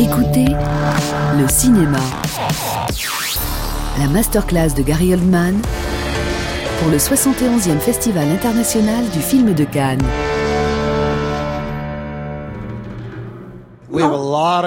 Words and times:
Écoutez 0.00 0.46
le 1.38 1.46
cinéma. 1.46 1.98
La 3.98 4.06
masterclass 4.06 4.70
de 4.74 4.80
Gary 4.80 5.12
Oldman 5.12 5.60
pour 6.80 6.90
le 6.90 6.96
71e 6.96 7.78
Festival 7.78 8.26
international 8.30 9.04
du 9.12 9.20
film 9.20 9.52
de 9.52 9.64
Cannes. 9.64 10.00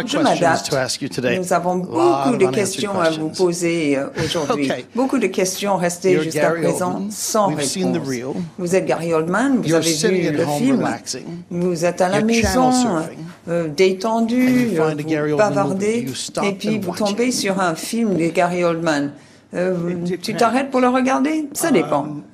Je 0.01 0.17
questions 0.17 0.23
m'adapte. 0.23 0.69
to 0.69 0.75
ask 0.77 1.01
you 1.01 1.09
today. 1.09 1.37
Nous 1.39 1.53
avons 1.53 1.71
A 1.71 1.75
lot 1.75 1.85
beaucoup 1.85 2.29
of 2.29 2.37
de 2.37 2.45
questions 2.47 2.99
à 2.99 3.09
vous 3.11 3.29
poser 3.29 3.97
euh, 3.97 4.07
aujourd'hui. 4.23 4.71
Okay. 4.71 4.85
Beaucoup 4.95 5.19
de 5.19 5.27
questions 5.27 5.77
restées 5.77 6.21
jusqu'à 6.21 6.51
présent 6.51 6.93
Oldman. 6.95 7.11
sans 7.11 7.49
We've 7.49 7.63
seen 7.63 7.91
the 7.93 7.97
réponse. 8.05 8.35
Vous 8.57 8.75
êtes 8.75 8.85
Gary 8.85 9.13
Oldman, 9.13 9.57
vous 9.57 9.67
You're 9.67 9.77
avez 9.77 9.93
vu 9.93 10.31
le 10.31 10.45
film, 10.45 10.77
relaxing. 10.77 11.23
vous 11.49 11.85
êtes 11.85 12.01
à 12.01 12.09
la 12.09 12.17
You're 12.17 12.25
maison, 12.25 12.71
euh, 13.47 13.67
détendu, 13.67 14.77
a 14.79 14.93
vous 14.95 15.37
bavardez, 15.37 16.05
et 16.43 16.51
puis 16.53 16.79
vous 16.79 16.95
tombez 16.95 17.31
sur 17.31 17.59
un 17.59 17.75
film 17.75 18.15
de 18.15 18.27
Gary 18.27 18.63
Oldman. 18.63 19.11
Euh, 19.53 19.73
tu 20.21 20.33
t'arrêtes 20.35 20.71
pour 20.71 20.79
le 20.81 20.87
regarder? 20.89 21.47
Ça 21.53 21.71
dépend. 21.71 22.01
Than 22.01 22.07
not, 22.07 22.32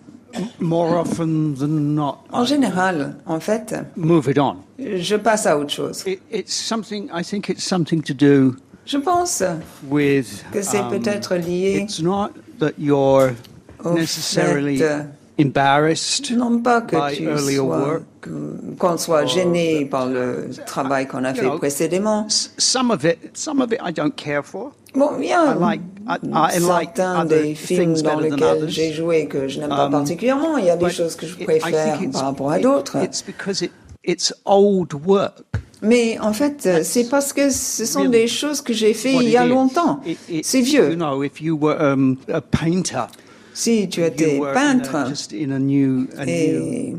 En 2.31 2.45
général, 2.45 3.15
en 3.25 3.39
fait, 3.39 3.75
move 3.95 4.29
it 4.29 4.39
on. 4.39 4.57
je 4.77 5.15
passe 5.15 5.45
à 5.45 5.57
autre 5.57 5.71
chose. 5.71 6.03
It, 6.05 6.21
it's 6.31 6.53
something. 6.53 7.09
I 7.13 7.23
think 7.23 7.49
it's 7.49 7.63
something 7.63 8.01
to 8.03 8.13
do 8.13 8.55
Je 8.85 8.97
pense 8.97 9.43
with. 9.89 10.45
que 10.51 10.61
c'est 10.61 10.79
um, 10.79 10.89
peut-être 10.89 11.35
lié 11.35 11.79
It's 11.83 12.01
not 12.01 12.29
that 12.59 12.73
you're 12.77 13.31
au 13.83 13.93
necessarily 13.93 14.77
fait, 14.77 15.05
Non 16.35 16.59
pas 16.59 16.81
que 16.81 16.95
by 16.95 17.15
tu 17.15 17.55
sois, 17.55 17.63
work. 17.63 18.03
qu'on 18.77 18.97
soit 18.97 19.25
gêné 19.25 19.85
par 19.85 20.05
le 20.07 20.49
travail 20.65 21.07
qu'on 21.07 21.23
a 21.23 21.33
fait 21.33 21.49
précédemment. 21.57 22.27
Bon, 24.95 25.11
il 25.19 25.27
y 25.27 25.33
a 25.33 25.55
certains 26.49 27.25
des 27.25 27.55
films 27.55 27.95
dans 28.01 28.19
lesquels 28.19 28.67
j'ai 28.67 28.93
joué 28.93 29.27
que 29.27 29.47
je 29.47 29.59
n'aime 29.59 29.69
pas 29.69 29.85
Um, 29.85 29.91
particulièrement. 29.91 30.57
Il 30.57 30.65
y 30.65 30.69
a 30.69 30.77
des 30.77 30.89
choses 30.89 31.15
que 31.15 31.27
je 31.27 31.35
préfère 31.35 31.99
par 32.11 32.23
rapport 32.25 32.51
à 32.51 32.59
d'autres. 32.59 32.97
It's 33.03 33.23
because 33.23 33.61
it, 33.61 33.71
it's 34.03 34.33
old 34.45 34.93
work. 35.05 35.43
Mais 35.81 36.19
en 36.19 36.33
fait, 36.33 36.65
euh, 36.65 36.79
c'est 36.83 37.07
parce 37.07 37.31
que 37.31 37.49
ce 37.49 37.85
sont 37.85 38.05
des 38.05 38.27
choses 38.27 38.61
que 38.61 38.73
j'ai 38.73 38.93
fait 38.93 39.13
il 39.13 39.29
y 39.29 39.37
a 39.37 39.45
longtemps. 39.45 40.01
C'est 40.43 40.59
You 40.59 40.65
vieux. 40.65 40.95
know, 40.95 41.23
if 41.23 41.39
you 41.41 41.55
were 41.57 41.79
um, 41.79 42.17
a 42.31 42.41
painter, 42.41 43.05
Si 43.53 43.87
tu 43.89 44.03
étais 44.03 44.39
peintre 44.53 45.11
et 46.21 46.93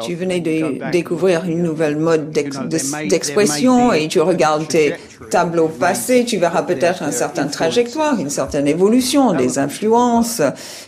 tu 0.00 0.14
venais 0.14 0.40
de 0.40 0.90
découvrir 0.90 1.44
une 1.44 1.62
nouvelle 1.62 1.96
mode 1.96 2.30
d'expression 2.30 3.92
et 3.92 4.08
tu 4.08 4.20
regardes 4.20 4.66
tes 4.68 4.94
tableaux 5.30 5.68
passés, 5.68 6.24
tu 6.24 6.38
verras 6.38 6.62
peut-être 6.62 7.02
une 7.02 7.12
certaine 7.12 7.50
trajectoire, 7.50 8.18
une 8.18 8.30
certaine 8.30 8.66
évolution, 8.66 9.32
des 9.32 9.58
influences, 9.58 10.42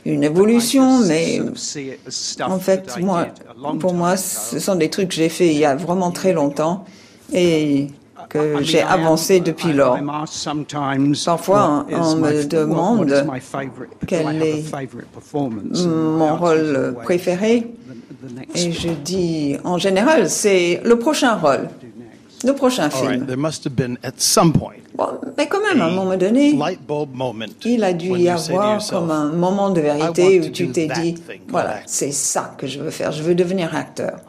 une 0.05 0.25
évolution, 0.25 1.01
mais 1.07 1.41
en 2.43 2.59
fait, 2.59 2.99
moi, 3.01 3.29
pour 3.81 3.95
moi, 3.95 4.17
ce 4.17 4.59
sont 4.59 4.75
des 4.75 4.91
trucs 4.91 5.09
que 5.09 5.15
j'ai 5.15 5.29
fait 5.29 5.49
il 5.49 5.59
y 5.59 5.65
a 5.65 5.75
vraiment 5.75 6.11
très 6.11 6.33
longtemps 6.33 6.85
et 7.33 7.89
que 8.29 8.63
j'ai 8.63 8.83
avancé 8.83 9.41
depuis 9.41 9.73
lors. 9.73 9.99
Parfois, 11.25 11.87
on 11.91 12.17
me 12.17 12.45
demande 12.45 13.27
quel 14.07 14.43
est 14.43 14.65
Mon 15.87 16.37
rôle 16.37 16.97
préféré, 17.03 17.71
et 18.55 18.73
je 18.73 18.89
dis, 18.89 19.57
en 19.65 19.79
général, 19.79 20.29
c'est 20.29 20.81
le 20.85 20.99
prochain 20.99 21.37
rôle, 21.37 21.69
le 22.45 22.53
prochain 22.53 22.91
film. 22.91 23.27
there 23.27 23.37
must 23.37 23.65
have 23.65 23.75
been 23.75 23.99
at 24.03 24.13
some 24.19 24.53
point 24.53 24.75
Bon, 24.97 25.09
mais 25.37 25.47
quand 25.47 25.61
même, 25.61 25.81
à 25.83 25.87
un 25.87 25.91
moment 25.91 26.17
donné, 26.17 26.53
light 26.53 26.81
bulb 26.87 27.15
moment. 27.15 27.45
il 27.65 27.85
a 27.85 27.93
dû 27.93 28.09
y 28.13 28.29
avoir 28.31 28.87
comme 28.89 29.11
un 29.11 29.27
moment 29.31 29.71
de 29.71 29.81
I 29.81 29.85
vérité 29.85 30.23
want 30.23 30.45
où 30.45 30.49
to 30.49 30.53
tu 30.53 30.67
do 30.69 30.73
t'es 30.73 30.89
dit, 30.89 31.15
voilà, 31.49 31.81
c'est 31.87 32.13
ça 32.13 32.55
que 32.57 32.67
je 32.67 32.81
veux 32.81 32.91
faire, 32.91 33.13
je 33.13 33.23
veux 33.23 33.35
devenir 33.35 33.75
acteur. 33.75 34.21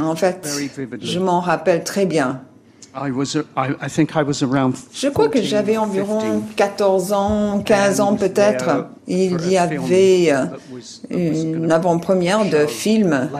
En 0.00 0.14
fait, 0.14 0.40
very 0.44 0.68
vividly. 0.68 1.06
je 1.10 1.18
m'en 1.18 1.40
rappelle 1.40 1.84
très 1.84 2.06
bien. 2.06 2.40
I 2.94 3.10
was. 3.10 3.36
a- 3.38 3.44
I, 3.56 3.70
I 3.80 3.88
think 3.88 4.10
I 4.14 4.22
was 4.22 4.42
around. 4.44 4.74
Je 4.92 5.08
crois 5.08 5.28
que 5.28 5.38
14, 5.38 5.48
j'avais 5.48 5.78
environ 5.78 6.20
15. 6.20 6.42
14 6.56 7.12
ans, 7.14 7.62
15 7.64 8.00
ans 8.00 8.16
peut-être. 8.16 8.88
Il 9.06 9.48
y 9.50 9.56
film 9.56 9.56
avait 9.56 10.30
euh, 10.30 10.44
une 11.10 11.72
avant-première 11.72 12.44
de 12.50 12.66
film 12.66 13.30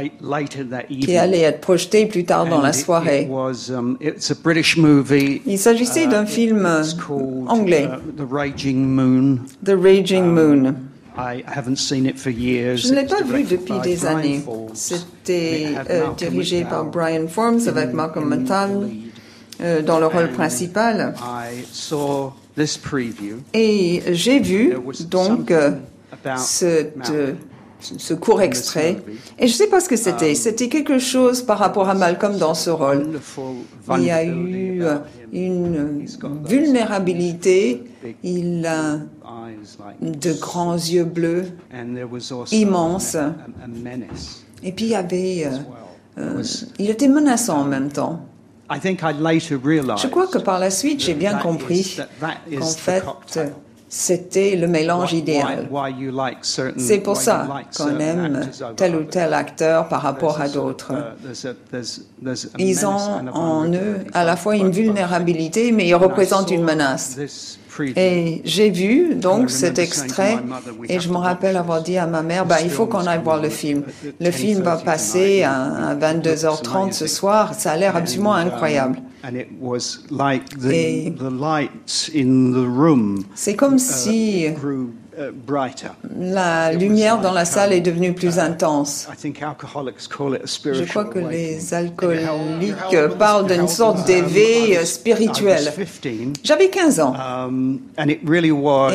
qui 0.88 1.16
allait 1.19 1.42
être 1.42 1.60
projeté 1.60 2.06
plus 2.06 2.25
tard 2.25 2.47
dans 2.47 2.62
la 2.62 2.72
soirée. 2.72 3.28
Um, 3.70 3.98
it's 4.00 4.31
a 4.31 4.34
British 4.42 4.78
movie. 4.78 5.42
Il 5.44 5.58
s'agissait 5.58 6.06
d'un 6.06 6.25
Uh, 6.25 6.26
film 6.26 6.66
it's 6.81 6.94
called, 6.94 7.44
anglais, 7.48 7.86
uh, 7.91 8.22
The 8.22 8.26
Raging 9.78 10.25
Moon. 10.25 10.75
The 11.15 11.19
Raging 11.19 11.37
Moon. 11.37 11.45
I 11.45 11.45
haven't 11.47 11.77
seen 11.77 12.06
it 12.06 12.19
for 12.19 12.31
years. 12.31 12.87
Je 12.87 12.95
ne 12.95 13.00
l'ai 13.00 13.06
pas 13.06 13.23
vu 13.23 13.45
depuis 13.45 13.78
des 13.83 14.06
années. 14.06 14.41
Forbes. 14.45 14.71
C'était 14.75 15.75
euh, 15.91 16.09
dirigé 16.17 16.65
par 16.65 16.84
Brian 16.84 17.28
Forms 17.28 17.69
avec 17.69 17.93
Malcolm 17.93 18.28
McDowell 18.28 18.91
euh, 19.61 19.83
dans 19.83 20.00
le 20.00 20.06
rôle 20.06 20.31
principal. 20.33 21.15
Et 23.55 24.03
j'ai 24.12 24.41
vu 24.41 24.77
donc 25.09 25.50
euh, 25.50 25.73
cette, 26.37 27.12
ce 27.81 28.15
court 28.15 28.43
extrait. 28.43 28.99
Et 29.39 29.47
je 29.47 29.53
ne 29.53 29.56
sais 29.56 29.67
pas 29.69 29.81
ce 29.81 29.89
que 29.89 29.97
c'était. 29.97 30.34
C'était 30.34 30.69
quelque 30.69 30.99
chose 30.99 31.43
par 31.43 31.59
rapport 31.59 31.89
à 31.89 31.94
Malcolm 31.94 32.39
dans 32.39 32.55
ce 32.55 32.71
rôle. 32.71 33.21
Il 33.97 34.05
y 34.05 34.11
a 34.11 34.25
eu 34.25 34.83
une 35.33 36.06
vulnérabilité. 36.44 37.84
Il 38.22 38.66
a 38.66 38.98
de 40.00 40.32
grands 40.32 40.74
yeux 40.74 41.04
bleus. 41.04 41.46
and 41.72 41.94
there 41.94 42.06
was 42.10 42.32
also 42.32 42.54
immense. 42.54 43.14
a, 43.14 43.34
a 43.62 43.68
menace 43.68 44.44
Et 44.62 44.72
puis 44.72 44.86
il 44.86 44.90
y 44.90 44.94
avait... 44.94 45.46
euh, 45.46 45.58
euh, 46.18 46.42
il 46.78 46.90
était 46.90 47.08
menaçant 47.08 47.60
en 47.60 47.64
même 47.64 47.90
temps. 47.90 48.20
I 48.70 48.78
think 48.80 49.00
I 49.02 49.12
later 49.12 49.56
realized 49.62 49.98
Je 49.98 50.08
crois 50.08 50.26
que 50.26 50.38
par 50.38 50.58
la 50.58 50.70
suite, 50.70 51.00
j'ai 51.00 51.14
bien 51.14 51.38
compris 51.38 51.98
qu'en 52.20 52.60
the 52.60 52.78
fait, 52.78 53.04
c'était 53.88 54.56
le 54.56 54.66
mélange 54.69 55.12
idéal. 55.12 55.69
C'est 56.78 57.00
pour 57.00 57.16
ça 57.19 57.46
qu'on 57.76 57.98
aime 57.98 58.40
tel 58.76 58.96
ou 58.96 59.04
tel 59.04 59.34
acteur 59.34 59.88
par 59.88 60.00
rapport 60.00 60.40
à 60.40 60.48
d'autres. 60.48 60.92
uh, 60.92 62.36
Ils 62.58 62.86
ont 62.86 63.28
en 63.34 63.70
eux 63.70 63.98
à 64.14 64.24
la 64.24 64.36
fois 64.36 64.56
une 64.56 64.70
vulnérabilité, 64.70 65.72
mais 65.72 65.86
ils 65.86 65.94
représentent 65.94 66.50
une 66.50 66.64
menace. 66.64 67.58
Et 67.97 68.43
j'ai 68.44 68.71
vu 68.71 69.15
donc 69.15 69.50
cet 69.50 69.78
extrait 69.78 70.37
saying 70.37 70.38
to 70.41 70.44
my 70.44 70.50
mother, 70.50 70.72
"We 70.78 70.91
et 70.91 71.00
je 71.00 71.09
me 71.09 71.16
rappelle 71.16 71.56
avoir 71.56 71.83
dit 71.83 71.97
à 71.97 72.06
ma 72.06 72.22
mère, 72.22 72.44
bah, 72.47 72.60
il 72.62 72.71
faut 72.71 72.87
qu'on 72.87 73.06
aille 73.06 73.22
voir 73.22 73.41
le 73.41 73.49
film. 73.49 73.83
Le 74.21 74.31
film 74.31 74.62
va 74.62 74.77
passer 74.77 75.43
à, 75.43 75.88
à 75.91 75.94
22h30 75.94 76.93
ce 76.93 77.06
soir, 77.06 77.55
ça 77.55 77.72
a 77.72 77.77
l'air 77.77 77.97
absolument 77.97 78.34
um, 78.34 78.47
incroyable. 78.47 78.99
And 79.25 79.37
it 79.37 79.49
was 79.61 80.00
like 80.11 80.49
the, 80.59 80.72
Et- 80.72 81.15
the 81.16 81.31
lights 81.31 82.11
in 82.15 82.53
the 82.53 82.66
room 82.66 83.22
C'est 83.34 83.55
comme 83.55 83.77
uh, 83.77 83.78
si. 83.78 84.49
La 86.19 86.73
it 86.73 86.77
was 86.77 86.81
lumière 86.81 87.21
dans 87.21 87.33
la 87.33 87.45
salle 87.45 87.71
um, 87.71 87.77
est 87.77 87.81
devenue 87.81 88.12
plus 88.15 88.39
intense. 88.39 89.09
I 89.12 89.17
think 89.17 89.43
alcoholics 89.43 90.09
call 90.09 90.34
it 90.34 90.43
a 90.43 90.47
Je 90.47 90.53
spiritual 90.53 90.89
crois 90.89 91.05
que 91.05 91.19
les 91.19 91.75
alcooliques 91.75 92.75
parlent 93.19 93.47
d'une 93.47 93.69
sorte 93.69 94.06
d'éveil 94.06 94.73
I 94.73 94.78
was 94.78 94.87
spirituel. 94.87 95.73
15, 95.77 96.33
J'avais 96.43 96.71
15 96.71 97.00
ans 97.00 97.15
um, 97.15 97.81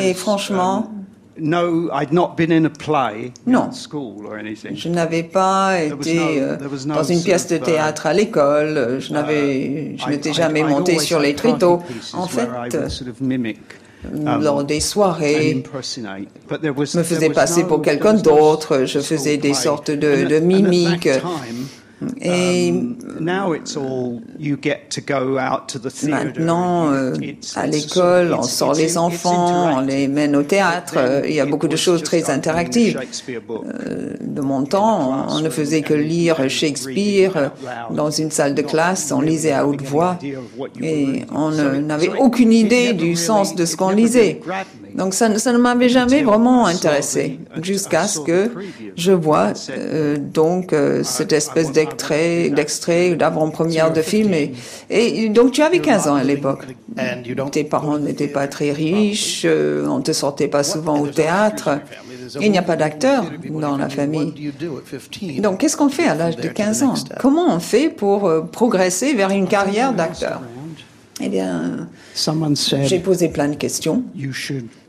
et 0.00 0.14
franchement, 0.14 0.90
um, 0.90 1.04
no, 1.40 1.88
I'd 1.92 2.12
not 2.12 2.34
been 2.36 2.50
in 2.50 2.64
a 2.64 2.70
play 2.70 3.32
Non. 3.46 3.68
in 3.68 3.72
school 3.72 4.26
or 4.26 4.36
anything. 4.36 4.74
je 4.76 4.88
n'avais 4.88 5.22
pas 5.22 5.80
été 5.82 6.40
euh, 6.42 6.56
dans 6.86 7.04
une 7.04 7.22
pièce 7.22 7.46
de 7.46 7.56
uh, 7.56 7.60
théâtre 7.60 8.06
à 8.06 8.12
l'école. 8.12 8.98
Je 8.98 9.12
n'avais, 9.12 9.96
je 9.96 10.06
I- 10.06 10.10
n'étais 10.10 10.32
jamais 10.32 10.64
monté 10.64 10.98
sur 10.98 11.20
les 11.20 11.34
tréteaux. 11.34 11.80
En 12.14 12.26
fait, 12.26 12.48
mimic, 14.04 14.26
um, 14.36 14.42
lors 14.42 14.64
des 14.64 14.76
and 14.76 14.80
soirée, 14.80 15.52
impersonate. 15.56 16.28
But 16.48 16.60
there 16.60 16.72
was- 16.76 16.94
me 16.94 17.02
was 17.02 17.30
passer 17.30 17.64
pour 17.64 17.82
quelqu'un 17.82 18.14
d'autre, 18.14 18.84
je 18.84 19.00
faisais 19.00 19.36
des 19.36 19.54
sortes 19.54 19.90
de- 19.90 20.24
mimiques. 20.40 21.08
Et 22.20 22.72
now 23.20 23.52
it's 23.54 23.76
all 23.76 24.20
you 24.38 24.56
get 24.62 24.88
to 24.90 25.00
go 25.00 25.36
out 25.38 25.66
to 25.68 25.78
the 25.80 25.90
theatre. 25.90 26.24
Maintenant, 26.24 26.92
euh, 26.92 27.12
à 27.56 27.66
l'école, 27.66 28.32
on 28.34 28.42
sort 28.42 28.74
les 28.74 28.96
enfants, 28.98 29.78
on 29.78 29.80
les 29.80 30.06
mène 30.06 30.36
au 30.36 30.42
théâtre. 30.44 30.94
Euh, 30.96 31.22
Il 31.28 31.34
y 31.34 31.40
a 31.40 31.46
beaucoup 31.46 31.66
de 31.68 31.76
choses 31.76 32.02
très 32.04 32.30
interactives. 32.30 32.98
Book. 33.46 33.64
De 34.20 34.40
mon 34.40 34.64
temps, 34.64 35.26
on 35.28 35.40
ne 35.40 35.50
faisait 35.50 35.82
que 35.82 35.94
lire 35.94 36.48
Shakespeare 36.48 37.50
dans 37.90 38.10
une 38.10 38.30
salle 38.30 38.54
de 38.54 38.62
classe, 38.62 39.10
on 39.10 39.20
lisait 39.20 39.52
à 39.52 39.66
haute 39.66 39.82
voix 39.82 40.18
et 40.80 41.24
on 41.34 41.50
ne- 41.50 41.80
n'avait 41.80 42.10
aucune 42.18 42.52
idée 42.52 42.92
du 42.92 43.16
sens 43.16 43.54
de 43.56 43.64
ce 43.64 43.76
qu'on 43.76 43.90
lisait. 43.90 44.40
Donc 44.98 45.14
ça, 45.14 45.38
ça 45.38 45.52
ne 45.52 45.58
m'avait 45.58 45.88
jamais 45.88 46.22
vraiment 46.22 46.66
intéressé 46.66 47.38
jusqu'à 47.62 48.08
ce 48.08 48.18
que 48.18 48.50
je 48.96 49.12
vois 49.12 49.52
euh, 49.70 50.16
donc 50.18 50.72
euh, 50.72 51.04
cette 51.04 51.32
espèce 51.32 51.70
d'extrait, 51.70 52.50
d'extrait 52.50 53.14
d'avant-première 53.14 53.92
de 53.92 54.02
film. 54.02 54.34
Et, 54.34 54.52
et, 54.90 55.28
donc 55.28 55.52
tu 55.52 55.62
avais 55.62 55.78
15 55.78 56.08
ans 56.08 56.16
à 56.16 56.24
l'époque. 56.24 56.66
Tes 57.52 57.64
parents 57.64 57.98
n'étaient 57.98 58.28
pas 58.28 58.48
très 58.48 58.72
riches, 58.72 59.42
euh, 59.44 59.86
on 59.86 60.00
te 60.00 60.12
sortait 60.12 60.48
pas 60.48 60.64
souvent 60.64 60.98
au 60.98 61.06
théâtre. 61.06 61.80
Il 62.40 62.50
n'y 62.50 62.58
a 62.58 62.62
pas 62.62 62.76
d'acteur 62.76 63.24
dans 63.48 63.76
la 63.76 63.88
famille. 63.88 64.52
Donc 65.38 65.60
qu'est-ce 65.60 65.76
qu'on 65.76 65.88
fait 65.88 66.08
à 66.08 66.14
l'âge 66.14 66.36
de 66.36 66.48
15 66.48 66.82
ans? 66.82 66.94
Comment 67.20 67.54
on 67.54 67.60
fait 67.60 67.88
pour 67.88 68.26
euh, 68.26 68.40
progresser 68.42 69.14
vers 69.14 69.30
une 69.30 69.46
carrière 69.46 69.92
d'acteur? 69.92 70.42
Eh 71.20 71.28
bien, 71.28 71.88
j'ai 72.84 72.98
posé 72.98 73.28
plein 73.28 73.48
de 73.48 73.54
questions. 73.54 74.02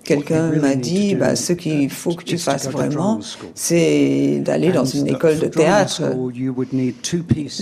Quelqu'un 0.04 0.52
m'a 0.54 0.76
dit, 0.76 1.14
bah, 1.14 1.36
ce 1.36 1.54
qu'il 1.54 1.90
faut 1.90 2.14
que 2.16 2.24
tu 2.24 2.38
fasses 2.38 2.68
vraiment, 2.70 3.20
c'est 3.54 4.42
d'aller 4.44 4.72
dans 4.72 4.86
une 4.86 5.08
école 5.08 5.38
de 5.38 5.48
théâtre. 5.48 6.02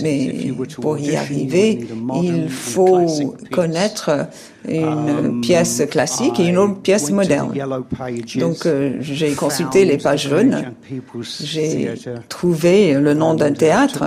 Mais 0.02 0.52
pour 0.80 0.98
y 0.98 1.16
arriver, 1.16 1.86
il 2.22 2.48
faut 2.48 3.06
connaître 3.50 4.28
une 4.66 5.40
pièce 5.40 5.82
classique 5.90 6.40
et 6.40 6.46
une 6.46 6.58
autre 6.58 6.80
pièce 6.80 7.10
moderne. 7.10 7.52
Donc 8.36 8.66
euh, 8.66 8.96
j'ai 9.00 9.32
consulté 9.32 9.84
les 9.84 9.98
pages 9.98 10.28
jaunes, 10.28 10.72
j'ai 11.40 11.94
trouvé 12.28 12.94
le 12.94 13.14
nom 13.14 13.34
d'un 13.34 13.52
théâtre. 13.52 14.04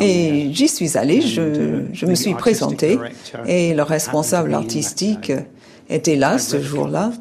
et 0.00 0.48
j'y 0.52 0.68
suis 0.68 0.96
allé, 0.96 1.20
je, 1.20 1.82
je 1.92 2.06
me 2.06 2.14
suis 2.14 2.34
présenté. 2.34 2.98
et 3.46 3.74
le 3.74 3.82
responsable 3.82 4.57
artistique 4.58 5.32
était 5.88 6.16
là 6.16 6.38
ce 6.38 6.60
jour-là. 6.60 7.12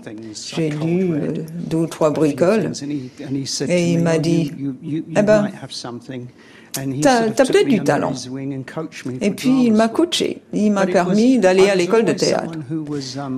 J'ai 0.56 0.70
lu 0.70 1.14
euh, 1.14 1.34
deux 1.70 1.78
ou 1.78 1.88
trois 1.88 2.12
bricoles 2.12 2.72
et 3.68 3.94
il 3.94 4.00
m'a 4.04 4.18
dit, 4.18 4.52
eh 5.16 5.22
ben, 5.22 5.50
T'as 7.02 7.24
as, 7.24 7.32
peut-être 7.32 7.68
du 7.68 7.82
talent. 7.82 8.14
Et 9.22 9.32
puis 9.32 9.66
il 9.66 9.74
m'a 9.74 9.88
coaché. 9.88 10.42
Il 10.54 10.72
m'a 10.72 10.86
permis 10.86 11.40
d'aller 11.40 11.70
à 11.70 11.76
l'école 11.76 12.06
de 12.06 12.14
théâtre. 12.14 12.60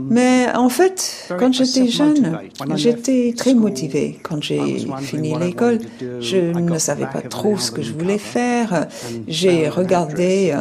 Mais 0.10 0.48
en 0.54 0.70
fait, 0.70 1.32
quand 1.38 1.54
j'étais 1.54 1.88
jeune, 1.88 2.38
j'étais 2.76 3.34
très 3.36 3.54
motivée. 3.54 4.20
Quand 4.24 4.42
j'ai 4.42 4.86
fini 5.02 5.38
l'école, 5.40 5.80
je 6.20 6.38
ne 6.38 6.78
savais 6.78 7.08
pas 7.08 7.22
trop 7.22 7.58
ce 7.58 7.72
que 7.72 7.82
je 7.82 7.94
voulais 7.94 8.18
faire. 8.18 8.88
J'ai 9.28 9.70
regardé 9.70 10.54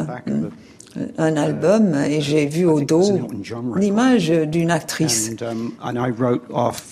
un 1.19 1.37
album 1.37 1.95
et 1.95 2.21
j'ai 2.21 2.47
vu 2.47 2.67
au 2.67 2.81
dos 2.81 3.21
l'image 3.77 4.31
d'une 4.31 4.71
actrice. 4.71 5.31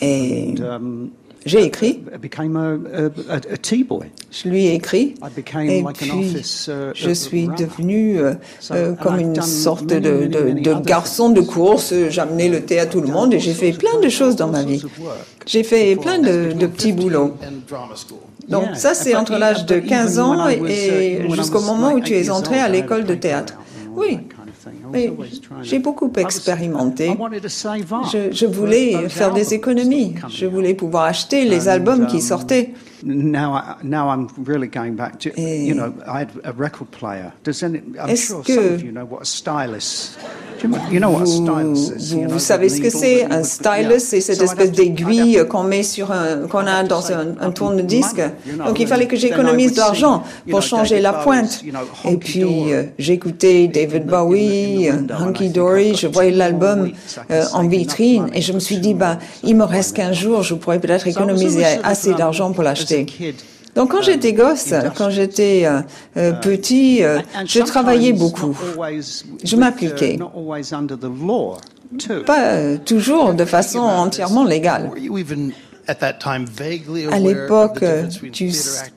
Et 0.00 0.54
j'ai 1.46 1.62
écrit. 1.62 2.02
Je 4.32 4.48
lui 4.48 4.66
ai 4.66 4.74
écrit. 4.74 5.14
Et 5.68 5.84
puis, 5.94 6.36
je 6.94 7.10
suis 7.12 7.46
devenu 7.46 8.18
euh, 8.18 8.34
euh, 8.72 8.94
comme 8.94 9.20
une 9.20 9.40
sorte 9.40 9.86
de, 9.86 10.26
de, 10.26 10.50
de 10.58 10.74
garçon 10.82 11.30
de 11.30 11.40
course. 11.40 11.94
J'amenais 12.10 12.48
le 12.48 12.62
thé 12.62 12.80
à 12.80 12.86
tout 12.86 13.00
le 13.00 13.06
monde 13.08 13.32
et 13.32 13.38
j'ai 13.38 13.54
fait 13.54 13.72
plein 13.72 14.00
de 14.00 14.08
choses 14.08 14.34
dans 14.34 14.48
ma 14.48 14.64
vie. 14.64 14.82
J'ai 15.46 15.62
fait 15.62 15.94
plein 15.94 16.18
de, 16.18 16.52
de 16.52 16.66
petits 16.66 16.92
boulots. 16.92 17.36
Donc 18.48 18.64
ça, 18.74 18.94
c'est 18.94 19.14
entre 19.14 19.38
l'âge 19.38 19.66
de 19.66 19.78
15 19.78 20.18
ans 20.18 20.48
et 20.48 21.28
jusqu'au 21.30 21.60
moment 21.60 21.92
où 21.92 22.00
tu 22.00 22.14
es 22.14 22.28
entré 22.28 22.58
à 22.58 22.68
l'école 22.68 23.04
de 23.04 23.14
théâtre. 23.14 23.54
Oui. 23.96 24.18
J'ai 25.62 25.78
beaucoup 25.78 26.12
expérimenté. 26.16 27.16
Je, 28.12 28.32
je, 28.32 28.46
voulais 28.46 29.08
faire 29.08 29.32
des 29.32 29.54
économies. 29.54 30.14
Je 30.28 30.46
voulais 30.46 30.74
pouvoir 30.74 31.04
acheter 31.04 31.44
les 31.44 31.68
albums 31.68 32.06
qui 32.06 32.20
sortaient. 32.20 32.74
Est-ce 38.08 38.34
que 38.34 38.76
vous, 40.64 42.28
vous, 42.28 42.38
savez 42.38 42.68
ce 42.68 42.80
que 42.80 42.90
c'est? 42.90 43.24
Un 43.30 43.42
stylus, 43.42 44.00
c'est 44.00 44.20
cette 44.20 44.40
espèce 44.40 44.72
d'aiguille 44.72 45.42
qu'on 45.48 45.64
met 45.64 45.82
sur 45.82 46.12
qu'on 46.50 46.66
a 46.66 46.82
dans 46.82 47.12
un, 47.12 47.34
un 47.40 47.50
tourne-disque. 47.50 48.22
Donc 48.64 48.80
il 48.80 48.86
fallait 48.86 49.06
que 49.06 49.16
j'économise 49.16 49.72
de 49.74 49.78
l'argent 49.78 50.22
pour 50.50 50.62
changer 50.62 51.00
la 51.00 51.12
pointe. 51.12 51.62
Et 52.04 52.16
puis 52.16 52.72
euh, 52.72 52.84
j'écoutais 52.98 53.68
David 53.68 54.06
Bowie, 54.06 54.88
Hunky 54.88 55.50
Dory, 55.50 55.94
je 55.94 56.06
voyais 56.06 56.30
l'album 56.30 56.90
euh, 57.30 57.44
en 57.52 57.66
vitrine. 57.66 58.28
Et 58.34 58.40
je 58.40 58.52
me 58.52 58.60
suis 58.60 58.78
dit, 58.78 58.94
bah, 58.94 59.18
il 59.42 59.56
me 59.56 59.64
reste 59.64 59.96
qu'un 59.96 60.12
jour, 60.12 60.42
je 60.42 60.54
pourrais 60.54 60.78
peut-être 60.78 61.06
économiser 61.06 61.64
assez 61.82 62.14
d'argent 62.14 62.52
pour 62.52 62.62
l'acheter. 62.62 62.85
Donc 63.76 63.90
quand 63.90 64.00
j'étais 64.02 64.32
gosse, 64.32 64.72
quand 64.96 65.10
j'étais 65.10 65.64
euh, 65.66 65.80
euh, 66.16 66.32
petit, 66.32 67.04
euh, 67.04 67.20
je 67.44 67.60
travaillais 67.60 68.14
beaucoup. 68.14 68.56
Je 69.44 69.56
m'appliquais. 69.56 70.18
Pas 72.24 72.78
toujours 72.78 73.34
de 73.34 73.44
façon 73.44 73.80
entièrement 73.80 74.44
légale. 74.44 74.90
À 75.88 77.18
l'époque, 77.18 77.84
tu 78.32 78.50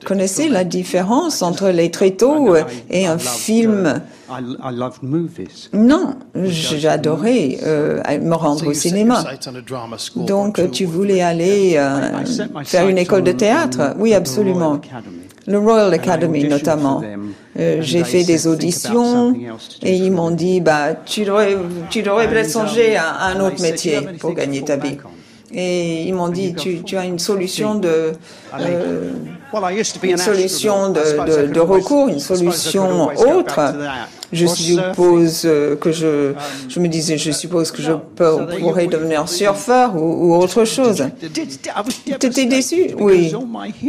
connaissais 0.06 0.50
la 0.50 0.64
différence 0.64 1.42
entre 1.42 1.70
les 1.70 1.92
tréteaux 1.92 2.56
et 2.90 3.06
un 3.06 3.18
film. 3.18 4.02
Non, 5.74 6.16
j'adorais 6.36 7.58
euh, 7.64 8.20
me 8.20 8.36
rendre 8.36 8.68
au 8.68 8.74
cinéma. 8.74 9.24
Donc, 10.16 10.72
tu 10.72 10.86
voulais 10.86 11.22
aller 11.22 11.74
euh, 11.78 12.24
faire 12.64 12.88
une 12.88 12.98
école 12.98 13.24
de 13.24 13.32
théâtre. 13.32 13.96
Oui, 13.98 14.14
absolument. 14.14 14.80
Le 15.48 15.58
Royal 15.58 15.92
Academy 15.94 16.44
notamment. 16.44 17.02
Euh, 17.60 17.78
j'ai 17.82 18.04
fait 18.04 18.24
des 18.24 18.48
auditions 18.48 19.36
et 19.82 19.96
ils 19.96 20.12
m'ont 20.12 20.32
dit, 20.32 20.62
bah, 20.62 20.94
tu 21.06 21.26
devrais, 21.26 21.58
tu 21.90 22.04
devrais 22.04 22.30
peut-être 22.30 22.50
songer 22.50 22.96
à 22.96 23.26
un 23.26 23.40
autre 23.40 23.62
métier 23.62 24.00
pour 24.20 24.34
gagner 24.34 24.64
ta 24.64 24.78
vie. 24.78 24.98
Et 25.52 26.04
ils 26.04 26.14
m'ont 26.14 26.30
dit, 26.30 26.54
tu, 26.54 26.84
tu, 26.84 26.96
as 26.98 27.06
une 27.06 27.18
solution 27.18 27.76
de, 27.76 28.14
euh, 28.60 29.12
une 30.04 30.18
solution 30.18 30.90
de, 30.90 31.00
de, 31.00 31.52
de, 31.52 31.60
recours, 31.60 32.08
une 32.08 32.20
solution 32.20 33.10
autre. 33.18 33.60
Je 34.32 34.46
suppose 34.46 35.42
que 35.82 35.92
je, 35.92 36.34
je 36.68 36.80
me 36.80 36.88
disais, 36.88 37.18
je 37.18 37.32
suppose 37.32 37.72
que 37.72 37.82
je 37.82 37.94
pourrais 38.16 38.88
devenir 38.88 39.28
surfeur 39.28 39.96
ou, 39.96 40.28
ou 40.28 40.36
autre 40.36 40.66
chose. 40.66 41.04
T'étais 42.20 42.46
déçu? 42.46 42.92
Oui. 43.00 43.34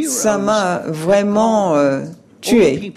Ça 0.09 0.39
m'a 0.39 0.83
vraiment 0.87 1.75
euh, 1.75 2.05
tué. 2.41 2.93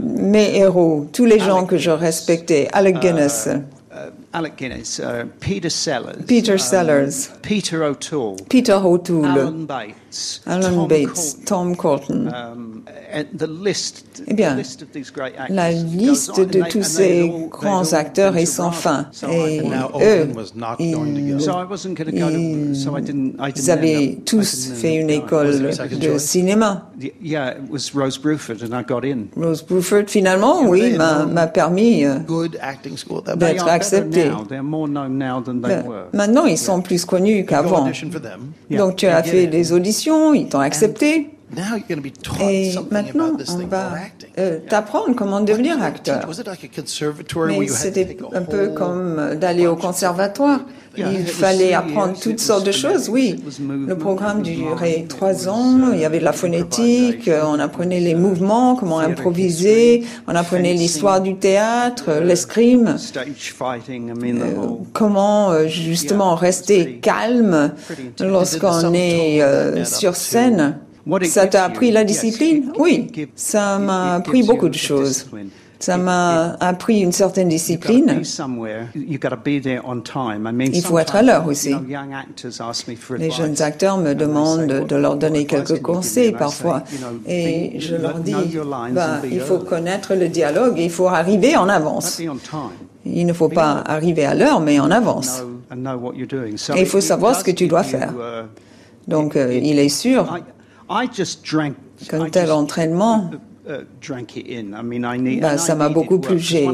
Mes 0.00 0.56
héros, 0.56 1.08
tous 1.12 1.24
les 1.24 1.40
gens 1.40 1.66
que 1.66 1.76
je 1.76 1.90
respectais, 1.90 2.68
Alec 2.72 3.00
Guinness. 3.00 3.48
Alec 4.34 4.56
Guinness, 4.56 4.98
uh, 4.98 5.26
Peter 5.40 5.68
Sellers, 5.68 6.24
Peter 6.26 6.56
Sellers, 6.56 7.30
um, 7.30 7.40
Peter 7.42 7.84
O'Toole, 7.84 8.36
Peter 8.48 8.74
O'Toole, 8.74 9.26
Alan 9.26 9.66
Bates, 9.66 10.40
Alan 10.46 10.74
Tom 10.74 10.88
Bates, 10.88 11.34
Tom 11.44 11.74
Colton. 11.74 12.32
Um, 12.32 12.84
the 13.34 13.46
list, 13.46 14.22
eh 14.26 14.32
bien, 14.34 14.56
la 15.48 15.70
liste 15.70 16.40
de 16.40 16.62
tous 16.70 16.82
ces 16.82 17.30
grands 17.50 17.92
acteurs 17.92 18.36
est 18.36 18.46
sans 18.46 18.72
fin. 18.72 19.06
Et 19.30 19.60
eux, 20.00 20.28
ils, 20.78 20.96
avaient 23.70 24.18
tous 24.24 24.72
fait 24.74 24.96
une 24.96 25.10
école 25.10 25.70
de 26.00 26.18
cinéma. 26.18 26.90
Rose 29.36 29.62
Bruford, 29.62 30.08
finalement, 30.08 30.66
oui, 30.66 30.96
m'a 30.96 31.46
permis 31.46 32.04
euh, 32.04 32.18
d'être 33.36 33.68
accepté. 33.68 34.21
Maintenant, 36.12 36.44
ils 36.46 36.58
sont 36.58 36.80
plus 36.82 37.04
connus 37.04 37.44
qu'avant. 37.46 37.88
Donc, 38.70 38.96
tu 38.96 39.06
as 39.06 39.22
fait 39.22 39.46
des 39.46 39.72
auditions, 39.72 40.34
ils 40.34 40.48
t'ont 40.48 40.60
accepté. 40.60 41.30
Et 42.40 42.74
maintenant, 42.90 43.36
on 43.48 43.66
va 43.66 43.92
euh, 44.38 44.58
t'apprendre 44.68 45.14
comment 45.14 45.40
devenir 45.40 45.82
acteur. 45.82 46.26
Mais 47.46 47.68
c'était 47.68 48.16
un 48.32 48.42
peu 48.42 48.68
comme 48.68 49.34
d'aller 49.38 49.66
au 49.66 49.76
conservatoire. 49.76 50.60
Il 50.96 51.26
fallait 51.26 51.72
apprendre 51.72 52.18
toutes 52.20 52.40
sortes 52.40 52.64
de 52.66 52.72
choses, 52.72 53.08
oui. 53.08 53.42
Le 53.86 53.96
programme 53.96 54.42
durait 54.42 55.06
trois 55.08 55.48
ans, 55.48 55.90
il 55.92 56.00
y 56.00 56.04
avait 56.04 56.18
de 56.18 56.24
la 56.24 56.32
phonétique, 56.32 57.30
on 57.30 57.58
apprenait 57.58 58.00
les 58.00 58.14
mouvements, 58.14 58.76
comment 58.76 58.98
improviser, 58.98 60.04
on 60.26 60.34
apprenait 60.34 60.74
l'histoire 60.74 61.20
du 61.20 61.36
théâtre, 61.36 62.20
l'escrime, 62.22 62.96
euh, 63.16 64.54
comment 64.92 65.50
euh, 65.50 65.66
justement 65.66 66.34
rester 66.34 66.98
calme 66.98 67.72
lorsqu'on 68.20 68.92
est 68.94 69.84
sur 69.84 70.16
scène. 70.16 70.78
Ça 71.24 71.46
t'a 71.46 71.64
appris 71.64 71.90
la 71.90 72.04
discipline? 72.04 72.72
Oui, 72.78 73.10
ça 73.34 73.78
m'a 73.78 74.14
appris 74.14 74.42
beaucoup 74.42 74.68
de 74.68 74.74
choses. 74.74 75.26
Ça 75.82 75.96
m'a 75.96 76.52
appris 76.60 77.00
une 77.00 77.10
certaine 77.10 77.48
discipline. 77.48 78.22
Il 79.04 80.82
faut 80.84 80.98
être 80.98 81.16
à 81.16 81.22
l'heure 81.22 81.48
aussi. 81.48 81.74
Les 83.18 83.30
jeunes 83.32 83.60
acteurs 83.62 83.98
me 83.98 84.14
demandent 84.14 84.86
de 84.86 84.96
leur 84.96 85.16
donner 85.16 85.44
quelques 85.44 85.82
conseils 85.82 86.30
parfois. 86.32 86.84
Et 87.26 87.80
je 87.80 87.96
leur 87.96 88.20
dis, 88.20 88.36
bah, 88.92 89.22
il 89.28 89.40
faut 89.40 89.58
connaître 89.58 90.14
le 90.14 90.28
dialogue, 90.28 90.78
il 90.78 90.90
faut 90.90 91.08
arriver 91.08 91.56
en 91.56 91.68
avance. 91.68 92.22
Il 93.04 93.26
ne 93.26 93.32
faut 93.32 93.48
pas 93.48 93.82
arriver 93.84 94.24
à 94.24 94.34
l'heure, 94.36 94.60
mais 94.60 94.78
en 94.78 94.92
avance. 94.92 95.42
Et 96.76 96.80
il 96.80 96.86
faut 96.86 97.00
savoir 97.00 97.34
ce 97.36 97.42
que 97.42 97.50
tu 97.50 97.66
dois 97.66 97.82
faire. 97.82 98.14
Donc, 99.08 99.34
euh, 99.34 99.52
il 99.52 99.80
est 99.80 99.88
sûr 99.88 100.38
qu'un 102.08 102.28
tel 102.28 102.52
entraînement. 102.52 103.30
ben, 105.40 105.56
ça 105.56 105.76
m'a 105.76 105.88
beaucoup 105.88 106.18
plu. 106.18 106.36
J'ai 106.38 106.68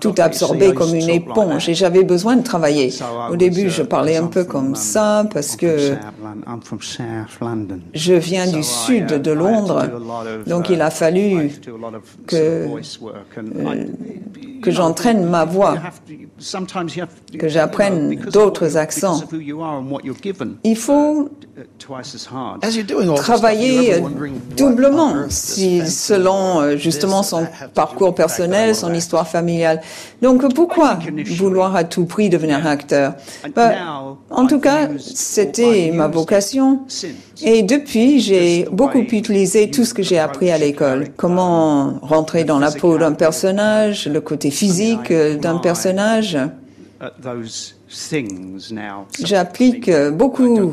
tout 0.00 0.14
absorbé 0.18 0.72
comme 0.72 0.94
une 0.94 1.10
éponge 1.10 1.68
et 1.68 1.74
j'avais 1.74 2.04
besoin 2.04 2.36
de 2.36 2.44
travailler. 2.44 2.92
Au 3.28 3.34
début, 3.34 3.70
je 3.70 3.82
parlais 3.82 4.16
un 4.16 4.28
peu 4.28 4.44
comme 4.44 4.76
ça 4.76 5.26
parce 5.32 5.56
que 5.56 5.96
je 7.92 8.14
viens 8.14 8.46
du 8.46 8.62
sud 8.62 9.06
de 9.06 9.30
Londres, 9.32 9.82
donc 10.46 10.70
il 10.70 10.80
a 10.80 10.90
fallu 10.90 11.50
que, 12.28 12.66
que 14.62 14.70
j'entraîne 14.70 15.24
ma 15.28 15.44
voix, 15.44 15.74
que 17.36 17.48
j'apprenne 17.48 18.14
d'autres 18.32 18.76
accents. 18.76 19.20
Il 20.62 20.76
faut 20.76 21.30
travailler 23.16 24.02
doublement 24.56 25.14
si, 25.28 25.86
selon 25.88 26.60
euh, 26.60 26.76
justement 26.76 27.22
son 27.22 27.46
parcours 27.74 28.14
personnel, 28.14 28.74
son 28.74 28.92
histoire 28.94 29.26
familiale. 29.26 29.80
Donc 30.22 30.52
pourquoi 30.54 30.98
vouloir 31.36 31.76
à 31.76 31.84
tout 31.84 32.04
prix 32.04 32.28
devenir 32.28 32.66
acteur? 32.66 33.14
Bah, 33.54 33.72
En 34.30 34.46
tout 34.46 34.60
cas, 34.60 34.88
c'était 34.98 35.90
ma 35.92 36.08
vocation. 36.08 36.80
Et 37.42 37.62
depuis, 37.62 38.20
j'ai 38.20 38.66
beaucoup 38.70 38.98
utilisé 38.98 39.70
tout 39.70 39.84
ce 39.84 39.94
que 39.94 40.02
j'ai 40.02 40.18
appris 40.18 40.50
à 40.50 40.58
l'école. 40.58 41.08
Comment 41.16 41.98
rentrer 42.02 42.44
dans 42.44 42.58
la 42.58 42.70
peau 42.70 42.98
d'un 42.98 43.12
personnage, 43.12 44.06
le 44.06 44.20
côté 44.20 44.50
physique 44.50 45.12
d'un 45.12 45.58
personnage. 45.58 46.38
J'applique 49.24 49.90
beaucoup 50.12 50.72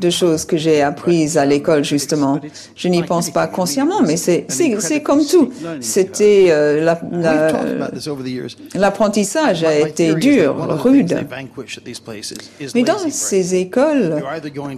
de 0.00 0.10
choses 0.10 0.44
que 0.46 0.56
j'ai 0.56 0.82
apprises 0.82 1.36
à 1.36 1.44
l'école, 1.44 1.84
justement. 1.84 2.40
Je 2.74 2.88
n'y 2.88 3.02
pense 3.02 3.30
pas 3.30 3.46
consciemment, 3.46 4.00
mais 4.02 4.16
c'est 4.16 5.02
comme 5.02 5.24
tout. 5.24 5.50
C'était 5.80 6.46
euh, 6.50 6.96
l'apprentissage 8.74 9.62
a 9.62 9.78
été 9.78 10.14
dur, 10.14 10.56
rude. 10.82 11.26
Mais 12.74 12.82
dans 12.82 12.98
ces 13.10 13.54
écoles, 13.56 14.22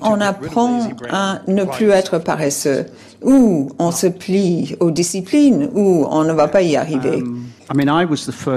on 0.03 0.21
apprend 0.21 0.91
à 1.11 1.41
ne 1.47 1.65
plus 1.65 1.91
être 1.91 2.19
paresseux, 2.19 2.87
ou 3.23 3.71
on 3.79 3.93
se 3.93 4.09
plie 4.09 4.77
aux 4.81 4.91
disciplines, 4.91 5.71
ou 5.75 6.07
on 6.11 6.25
ne 6.25 6.33
va 6.33 6.49
pas 6.49 6.63
y 6.63 6.77
arriver. 6.77 7.23
Um, 7.23 7.48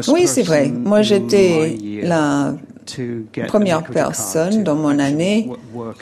oui, 0.07 0.27
c'est 0.27 0.43
vrai. 0.43 0.69
Moi, 0.69 1.01
j'étais 1.01 2.01
la 2.03 2.53
première 3.47 3.83
personne 3.83 4.63
dans 4.63 4.75
mon 4.75 4.99
année 4.99 5.49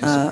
à 0.01 0.32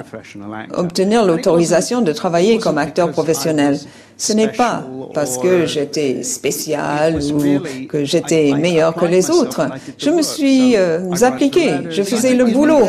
obtenir 0.73 1.25
l'autorisation 1.25 2.01
de 2.01 2.11
travailler 2.11 2.59
comme 2.59 2.77
acteur 2.77 3.11
professionnel. 3.11 3.77
Ce 4.17 4.33
n'est 4.33 4.51
pas 4.51 4.83
parce 5.13 5.37
que 5.37 5.65
j'étais 5.65 6.23
spécial 6.23 7.19
ou 7.33 7.87
que 7.87 8.03
j'étais 8.03 8.53
meilleur 8.53 8.93
que 8.95 9.05
les 9.05 9.29
autres. 9.29 9.61
Je 9.97 10.09
me 10.09 10.21
suis 10.21 10.75
euh, 10.75 11.11
appliqué, 11.21 11.71
je 11.89 12.03
faisais 12.03 12.33
le 12.33 12.45
boulot. 12.45 12.85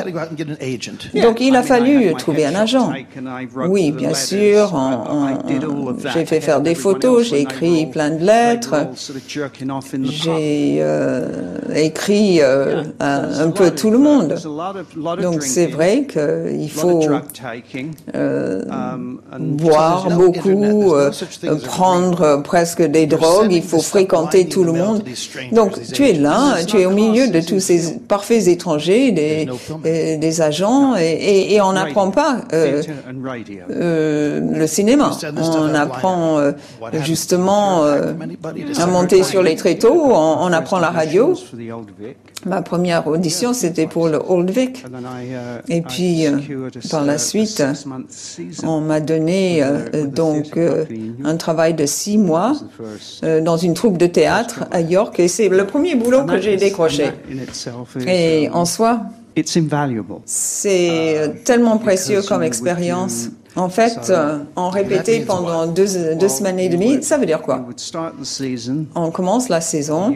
Donc 1.22 1.40
il 1.40 1.56
a 1.56 1.62
fallu 1.62 2.14
trouver 2.14 2.46
un 2.46 2.54
agent. 2.54 2.92
Oui, 3.68 3.92
bien 3.92 4.14
sûr, 4.14 4.72
j'ai 6.12 6.24
fait 6.24 6.40
faire 6.40 6.60
des 6.60 6.74
photos, 6.74 7.28
j'ai 7.28 7.40
écrit 7.40 7.86
plein 7.86 8.10
de 8.10 8.24
lettres, 8.24 8.88
j'ai 10.02 10.78
euh, 10.80 11.26
écrit 11.74 12.40
euh, 12.40 12.84
un, 13.00 13.50
peu 13.50 13.70
tout 13.70 13.90
le 13.90 13.98
monde. 13.98 14.34
Donc 15.20 15.42
c'est 15.42 15.66
vrai 15.66 16.06
qu'il 16.06 16.70
faut 16.70 17.02
boire 19.38 20.08
beaucoup, 20.10 20.94
prendre 21.64 22.07
presque 22.44 22.82
des 22.82 23.06
drogues, 23.06 23.52
il 23.52 23.62
faut 23.62 23.80
fréquenter 23.80 24.46
tout 24.48 24.64
le 24.64 24.72
monde. 24.72 25.02
Donc 25.52 25.80
tu 25.92 26.08
es 26.08 26.12
là, 26.12 26.64
tu 26.66 26.80
es 26.80 26.86
au 26.86 26.90
milieu 26.90 27.28
de 27.28 27.40
tous 27.40 27.60
ces 27.60 27.98
parfaits 28.08 28.46
étrangers, 28.48 29.12
des, 29.12 29.48
des 30.16 30.40
agents, 30.40 30.94
et, 30.96 31.60
on 31.60 31.72
n'apprend 31.72 32.10
pas 32.10 32.42
euh, 32.52 32.82
euh, 33.70 34.40
le 34.40 34.66
cinéma. 34.66 35.10
On 35.36 35.74
apprend 35.74 36.38
euh, 36.38 36.52
justement 37.02 37.82
à 37.82 38.86
monter 38.86 39.22
sur 39.22 39.42
les 39.42 39.56
tréteaux, 39.56 40.00
on, 40.04 40.36
on 40.40 40.52
apprend 40.52 40.78
la 40.78 40.90
radio. 40.90 41.34
Ma 42.46 42.62
première 42.62 43.06
audition, 43.08 43.52
c'était 43.52 43.88
pour 43.88 44.08
le 44.08 44.20
Old 44.28 44.50
Vic. 44.50 44.84
Uh, 44.86 45.60
Et 45.68 45.82
puis, 45.82 46.26
euh, 46.26 46.38
par 46.88 47.04
la 47.04 47.18
suite, 47.18 47.62
on 48.62 48.80
m'a 48.80 49.00
donné 49.00 49.60
euh, 49.62 50.06
donc 50.06 50.56
euh, 50.56 50.84
un 51.24 51.36
travail 51.36 51.74
de 51.74 51.84
six 51.98 52.18
mois 52.18 52.52
dans 53.22 53.56
une 53.56 53.74
troupe 53.74 53.98
de 53.98 54.06
théâtre 54.06 54.64
à 54.70 54.80
York. 54.80 55.18
Et 55.20 55.28
c'est 55.28 55.48
le 55.48 55.66
premier 55.66 55.94
boulot 55.94 56.24
que 56.24 56.40
j'ai 56.40 56.56
décroché. 56.56 57.10
Et 58.06 58.48
en 58.52 58.64
soi, 58.64 59.00
c'est 60.24 61.42
tellement 61.44 61.78
précieux 61.78 62.22
comme 62.22 62.42
expérience. 62.42 63.28
En 63.56 63.68
fait, 63.68 64.12
on 64.56 64.68
répétait 64.68 65.20
pendant 65.20 65.66
deux, 65.66 66.14
deux 66.14 66.28
semaines 66.28 66.60
et 66.60 66.68
demie. 66.68 67.02
Ça 67.02 67.18
veut 67.18 67.26
dire 67.26 67.42
quoi? 67.42 67.66
On 68.94 69.10
commence 69.10 69.48
la 69.48 69.60
saison. 69.60 70.14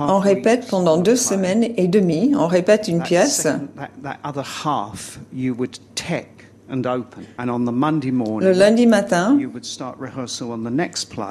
On 0.00 0.18
répète 0.18 0.66
pendant 0.68 0.96
deux 0.98 1.16
semaines 1.16 1.64
et 1.76 1.88
demie, 1.88 2.34
on 2.36 2.46
répète 2.46 2.88
une 2.88 3.02
pièce. 3.02 3.46
Le 8.40 8.52
lundi 8.52 8.86
matin, 8.86 9.38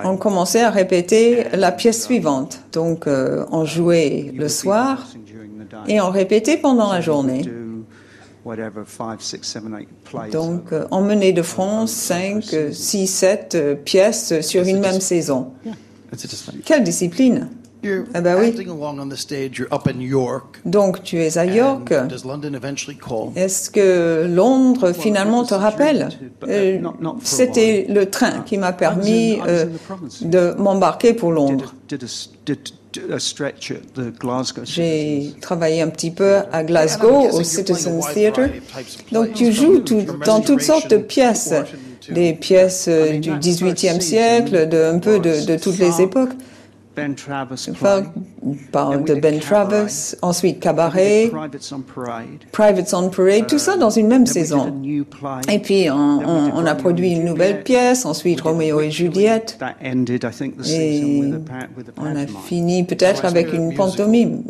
on 0.06 0.17
commençait 0.17 0.63
à 0.63 0.70
répéter 0.72 1.46
la 1.53 1.72
pièce 1.72 2.03
suivante. 2.06 2.62
Donc, 2.72 3.08
euh, 3.08 3.46
on 3.51 3.63
jouait 3.65 4.32
le 4.36 4.50
soir 4.50 5.06
et 5.88 6.01
on 6.01 6.10
répétait 6.10 6.58
pendant 6.58 6.91
la 6.91 7.01
journée. 7.01 7.44
Donc, 10.32 10.72
euh, 10.72 10.88
on 10.91 11.01
menait 11.01 11.34
de 11.34 11.41
front 11.41 11.86
5, 11.86 12.44
6, 12.72 13.08
7 13.08 13.84
pièces 13.84 14.39
sur 14.41 14.63
une 14.63 14.79
même 14.79 15.01
saison. 15.01 15.51
Quelle 16.65 16.84
discipline 16.84 17.50
ah 18.14 18.22
bah 18.22 18.36
oui. 18.40 18.52
Donc 20.66 21.04
tu 21.04 21.22
es 21.22 21.38
à 21.38 21.46
York. 21.46 21.94
Est-ce 23.36 23.70
que 23.70 24.26
Londres 24.28 24.92
finalement 24.94 25.44
te 25.44 25.54
rappelle? 25.54 26.10
euh, 26.48 26.80
C'était 27.24 27.86
le 27.90 28.10
train 28.10 28.42
qui 28.46 28.58
m'a 28.58 28.74
permis 28.74 29.40
euh, 29.48 29.66
de 30.22 30.56
m'embarquer 30.58 31.14
pour 31.14 31.32
Londres. 31.32 31.74
J'ai 34.66 35.34
travaillé 35.40 35.82
un 35.82 35.90
petit 35.90 36.10
peu 36.12 36.38
à 36.52 36.64
Glasgow 36.64 37.28
au 37.32 37.44
Citizens 37.44 38.00
Theatre. 38.14 38.42
Donc 39.12 39.34
tu 39.34 39.52
joues 39.52 39.80
dans 40.26 40.42
toutes 40.42 40.62
sortes 40.62 40.90
de 40.90 40.98
pièces. 40.98 41.54
Des 42.10 42.34
pièces 42.34 42.88
du 43.20 43.32
XVIIIe 43.38 44.02
siècle, 44.02 44.68
de, 44.70 44.82
un 44.96 45.00
peu 45.00 45.20
de, 45.20 45.46
de 45.46 45.58
toutes 45.58 45.78
les 45.78 46.02
époques. 46.02 46.32
Ben 46.98 47.13
Travis 47.13 47.70
parle 48.72 49.04
de 49.04 49.13
Ben 49.13 49.39
Travis, 49.39 50.16
ensuite 50.24 50.60
Cabaret, 50.60 51.30
Privates 52.51 52.94
on 52.96 53.10
Parade, 53.10 53.46
tout 53.48 53.60
ça 53.60 53.77
dans 53.77 53.92
une 53.92 54.08
même 54.08 54.25
saison. 54.25 54.82
Et 55.48 55.60
puis 55.60 55.92
on, 55.92 55.96
on, 55.96 56.66
a 56.66 56.74
produit 56.74 57.12
une 57.12 57.24
nouvelle 57.24 57.62
pièce, 57.62 58.04
ensuite 58.04 58.42
Roméo 58.42 58.82
et 58.82 58.89
Juliette. 58.89 59.60
Et 59.84 61.22
on 61.98 62.16
a 62.16 62.25
fini 62.48 62.84
peut-être 62.84 63.25
avec 63.25 63.54
une 63.54 63.75
pantomime, 63.75 64.42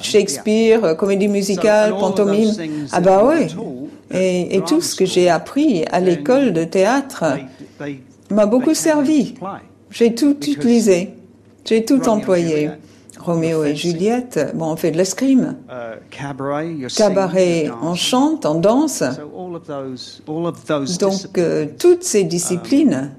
Shakespeare, 0.00 0.96
comédie 0.96 1.28
musicale, 1.28 1.90
pantomime. 1.98 2.50
Ah 2.92 3.02
bah 3.02 3.28
oui. 3.28 3.54
Et, 4.10 4.56
et 4.56 4.62
tout 4.62 4.80
ce 4.80 4.96
que 4.96 5.04
j'ai 5.04 5.28
appris 5.28 5.84
à 5.92 6.00
l'école 6.00 6.54
de 6.54 6.64
théâtre 6.64 7.24
m'a 8.30 8.46
beaucoup 8.46 8.72
servi. 8.72 9.34
J'ai 9.90 10.14
tout 10.14 10.36
utilisé. 10.48 11.19
J'ai 11.64 11.84
tout 11.84 12.08
employé. 12.08 12.70
Roméo 13.18 13.64
et 13.64 13.76
Juliette, 13.76 14.52
bon, 14.54 14.72
on 14.72 14.76
fait 14.76 14.90
de 14.92 14.96
l'escrime. 14.96 15.56
Cabaret, 16.96 17.70
on 17.82 17.94
chante, 17.94 18.46
on 18.46 18.54
danse. 18.54 19.02
Donc, 20.98 21.36
euh, 21.36 21.66
toutes 21.78 22.02
ces 22.02 22.24
disciplines. 22.24 23.12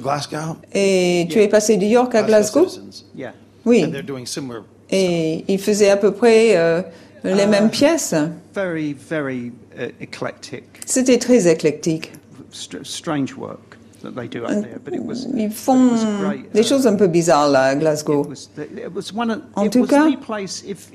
Glasgow? 0.00 0.56
Et 0.74 1.28
tu 1.30 1.38
es 1.38 1.46
passé 1.48 1.76
de 1.76 1.84
York 1.84 2.12
à 2.16 2.22
Glasgow? 2.24 2.66
Oui. 3.64 3.84
Et 4.90 5.44
ils 5.46 5.60
faisaient 5.60 5.90
à 5.90 5.96
peu 5.96 6.10
près 6.10 6.56
euh, 6.56 6.82
les 7.22 7.46
mêmes 7.46 7.70
pièces. 7.70 8.14
Uh. 8.56 8.94
C'était 10.86 11.18
très 11.18 11.46
éclectique. 11.48 12.12
Str- 12.52 12.84
strange 12.84 13.34
work 13.38 13.69
Ils 15.36 15.50
font 15.50 15.90
des 16.54 16.62
choses 16.62 16.86
un 16.86 16.94
peu 16.94 17.06
bizarres 17.06 17.48
là 17.48 17.62
à 17.64 17.74
Glasgow. 17.74 18.26
En 19.54 19.68
tout 19.68 19.84
cas, 19.86 20.06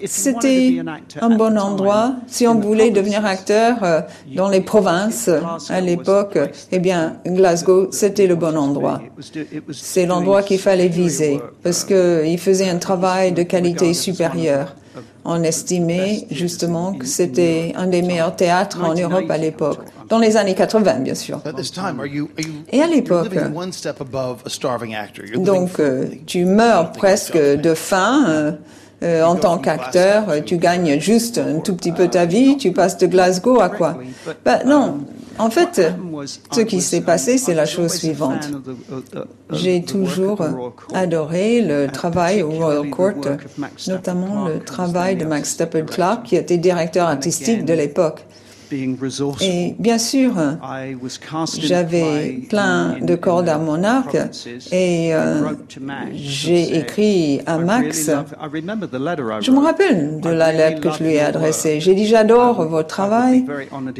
c'était 0.05 0.83
un 1.21 1.29
bon 1.35 1.57
endroit. 1.57 2.15
Si 2.27 2.47
on 2.47 2.55
voulait 2.59 2.91
devenir 2.91 3.25
acteur 3.25 3.83
euh, 3.83 4.01
dans 4.35 4.49
les 4.49 4.61
provinces 4.61 5.29
à 5.69 5.81
l'époque, 5.81 6.37
eh 6.71 6.79
bien, 6.79 7.17
Glasgow, 7.25 7.87
c'était 7.91 8.27
le 8.27 8.35
bon 8.35 8.57
endroit. 8.57 9.01
C'est 9.71 10.05
l'endroit 10.05 10.43
qu'il 10.43 10.59
fallait 10.59 10.87
viser 10.87 11.39
parce 11.63 11.83
qu'il 11.83 12.39
faisait 12.39 12.69
un 12.69 12.77
travail 12.77 13.31
de 13.31 13.43
qualité 13.43 13.93
supérieure. 13.93 14.75
On 15.27 15.41
estimait 15.43 16.27
justement 16.29 16.93
que 16.93 17.05
c'était 17.05 17.73
un 17.75 17.87
des 17.87 18.01
meilleurs 18.01 18.35
théâtres 18.35 18.79
en 18.83 18.93
Europe 18.93 19.29
à 19.29 19.37
l'époque, 19.37 19.79
dans 20.09 20.19
les 20.19 20.37
années 20.37 20.55
80 20.55 20.99
bien 20.99 21.15
sûr. 21.15 21.41
At 21.45 21.53
this 21.53 21.71
time, 21.71 21.99
are 21.99 22.05
you, 22.05 22.29
are 22.37 22.45
you 22.45 22.53
Et 22.71 22.81
à 22.81 22.87
l'époque, 22.87 23.33
donc 25.37 25.79
euh, 25.79 26.05
tu 26.25 26.45
meurs 26.45 26.91
presque 26.91 27.37
de 27.37 27.73
faim 27.73 28.25
euh, 28.27 28.51
euh, 29.03 29.23
en 29.23 29.35
tant 29.35 29.57
qu'acteur, 29.57 30.43
tu 30.45 30.57
gagnes 30.57 30.99
juste 30.99 31.37
un 31.37 31.59
tout 31.59 31.75
petit 31.75 31.91
peu 31.91 32.07
ta 32.07 32.25
vie, 32.25 32.57
tu 32.57 32.71
passes 32.71 32.97
de 32.97 33.07
Glasgow 33.07 33.59
à 33.59 33.69
quoi? 33.69 33.97
Ben 34.45 34.61
non, 34.65 34.99
en 35.37 35.49
fait, 35.49 35.81
ce 36.51 36.61
qui 36.61 36.81
s'est 36.81 37.01
passé, 37.01 37.37
c'est 37.37 37.53
la 37.53 37.65
chose 37.65 37.91
suivante. 37.91 38.49
J'ai 39.51 39.83
toujours 39.83 40.39
adoré 40.93 41.61
le 41.61 41.87
travail 41.87 42.41
au 42.41 42.51
Royal 42.51 42.89
Court, 42.89 43.13
notamment 43.87 44.47
le 44.47 44.59
travail 44.59 45.17
de 45.17 45.25
Max 45.25 45.51
Stafford 45.51 45.85
Clark, 45.87 46.23
qui 46.23 46.35
était 46.37 46.57
directeur 46.57 47.07
artistique 47.07 47.65
de 47.65 47.73
l'époque. 47.73 48.25
Et 49.41 49.75
bien 49.79 49.97
sûr, 49.97 50.33
j'avais 51.59 52.39
plein 52.49 52.97
de 53.01 53.15
cordes 53.15 53.49
à 53.49 53.57
mon 53.57 53.83
arc 53.83 54.15
et 54.71 55.13
euh, 55.13 55.51
j'ai 56.13 56.77
écrit 56.77 57.41
à 57.45 57.57
Max. 57.57 58.09
Je 59.41 59.51
me 59.51 59.59
rappelle 59.59 60.19
de 60.21 60.29
la 60.29 60.51
lettre 60.51 60.81
que 60.81 60.91
je 60.91 61.03
lui 61.03 61.13
ai 61.13 61.21
adressée. 61.21 61.79
J'ai 61.79 61.95
dit 61.95 62.07
j'adore 62.07 62.65
votre 62.67 62.87
travail. 62.87 63.45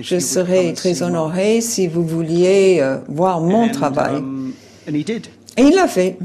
Je 0.01 0.19
serais 0.19 0.73
très 0.73 1.03
honoré 1.03 1.61
si 1.61 1.87
vous 1.87 2.05
vouliez 2.05 2.79
euh, 2.81 2.97
voir 3.07 3.41
mon 3.41 3.69
travail. 3.69 4.23
Et 5.57 5.61
il 5.63 5.75
l'a 5.75 5.87
fait. 5.87 6.17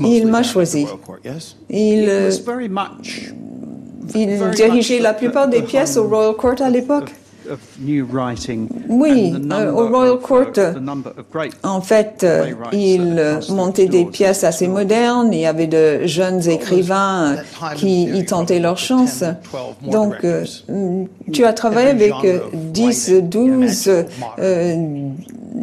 Il 0.00 0.26
m'a 0.26 0.42
choisi. 0.42 0.86
Il, 1.70 2.08
euh, 2.08 2.30
il 4.14 4.50
dirigeait 4.50 5.00
la 5.00 5.14
plupart 5.14 5.48
des 5.48 5.62
pièces 5.62 5.96
au 5.96 6.08
Royal 6.08 6.34
Court 6.34 6.60
à 6.60 6.70
l'époque. 6.70 7.12
Oui, 8.88 9.34
euh, 9.52 9.72
au 9.72 9.88
Royal 9.88 10.18
Court, 10.18 10.52
en 11.62 11.80
fait, 11.80 12.22
euh, 12.24 12.52
il 12.72 13.22
montait 13.50 13.86
des 13.86 14.04
pièces 14.04 14.44
assez 14.44 14.68
modernes. 14.68 15.32
Il 15.32 15.40
y 15.40 15.46
avait 15.46 15.66
de 15.66 16.06
jeunes 16.06 16.46
écrivains 16.48 17.36
euh, 17.36 17.74
qui 17.76 18.02
y 18.02 18.24
tentaient 18.24 18.58
leur 18.58 18.78
chance. 18.78 19.24
Donc, 19.82 20.14
euh, 20.24 20.44
tu 21.32 21.44
as 21.44 21.52
travaillé 21.52 21.88
avec 21.88 22.12
euh, 22.24 22.40
10, 22.52 23.12
12 23.22 23.90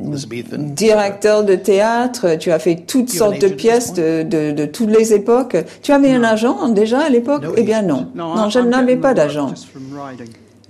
euh, 0.07 0.11
Elizabethan. 0.11 0.57
directeurs 0.73 1.43
de 1.43 1.55
théâtre. 1.55 2.37
Tu 2.39 2.51
as 2.51 2.59
fait 2.59 2.75
toutes 2.87 3.09
sortes 3.09 3.39
de 3.39 3.47
pièces 3.47 3.93
de, 3.93 4.23
de, 4.23 4.51
de 4.51 4.65
toutes 4.65 4.89
les 4.89 5.13
époques. 5.13 5.57
Tu 5.81 5.91
avais 5.91 6.11
un 6.11 6.23
agent 6.23 6.69
déjà 6.69 6.99
à 7.01 7.09
l'époque? 7.09 7.43
Eh 7.57 7.63
bien 7.63 7.81
non. 7.81 8.07
Non, 8.15 8.49
je 8.49 8.59
n'avais 8.59 8.97
pas 8.97 9.13
d'agent. 9.13 9.53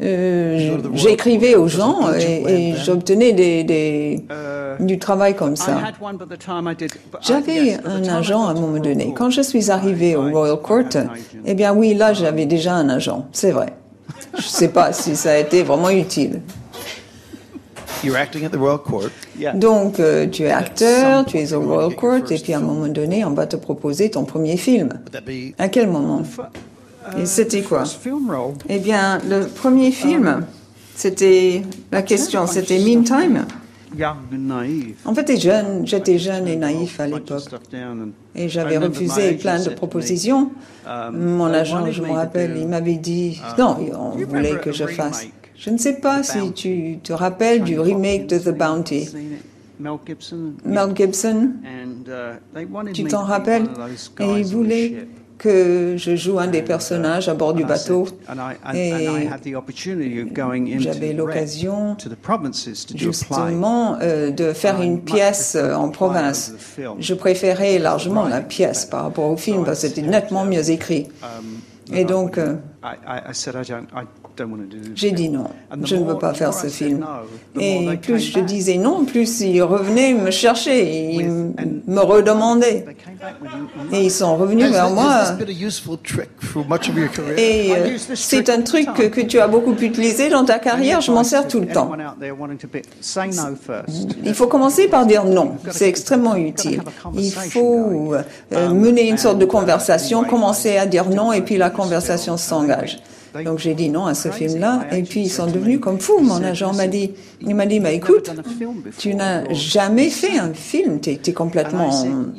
Euh, 0.01 0.77
J'écrivais 0.93 1.55
aux 1.55 1.69
gens 1.69 2.11
et, 2.13 2.71
et 2.71 2.73
j'obtenais 2.75 3.31
des, 3.31 3.63
des, 3.63 4.25
du 4.81 4.99
travail 4.99 5.35
comme 5.35 5.55
ça. 5.55 5.77
J'avais 7.21 7.77
un 7.85 8.03
agent 8.03 8.45
à 8.45 8.51
un 8.51 8.53
moment 8.55 8.77
donné. 8.79 9.13
Quand 9.15 9.29
je 9.29 9.41
suis 9.41 9.71
arrivé 9.71 10.17
au 10.17 10.29
Royal 10.29 10.57
Court, 10.57 10.83
eh 11.45 11.53
bien 11.53 11.73
oui, 11.73 11.93
là 11.93 12.11
j'avais 12.11 12.45
déjà 12.45 12.73
un 12.73 12.89
agent, 12.89 13.25
c'est 13.31 13.51
vrai. 13.51 13.67
Je 14.33 14.39
ne 14.39 14.41
sais 14.41 14.67
pas 14.67 14.91
si 14.91 15.15
ça 15.15 15.31
a 15.31 15.37
été 15.37 15.63
vraiment 15.63 15.89
utile. 15.89 16.41
You're 18.03 18.17
acting 18.17 18.45
at 18.45 18.49
the 18.49 18.57
Royal 18.57 18.79
Court. 18.79 19.09
Donc 19.55 19.99
euh, 19.99 20.27
tu 20.27 20.43
es 20.43 20.51
acteur, 20.51 21.25
tu 21.25 21.37
es 21.37 21.53
au 21.53 21.61
Royal 21.61 21.95
Court 21.95 22.31
et 22.31 22.37
puis 22.37 22.53
à 22.53 22.57
un 22.57 22.61
moment 22.61 22.87
donné 22.87 23.25
on 23.25 23.31
va 23.33 23.47
te 23.47 23.55
proposer 23.55 24.09
ton 24.11 24.25
premier 24.25 24.57
film. 24.57 24.89
À 25.57 25.69
quel 25.69 25.87
moment 25.89 26.23
Et 27.17 27.25
c'était 27.25 27.61
quoi 27.61 27.83
Eh 28.69 28.79
bien, 28.79 29.19
le 29.29 29.45
premier 29.47 29.91
film, 29.91 30.45
c'était 30.95 31.61
la 31.91 32.01
question, 32.01 32.47
c'était 32.47 32.79
Meantime. 32.79 33.45
En 35.05 35.13
fait, 35.13 35.27
j'étais 35.27 35.39
jeune, 35.39 35.87
j'étais 35.87 36.17
jeune 36.19 36.47
et 36.47 36.55
naïf 36.57 36.99
à 36.99 37.07
l'époque. 37.07 37.43
Et 38.35 38.49
j'avais 38.49 38.77
refusé 38.77 39.33
plein 39.33 39.61
de 39.63 39.69
propositions. 39.69 40.51
Mon 41.13 41.45
agent, 41.53 41.91
je 41.91 42.01
me 42.01 42.11
rappelle, 42.11 42.57
il 42.57 42.67
m'avait 42.67 42.95
dit, 42.95 43.39
non, 43.57 43.77
on 43.97 44.09
voulait 44.25 44.59
que 44.59 44.71
je 44.71 44.85
fasse. 44.85 45.27
Je 45.57 45.69
ne 45.69 45.77
sais 45.77 45.95
pas 45.99 46.23
si 46.23 46.51
tu 46.53 46.99
te 47.03 47.13
rappelles 47.13 47.63
du 47.63 47.79
remake 47.79 48.27
de 48.27 48.37
The 48.37 48.55
Bounty. 48.57 49.09
Mel 49.79 50.95
Gibson, 50.95 51.51
tu 52.93 53.03
t'en 53.05 53.23
rappelles? 53.23 53.67
Et 54.19 54.39
il 54.39 54.45
voulait 54.45 55.07
que 55.37 55.95
je 55.97 56.15
joue 56.15 56.39
un 56.39 56.47
des 56.47 56.61
personnages 56.61 57.27
à 57.27 57.33
bord 57.33 57.53
du 57.53 57.65
bateau. 57.65 58.07
Et 58.73 58.93
j'avais 60.79 61.13
l'occasion 61.13 61.97
justement 62.95 63.97
euh, 64.01 64.31
de 64.31 64.53
faire 64.53 64.81
une 64.81 65.01
pièce 65.01 65.55
euh, 65.55 65.73
en 65.73 65.89
province. 65.89 66.53
Je 66.99 67.13
préférais 67.13 67.79
largement 67.79 68.27
la 68.27 68.41
pièce 68.41 68.85
par 68.85 69.03
rapport 69.03 69.29
au 69.29 69.37
film 69.37 69.65
parce 69.65 69.81
que 69.81 69.87
c'était 69.87 70.01
nettement 70.01 70.45
mieux 70.45 70.69
écrit. 70.69 71.07
Et 71.93 72.05
donc, 72.05 72.37
euh, 72.37 72.55
j'ai 74.95 75.11
dit 75.11 75.29
non, 75.29 75.45
je 75.83 75.95
ne 75.95 76.05
veux 76.05 76.17
pas 76.17 76.33
faire 76.33 76.53
ce 76.53 76.67
film. 76.67 77.05
Et 77.59 77.87
plus 78.01 78.19
je 78.19 78.39
disais 78.39 78.77
non, 78.77 79.05
plus 79.05 79.41
ils 79.41 79.61
revenaient 79.61 80.13
me 80.13 80.31
chercher, 80.31 81.11
ils 81.13 81.27
me 81.87 81.99
redemandaient. 81.99 82.85
Et 83.91 84.03
ils 84.05 84.11
sont 84.11 84.35
revenus 84.35 84.69
vers 84.71 84.89
moi. 84.89 85.23
Et 87.37 87.71
euh, 87.75 87.97
c'est 88.13 88.49
un 88.49 88.61
truc 88.61 88.93
que, 88.93 89.03
que 89.03 89.21
tu 89.21 89.39
as 89.39 89.47
beaucoup 89.47 89.73
utilisé 89.73 90.29
dans 90.29 90.45
ta 90.45 90.59
carrière, 90.59 91.01
je 91.01 91.11
m'en 91.11 91.23
sers 91.23 91.47
tout 91.47 91.59
le 91.59 91.67
temps. 91.67 91.91
Il 94.23 94.33
faut 94.33 94.47
commencer 94.47 94.87
par 94.87 95.05
dire 95.05 95.25
non, 95.25 95.57
c'est 95.71 95.87
extrêmement 95.87 96.35
utile. 96.35 96.81
Il 97.15 97.31
faut 97.31 98.13
euh, 98.53 98.69
mener 98.69 99.07
une 99.07 99.17
sorte 99.17 99.39
de 99.39 99.45
conversation, 99.45 100.23
commencer 100.23 100.77
à 100.77 100.85
dire 100.85 101.09
non 101.09 101.33
et 101.33 101.41
puis 101.41 101.57
la 101.57 101.69
conversation 101.69 102.37
s'engage. 102.37 102.99
Donc 103.43 103.59
j'ai 103.59 103.73
dit 103.73 103.89
non 103.89 104.05
à 104.05 104.13
ce 104.13 104.29
film-là 104.29 104.87
et 104.91 105.03
puis 105.03 105.21
ils 105.21 105.29
sont 105.29 105.47
devenus 105.47 105.79
comme 105.79 105.99
fous. 105.99 106.19
Mon 106.19 106.41
agent 106.43 106.73
m'a 106.73 106.87
dit, 106.87 107.11
il 107.41 107.55
m'a 107.55 107.65
dit, 107.65 107.79
bah 107.79 107.91
écoute, 107.91 108.31
tu 108.97 109.15
n'as 109.15 109.51
jamais 109.51 110.09
fait 110.09 110.37
un 110.37 110.53
film, 110.53 110.99
tu 110.99 111.11
es, 111.11 111.33
complètement 111.33 111.91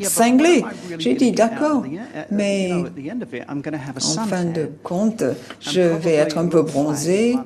cinglé. 0.03 0.65
J'ai 0.99 1.15
dit 1.15 1.33
d'accord, 1.33 1.85
mais 2.31 2.73
en 2.73 4.27
fin 4.27 4.45
de 4.45 4.71
compte, 4.83 5.25
je 5.61 5.81
vais 5.81 6.15
être 6.15 6.39
un 6.39 6.47
peu 6.47 6.63
bronzé. 6.63 7.37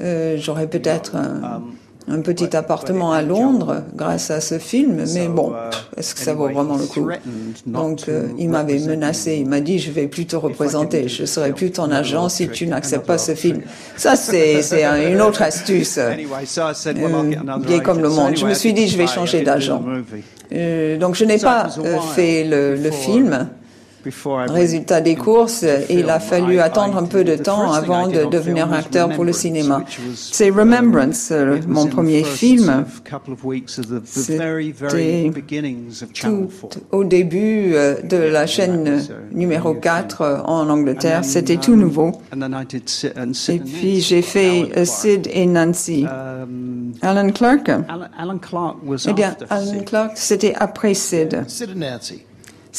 Euh, 0.00 0.36
J'aurai 0.38 0.66
peut-être 0.66 1.14
un, 1.14 1.62
un 2.06 2.20
petit 2.20 2.54
appartement 2.54 3.12
à 3.12 3.22
Londres 3.22 3.82
grâce 3.94 4.30
à 4.30 4.40
ce 4.40 4.58
film, 4.58 5.04
mais 5.14 5.28
bon, 5.28 5.52
est-ce 5.96 6.14
que 6.14 6.20
ça 6.20 6.34
vaut 6.34 6.48
vraiment 6.48 6.76
le 6.76 6.84
coup 6.86 7.08
Donc, 7.66 8.08
euh, 8.08 8.28
il 8.38 8.50
m'avait 8.50 8.78
menacé, 8.78 9.36
il 9.36 9.48
m'a 9.48 9.60
dit, 9.60 9.78
je 9.78 9.90
vais 9.90 10.06
plus 10.06 10.26
te 10.26 10.36
représenter, 10.36 11.08
je 11.08 11.24
serai 11.24 11.52
plus 11.52 11.70
ton 11.70 11.90
agent 11.90 12.28
si 12.28 12.48
tu 12.48 12.66
n'acceptes 12.66 13.06
pas 13.06 13.18
ce 13.18 13.34
film. 13.34 13.62
Ça, 13.96 14.16
c'est 14.16 14.60
une 15.10 15.20
autre 15.22 15.42
astuce, 15.42 15.98
euh, 15.98 16.14
comme 17.82 18.00
le 18.00 18.08
monde. 18.10 18.36
Je 18.36 18.46
me 18.46 18.54
suis 18.54 18.72
dit, 18.72 18.88
je 18.88 18.98
vais 18.98 19.06
changer 19.06 19.42
d'agent. 19.42 19.82
Euh, 20.52 20.98
donc, 20.98 21.14
je 21.14 21.24
n'ai 21.24 21.38
pas 21.38 21.68
euh, 21.78 21.98
fait 22.14 22.44
le, 22.44 22.76
le 22.76 22.90
film. 22.90 23.48
Résultat 24.48 25.00
des 25.00 25.14
courses, 25.14 25.64
il 25.90 26.08
a 26.10 26.20
fallu 26.20 26.58
attendre 26.58 26.96
un 26.98 27.04
peu 27.04 27.24
de 27.24 27.36
temps 27.36 27.72
avant 27.72 28.08
de 28.08 28.24
devenir 28.24 28.72
acteur 28.72 29.08
pour 29.10 29.24
le 29.24 29.32
cinéma. 29.32 29.84
C'est 30.14 30.50
Remembrance, 30.50 31.30
euh, 31.30 31.60
mon 31.66 31.86
premier 31.86 32.24
film. 32.24 32.84
C'était 34.04 35.30
tout 36.12 36.48
au 36.92 37.04
début 37.04 37.74
euh, 37.74 38.00
de 38.02 38.16
la 38.16 38.46
chaîne 38.46 39.02
numéro 39.32 39.74
4 39.74 40.20
euh, 40.20 40.38
en 40.42 40.68
Angleterre. 40.68 41.24
C'était 41.24 41.56
tout 41.56 41.76
nouveau. 41.76 42.12
Et 43.48 43.58
puis 43.58 44.00
j'ai 44.00 44.22
fait 44.22 44.84
Sid 44.84 45.28
et 45.32 45.46
Nancy. 45.46 46.06
Alan 47.02 47.30
Clark? 47.30 47.70
Eh 49.08 49.12
bien, 49.12 49.36
Alan 49.50 49.80
Clark, 49.84 50.12
c'était 50.14 50.54
après 50.56 50.94
Sid. 50.94 51.44
Sid 51.48 51.70
and 51.70 51.78
Nancy. 51.78 52.22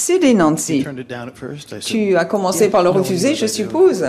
Et 0.10 0.34
Nancy. 0.34 0.86
Tu 1.79 2.17
as 2.17 2.25
commencé 2.25 2.69
par 2.69 2.84
le 2.84 2.89
refuser, 2.89 3.34
je 3.34 3.45
suppose, 3.45 4.05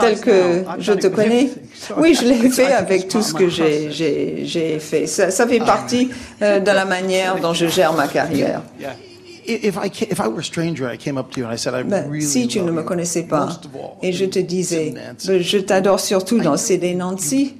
tel 0.00 0.20
que 0.20 0.64
je 0.78 0.92
te 0.92 1.08
connais. 1.08 1.50
Oui, 1.96 2.14
je 2.14 2.24
l'ai 2.24 2.48
fait 2.50 2.72
avec 2.72 3.08
tout 3.08 3.22
ce 3.22 3.34
que 3.34 3.48
j'ai 3.48 4.78
fait. 4.78 5.06
Ça, 5.06 5.30
ça, 5.30 5.46
fait 5.46 5.58
partie 5.58 6.10
euh, 6.40 6.60
de 6.60 6.70
la 6.70 6.84
manière 6.84 7.40
dont 7.40 7.52
je 7.52 7.66
gère 7.66 7.92
ma 7.94 8.06
carrière. 8.06 8.62
si 12.20 12.48
tu 12.48 12.60
ne 12.60 12.70
me 12.70 12.82
connaissais 12.82 13.24
pas 13.24 13.48
et 14.02 14.12
je 14.12 14.24
te 14.24 14.38
disais, 14.38 14.94
je 15.18 15.58
t'adore 15.58 15.98
surtout 16.00 16.38
dans 16.38 16.56
et 16.56 16.94
Nancy, 16.94 17.56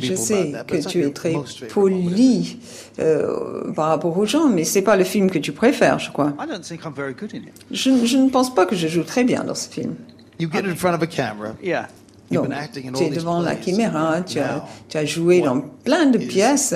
je 0.00 0.14
sais 0.14 0.52
que 0.66 0.88
tu 0.88 1.02
es 1.02 1.10
très 1.10 1.34
poli 1.72 2.58
euh, 2.98 3.72
par 3.72 3.88
rapport 3.88 4.16
aux 4.16 4.26
gens, 4.26 4.48
mais 4.48 4.64
c'est 4.64 4.82
pas 4.82 4.96
le 4.96 5.04
film 5.04 5.30
que 5.30 5.38
tu 5.38 5.52
préfères, 5.52 5.98
je 5.98 6.10
crois. 6.10 6.32
Je, 7.70 8.06
je, 8.06 8.16
ne 8.16 8.28
pense 8.30 8.54
pas 8.54 8.66
que 8.66 8.76
je 8.76 8.88
joue 8.88 9.02
très 9.02 9.24
bien 9.24 9.44
dans 9.44 9.54
ce 9.54 9.68
film. 9.68 9.94
You 10.38 10.48
get 10.50 10.64
in 10.66 10.74
front 10.74 10.94
of 10.94 11.02
a 11.02 11.06
camera. 11.06 11.54
Yeah. 11.62 11.88
Non, 12.30 12.48
tu 12.72 13.04
es 13.04 13.10
devant 13.10 13.40
la 13.40 13.54
caméra, 13.54 14.22
tu 14.22 14.38
as, 14.38 14.64
tu 14.88 14.96
as 14.96 15.04
joué 15.04 15.40
dans 15.40 15.60
plein 15.60 16.06
de 16.06 16.18
pièces. 16.18 16.74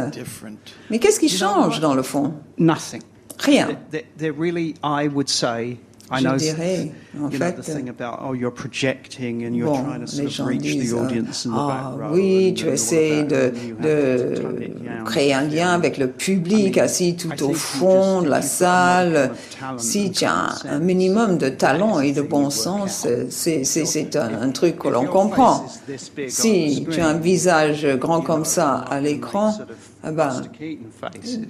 Mais 0.91 0.99
qu'est-ce 0.99 1.19
qui 1.19 1.29
change 1.29 1.81
dans 1.81 1.95
le 1.95 2.03
fond? 2.03 2.35
Nothing. 2.59 3.03
Rien. 3.39 3.79
There 3.91 4.33
really, 4.33 4.75
I 4.83 5.09
would 5.09 5.29
say, 5.29 5.79
I 6.11 6.23
je 6.23 6.35
dirais, 6.37 6.91
en 7.21 7.31
fait, 7.31 7.57
oh, 7.59 8.35
bon, 9.65 9.83
les 10.17 10.29
gens 10.29 10.49
disent, 10.49 10.97
ah 11.53 11.97
oui, 12.13 12.55
tu 12.57 12.67
essaies 12.69 13.25
de, 13.25 13.53
de 13.83 14.35
créer 15.05 15.35
un 15.35 15.43
lien 15.43 15.71
avec 15.73 15.99
le 15.99 16.09
public 16.09 16.79
assis 16.79 17.17
tout 17.17 17.43
au 17.45 17.53
fond 17.53 18.23
de 18.23 18.29
la 18.29 18.41
salle. 18.43 19.33
Si 19.77 20.11
tu 20.11 20.25
as 20.25 20.55
un 20.71 20.79
minimum 20.79 21.37
de 21.37 21.51
talent 21.51 22.01
et 22.01 22.13
de 22.13 22.23
bon 22.23 22.49
sens, 22.49 23.07
c'est 23.29 24.17
un, 24.17 24.43
un 24.43 24.51
truc 24.51 24.79
que 24.79 24.89
l'on 24.89 25.05
comprend. 25.05 25.67
Si 26.29 26.87
tu 26.91 27.01
as 27.01 27.09
un 27.09 27.19
visage 27.19 27.87
grand 27.99 28.23
comme 28.23 28.45
ça 28.47 28.77
à 28.77 29.01
l'écran, 29.01 29.59
ah 30.03 30.13
ben, 30.13 30.43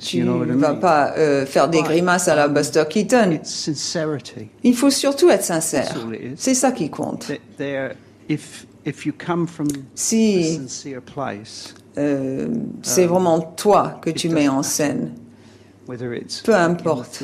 tu 0.01 0.23
ne 0.23 0.55
vas 0.55 0.75
pas 0.75 1.15
euh, 1.17 1.45
faire 1.45 1.69
des 1.69 1.83
grimaces 1.83 2.29
à 2.29 2.35
la 2.35 2.49
Buster 2.49 2.85
Keaton. 2.89 3.41
Il 4.63 4.75
faut 4.75 4.91
surtout 4.91 5.29
être 5.29 5.45
sincère. 5.45 5.95
C'est 6.37 6.55
ça 6.55 6.73
qui 6.73 6.89
compte. 6.89 7.31
Si 9.95 10.61
euh, 11.99 12.49
c'est 12.83 13.05
um, 13.05 13.09
vraiment 13.09 13.41
toi 13.41 13.99
que 14.01 14.11
tu 14.11 14.29
mets 14.31 14.49
en 14.49 14.63
scène, 14.63 15.13
peu 16.45 16.55
importe 16.55 17.23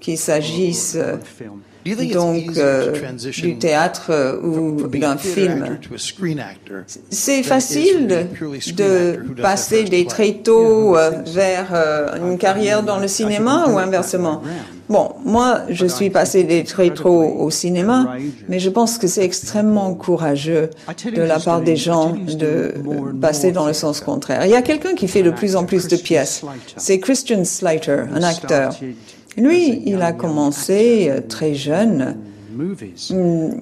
qu'il 0.00 0.18
s'agisse 0.18 0.98
donc 1.94 2.56
euh, 2.56 2.92
du 3.36 3.58
théâtre 3.58 4.06
euh, 4.10 4.40
ou 4.40 4.88
d'un 4.88 5.16
film. 5.16 5.78
C'est 7.10 7.42
facile 7.42 8.28
de 8.74 9.40
passer 9.40 9.84
des 9.84 10.06
tréteaux 10.06 10.96
euh, 10.96 11.10
vers 11.26 11.74
une 12.22 12.38
carrière 12.38 12.82
dans 12.82 12.98
le 12.98 13.08
cinéma 13.08 13.66
ou 13.68 13.78
inversement. 13.78 14.42
Bon, 14.88 15.16
moi, 15.22 15.64
je 15.68 15.84
suis 15.84 16.08
passé 16.08 16.44
des 16.44 16.64
tréteaux 16.64 17.22
au 17.22 17.50
cinéma, 17.50 18.16
mais 18.48 18.58
je 18.58 18.70
pense 18.70 18.96
que 18.96 19.06
c'est 19.06 19.24
extrêmement 19.24 19.94
courageux 19.94 20.70
de 21.14 21.22
la 21.22 21.38
part 21.38 21.60
des 21.60 21.76
gens 21.76 22.16
de 22.16 22.74
passer 23.20 23.52
dans 23.52 23.66
le 23.66 23.74
sens 23.74 24.00
contraire. 24.00 24.46
Il 24.46 24.50
y 24.50 24.56
a 24.56 24.62
quelqu'un 24.62 24.94
qui 24.94 25.08
fait 25.08 25.22
de 25.22 25.30
plus 25.30 25.56
en 25.56 25.64
plus 25.64 25.88
de 25.88 25.96
pièces. 25.96 26.42
C'est 26.76 27.00
Christian 27.00 27.44
Slater, 27.44 28.04
un 28.14 28.22
acteur. 28.22 28.74
Lui, 29.38 29.82
il 29.86 30.02
a 30.02 30.12
commencé 30.12 31.08
euh, 31.08 31.20
très 31.20 31.54
jeune 31.54 32.16
mm, 32.52 33.60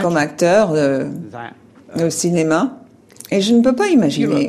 comme 0.00 0.16
acteur 0.16 0.72
de, 0.72 1.08
au 2.02 2.10
cinéma. 2.10 2.78
Et 3.30 3.40
je 3.40 3.54
ne 3.54 3.62
peux 3.62 3.74
pas 3.74 3.88
imaginer. 3.88 4.48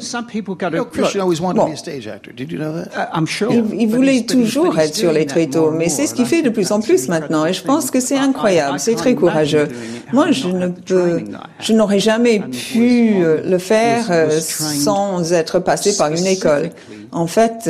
Il, 3.74 3.88
voulait 3.88 4.24
toujours 4.24 4.78
être 4.78 4.94
sur 4.94 5.12
les 5.12 5.26
tréteaux, 5.26 5.72
mais 5.72 5.90
c'est 5.90 6.06
ce 6.06 6.14
qu'il 6.14 6.26
fait 6.26 6.42
de 6.42 6.50
plus 6.50 6.72
en 6.72 6.82
plus 6.82 7.08
maintenant. 7.08 7.46
Et 7.46 7.54
je 7.54 7.64
pense 7.64 7.90
que 7.90 8.00
c'est 8.00 8.18
incroyable, 8.18 8.80
c'est 8.80 8.96
très 8.96 9.16
courageux. 9.16 9.70
Moi, 10.14 10.32
je 10.32 10.50
ne 10.50 10.68
peux, 10.68 11.24
je 11.60 11.74
n'aurais 11.74 12.00
jamais 12.00 12.40
pu 12.40 13.24
euh, 13.24 13.42
le 13.44 13.58
faire 13.58 14.12
euh, 14.12 14.30
sans 14.40 15.34
être 15.34 15.60
passé 15.60 15.96
par 15.98 16.12
une 16.12 16.28
école. 16.28 16.70
En 17.12 17.28
fait, 17.28 17.70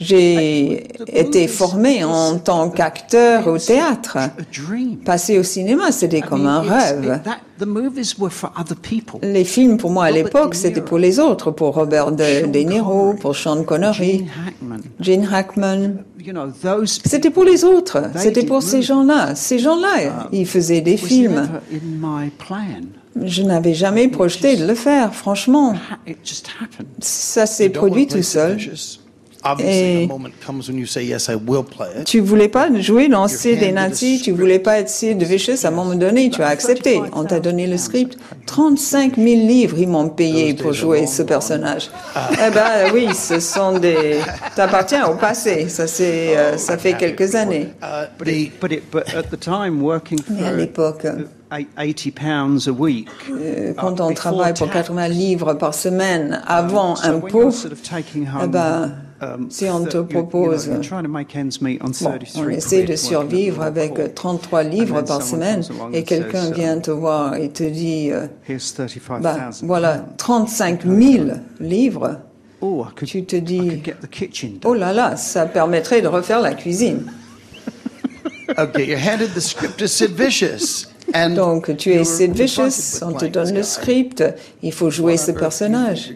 j'ai 0.00 0.86
été 1.08 1.46
formé 1.48 2.04
en 2.04 2.38
tant 2.38 2.70
qu'acteur 2.70 3.46
au 3.46 3.58
théâtre. 3.58 4.18
Passer 5.04 5.38
au 5.38 5.42
cinéma, 5.42 5.92
c'était 5.92 6.20
comme 6.20 6.46
un 6.46 6.60
rêve. 6.60 7.20
Les 9.22 9.44
films, 9.44 9.76
pour 9.78 9.90
moi, 9.90 10.04
à 10.04 10.10
l'époque, 10.10 10.54
c'était 10.54 10.80
pour 10.80 10.98
les 10.98 11.18
autres, 11.18 11.50
pour 11.50 11.74
Robert 11.74 12.12
De, 12.12 12.58
Niro, 12.62 13.14
pour 13.14 13.36
Sean 13.36 13.64
Connery, 13.64 14.26
Gene 15.00 15.28
Hackman. 15.32 15.96
C'était 17.04 17.30
pour 17.30 17.44
les 17.44 17.64
autres, 17.64 18.02
c'était 18.16 18.44
pour 18.44 18.62
ces 18.62 18.82
gens-là. 18.82 19.34
Ces 19.34 19.58
gens-là, 19.58 20.28
ils 20.32 20.46
faisaient 20.46 20.80
des 20.80 20.96
films. 20.96 21.48
Je 23.24 23.42
n'avais 23.42 23.74
jamais 23.74 24.08
projeté 24.08 24.56
de 24.56 24.66
le 24.66 24.74
faire, 24.74 25.14
franchement. 25.14 25.74
Ça 27.00 27.46
s'est 27.46 27.70
produit 27.70 28.06
tout 28.06 28.22
seul. 28.22 28.58
Et 29.64 30.08
tu 32.04 32.20
voulais 32.20 32.48
pas 32.48 32.68
jouer 32.80 33.08
dans 33.08 33.28
Sid 33.28 33.62
et 33.62 33.72
Nancy, 33.72 34.20
tu 34.22 34.32
voulais 34.32 34.58
pas 34.58 34.80
être 34.80 34.88
Sid 34.88 35.22
Vicious 35.22 35.64
à 35.64 35.68
un 35.68 35.70
moment 35.70 35.94
donné, 35.94 36.30
tu 36.30 36.42
as 36.42 36.48
accepté. 36.48 37.00
On 37.12 37.24
t'a 37.24 37.40
donné 37.40 37.66
le 37.66 37.76
script. 37.76 38.18
35 38.46 39.16
000 39.16 39.26
livres, 39.26 39.78
ils 39.78 39.88
m'ont 39.88 40.08
payé 40.08 40.54
pour 40.54 40.72
jouer 40.72 41.06
ce 41.06 41.22
personnage. 41.22 41.90
Eh 42.32 42.50
ben 42.50 42.90
oui, 42.92 43.08
ce 43.14 43.40
sont 43.40 43.78
des... 43.78 44.18
T'appartiens 44.56 45.06
au 45.08 45.14
passé, 45.14 45.68
ça, 45.68 45.86
c'est, 45.86 46.36
euh, 46.36 46.56
ça 46.56 46.78
fait 46.78 46.94
quelques 46.94 47.34
années. 47.34 47.68
Mais 50.30 50.44
à 50.44 50.52
l'époque... 50.52 51.06
80 51.50 52.58
a 52.66 52.70
week. 52.70 53.08
Euh, 53.30 53.72
quand 53.76 54.00
on 54.00 54.12
travaille 54.12 54.54
pour 54.54 54.70
80 54.70 55.08
livres 55.08 55.54
par 55.54 55.74
semaine 55.74 56.42
avant 56.46 56.94
impôt, 57.02 57.50
eh 57.50 58.46
ben, 58.46 58.92
si 59.50 59.64
on 59.68 59.84
te 59.84 59.98
propose, 59.98 60.70
on 62.36 62.48
essaie 62.48 62.84
de 62.84 62.96
survivre 62.96 63.62
avec 63.62 64.14
33 64.14 64.62
livres 64.62 65.02
par 65.02 65.22
semaine 65.22 65.62
et 65.92 66.04
quelqu'un 66.04 66.50
vient 66.50 66.78
te 66.78 66.90
voir 66.90 67.34
et 67.34 67.48
te 67.50 67.64
dit, 67.64 68.10
euh, 68.12 68.26
bah, 69.20 69.50
voilà, 69.62 70.04
35 70.16 70.84
000 70.84 71.24
livres, 71.60 72.20
oh, 72.60 72.86
tu 73.04 73.24
te 73.24 73.36
dis, 73.36 73.82
oh 74.64 74.74
là 74.74 74.92
là, 74.92 75.16
ça 75.16 75.46
permettrait 75.46 76.02
de 76.02 76.08
refaire 76.08 76.40
la 76.40 76.54
cuisine. 76.54 77.10
okay, 78.58 78.86
you're 78.86 78.98
handed 78.98 79.34
the 79.34 79.40
script 79.40 79.78
to 79.78 79.86
Sid 79.86 80.10
Vicious. 80.12 80.87
Donc, 81.34 81.76
tu 81.76 81.90
es 81.90 82.04
Sid 82.04 82.32
Vicious, 82.32 83.02
on 83.02 83.12
te 83.12 83.26
donne 83.26 83.54
le 83.54 83.62
script, 83.62 84.22
il 84.62 84.72
faut 84.72 84.90
jouer 84.90 85.16
ce 85.16 85.32
personnage. 85.32 86.12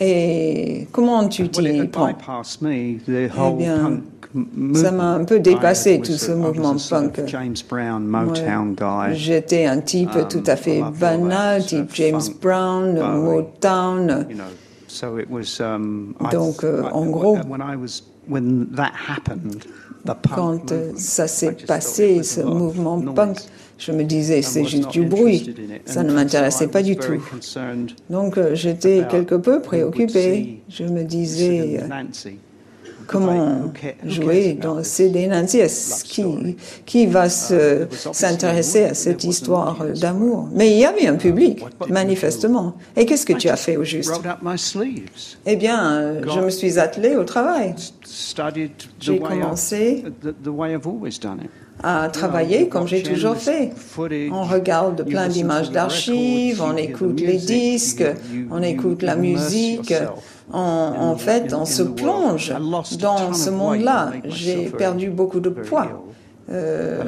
Et 0.00 0.86
comment 0.92 1.28
tu 1.28 1.48
t'y 1.48 1.86
prends? 1.88 2.08
Eh 2.08 3.52
bien, 3.56 4.00
ça 4.74 4.90
m'a 4.90 5.12
un 5.12 5.24
peu 5.24 5.40
dépassé 5.40 6.00
tout 6.00 6.12
ce 6.12 6.32
mouvement 6.32 6.76
punk. 6.88 7.20
J'étais 9.12 9.66
un 9.66 9.80
type 9.80 10.16
um, 10.16 10.28
tout 10.28 10.44
à 10.46 10.56
fait 10.56 10.82
banal, 10.98 11.64
type 11.64 11.90
James 11.94 12.20
Brown, 12.40 12.98
Motown. 13.22 14.26
Donc, 16.32 16.64
euh, 16.64 16.82
en 16.92 17.06
gros, 17.06 17.38
quand 20.34 20.72
ça 20.96 21.28
s'est 21.28 21.52
passé, 21.52 22.22
ce 22.22 22.40
mouvement 22.40 23.00
punk, 23.00 23.38
je 23.78 23.92
me 23.92 24.04
disais, 24.04 24.42
c'est 24.42 24.64
juste 24.64 24.90
du 24.90 25.04
bruit. 25.04 25.54
Ça 25.84 26.02
ne 26.02 26.12
m'intéressait 26.12 26.68
pas 26.68 26.82
du 26.82 26.96
tout. 26.96 27.20
Donc 28.10 28.38
euh, 28.38 28.54
j'étais 28.54 29.04
quelque 29.10 29.34
peu 29.34 29.60
préoccupé. 29.60 30.62
Je 30.68 30.84
me 30.84 31.02
disais, 31.02 31.80
comment 33.12 33.72
jouer 34.04 34.54
dans 34.54 34.82
CD 34.82 35.26
Nancies 35.26 36.02
qui, 36.04 36.24
qui 36.86 37.06
va 37.06 37.28
s'intéresser 37.28 38.84
à 38.84 38.94
cette 38.94 39.22
histoire 39.24 39.84
d'amour? 40.00 40.48
Mais 40.52 40.70
il 40.70 40.78
y 40.78 40.84
avait 40.84 41.06
un 41.06 41.16
public, 41.16 41.62
manifestement. 41.88 42.74
Et 42.96 43.06
qu'est-ce 43.06 43.26
que 43.26 43.34
tu 43.34 43.48
as 43.48 43.56
fait 43.56 43.76
au 43.76 43.84
juste? 43.84 44.12
Eh 45.46 45.56
bien, 45.56 46.14
je 46.26 46.40
me 46.40 46.50
suis 46.50 46.78
attelé 46.78 47.16
au 47.16 47.24
travail. 47.24 47.74
J'ai 49.00 49.18
commencé 49.18 50.04
à 51.82 52.08
travailler 52.08 52.68
comme 52.68 52.86
j'ai 52.86 53.02
toujours 53.02 53.36
fait. 53.36 53.72
On 54.30 54.44
regarde 54.44 55.04
plein 55.04 55.28
d'images 55.28 55.70
d'archives, 55.70 56.62
on 56.62 56.76
écoute 56.76 57.20
les 57.20 57.38
disques, 57.38 58.04
on 58.50 58.62
écoute 58.62 59.02
la 59.02 59.16
musique. 59.16 59.94
En, 60.52 61.16
fait, 61.16 61.52
on 61.54 61.64
se 61.64 61.82
plonge 61.82 62.52
dans 62.98 63.32
ce 63.32 63.50
monde-là. 63.50 64.12
J'ai 64.24 64.66
perdu 64.66 65.10
beaucoup 65.10 65.40
de 65.40 65.50
poids. 65.50 66.04
Euh, 66.50 67.02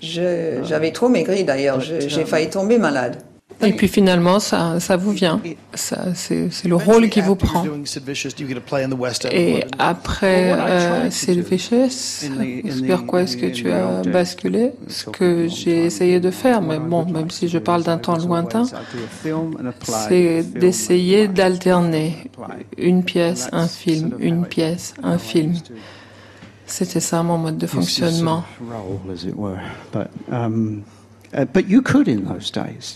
j'avais 0.00 0.90
trop 0.90 1.08
maigri 1.08 1.44
d'ailleurs, 1.44 1.80
j'ai 1.80 2.24
failli 2.24 2.50
tomber 2.50 2.78
malade. 2.78 3.18
Et 3.62 3.72
puis 3.72 3.88
finalement, 3.88 4.40
ça, 4.40 4.80
ça 4.80 4.96
vous 4.96 5.12
vient. 5.12 5.40
C'est 5.74 6.64
le 6.64 6.76
rôle 6.76 7.08
qui 7.08 7.20
vous 7.20 7.36
prend. 7.36 7.64
Et 9.32 9.64
après 9.78 10.52
euh, 10.52 11.10
Sid 11.10 11.38
Vicious, 11.40 12.28
vers 12.82 13.06
quoi 13.06 13.22
est-ce 13.22 13.36
que 13.36 13.46
tu 13.46 13.70
as 13.70 14.02
basculé? 14.02 14.72
Ce 14.88 15.10
que 15.10 15.48
j'ai 15.48 15.84
essayé 15.86 16.20
de 16.20 16.30
faire, 16.30 16.60
mais 16.62 16.78
bon, 16.78 17.04
même 17.06 17.30
si 17.30 17.48
je 17.48 17.58
parle 17.58 17.82
d'un 17.82 17.98
temps 17.98 18.18
lointain, 18.18 18.64
c'est 20.08 20.42
d'essayer 20.42 21.28
d'alterner 21.28 22.30
une 22.76 23.04
pièce, 23.04 23.48
un 23.52 23.68
film, 23.68 24.14
une 24.18 24.44
pièce, 24.46 24.94
un 25.02 25.18
film. 25.18 25.54
C'était 26.66 27.00
ça 27.00 27.22
mon 27.22 27.38
mode 27.38 27.58
de 27.58 27.66
fonctionnement. 27.66 28.42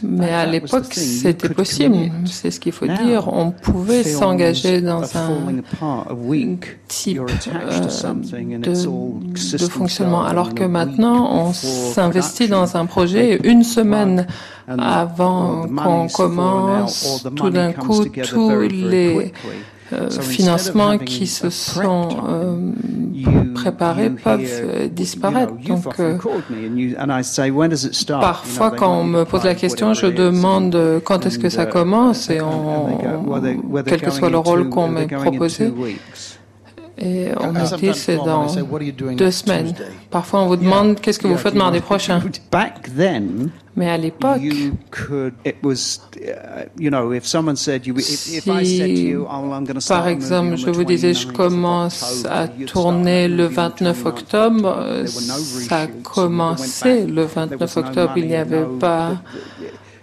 Mais 0.03 0.33
à 0.33 0.46
l'époque, 0.46 0.92
c'était 0.92 1.48
possible. 1.48 1.96
C'est 2.24 2.51
ce 2.51 2.61
qu'il 2.61 2.72
faut 2.72 2.87
dire. 2.87 3.29
On 3.33 3.51
pouvait 3.51 4.05
s'engager 4.05 4.81
dans 4.81 5.03
un 5.16 5.31
type 6.88 7.20
euh, 7.20 8.59
de, 8.59 9.68
fonctionnement, 9.68 10.24
alors 10.24 10.55
que 10.55 10.64
maintenant, 10.64 11.46
on 11.46 11.53
s'investit 11.53 12.48
dans 12.48 12.77
un 12.77 12.87
projet 12.87 13.40
une 13.44 13.64
semaine 13.64 14.27
avant 14.68 15.66
qu'on 15.66 16.09
commence. 16.09 17.27
Tout 17.35 17.51
d'un 17.51 17.72
coup, 17.72 18.05
tous 18.05 18.61
les 18.68 19.33
euh, 19.92 20.11
financements 20.11 20.98
qui 20.98 21.27
se 21.27 21.51
sont 21.51 22.09
euh, 22.29 22.72
préparés 23.55 24.11
peuvent 24.11 24.40
euh, 24.44 24.88
disparaître. 24.88 25.55
Donc, 25.66 25.85
parfois, 28.20 28.70
quand 28.70 29.01
on 29.01 29.05
me 29.05 29.24
pose 29.24 29.44
la 29.44 29.55
question, 29.55 29.94
je 29.94 30.07
demande 30.07 31.01
quand 31.05 31.24
est-ce 31.27 31.38
que 31.38 31.48
ça 31.48 31.66
commence 31.66 32.31
et 32.31 32.40
on, 32.40 33.01
quel 33.87 34.01
que 34.03 34.11
soit 34.11 34.31
le 34.31 34.38
rôle 34.38 34.68
qu'on 34.68 34.88
m'ait 34.88 35.07
proposé. 35.07 35.72
Et 37.01 37.29
on 37.39 37.53
me 37.53 37.77
dit 37.77 37.91
c'est 37.95 38.17
dans 38.17 38.47
deux 39.17 39.31
semaines. 39.31 39.75
Parfois, 40.11 40.41
on 40.41 40.47
vous 40.49 40.57
demande 40.57 41.01
qu'est-ce 41.01 41.19
que 41.19 41.29
vous 41.29 41.37
faites 41.37 41.55
mardi 41.55 41.81
prochain? 41.81 42.21
Mais 43.77 43.89
à 43.91 43.97
l'époque, 43.97 44.41
si, 44.41 44.73
par 49.89 50.09
exemple, 50.09 50.57
je 50.57 50.71
vous 50.71 50.85
disais, 50.85 51.15
je 51.15 51.29
commence 51.29 52.27
à 52.29 52.49
tourner 52.49 53.29
le 53.29 53.45
29 53.47 54.07
octobre, 54.07 55.05
ça 55.07 55.83
a 55.83 55.87
commencé 55.87 57.07
le 57.07 57.23
29 57.23 57.77
octobre. 57.77 58.15
Il 58.17 58.27
n'y 58.27 58.35
avait 58.35 58.67
pas 58.81 59.13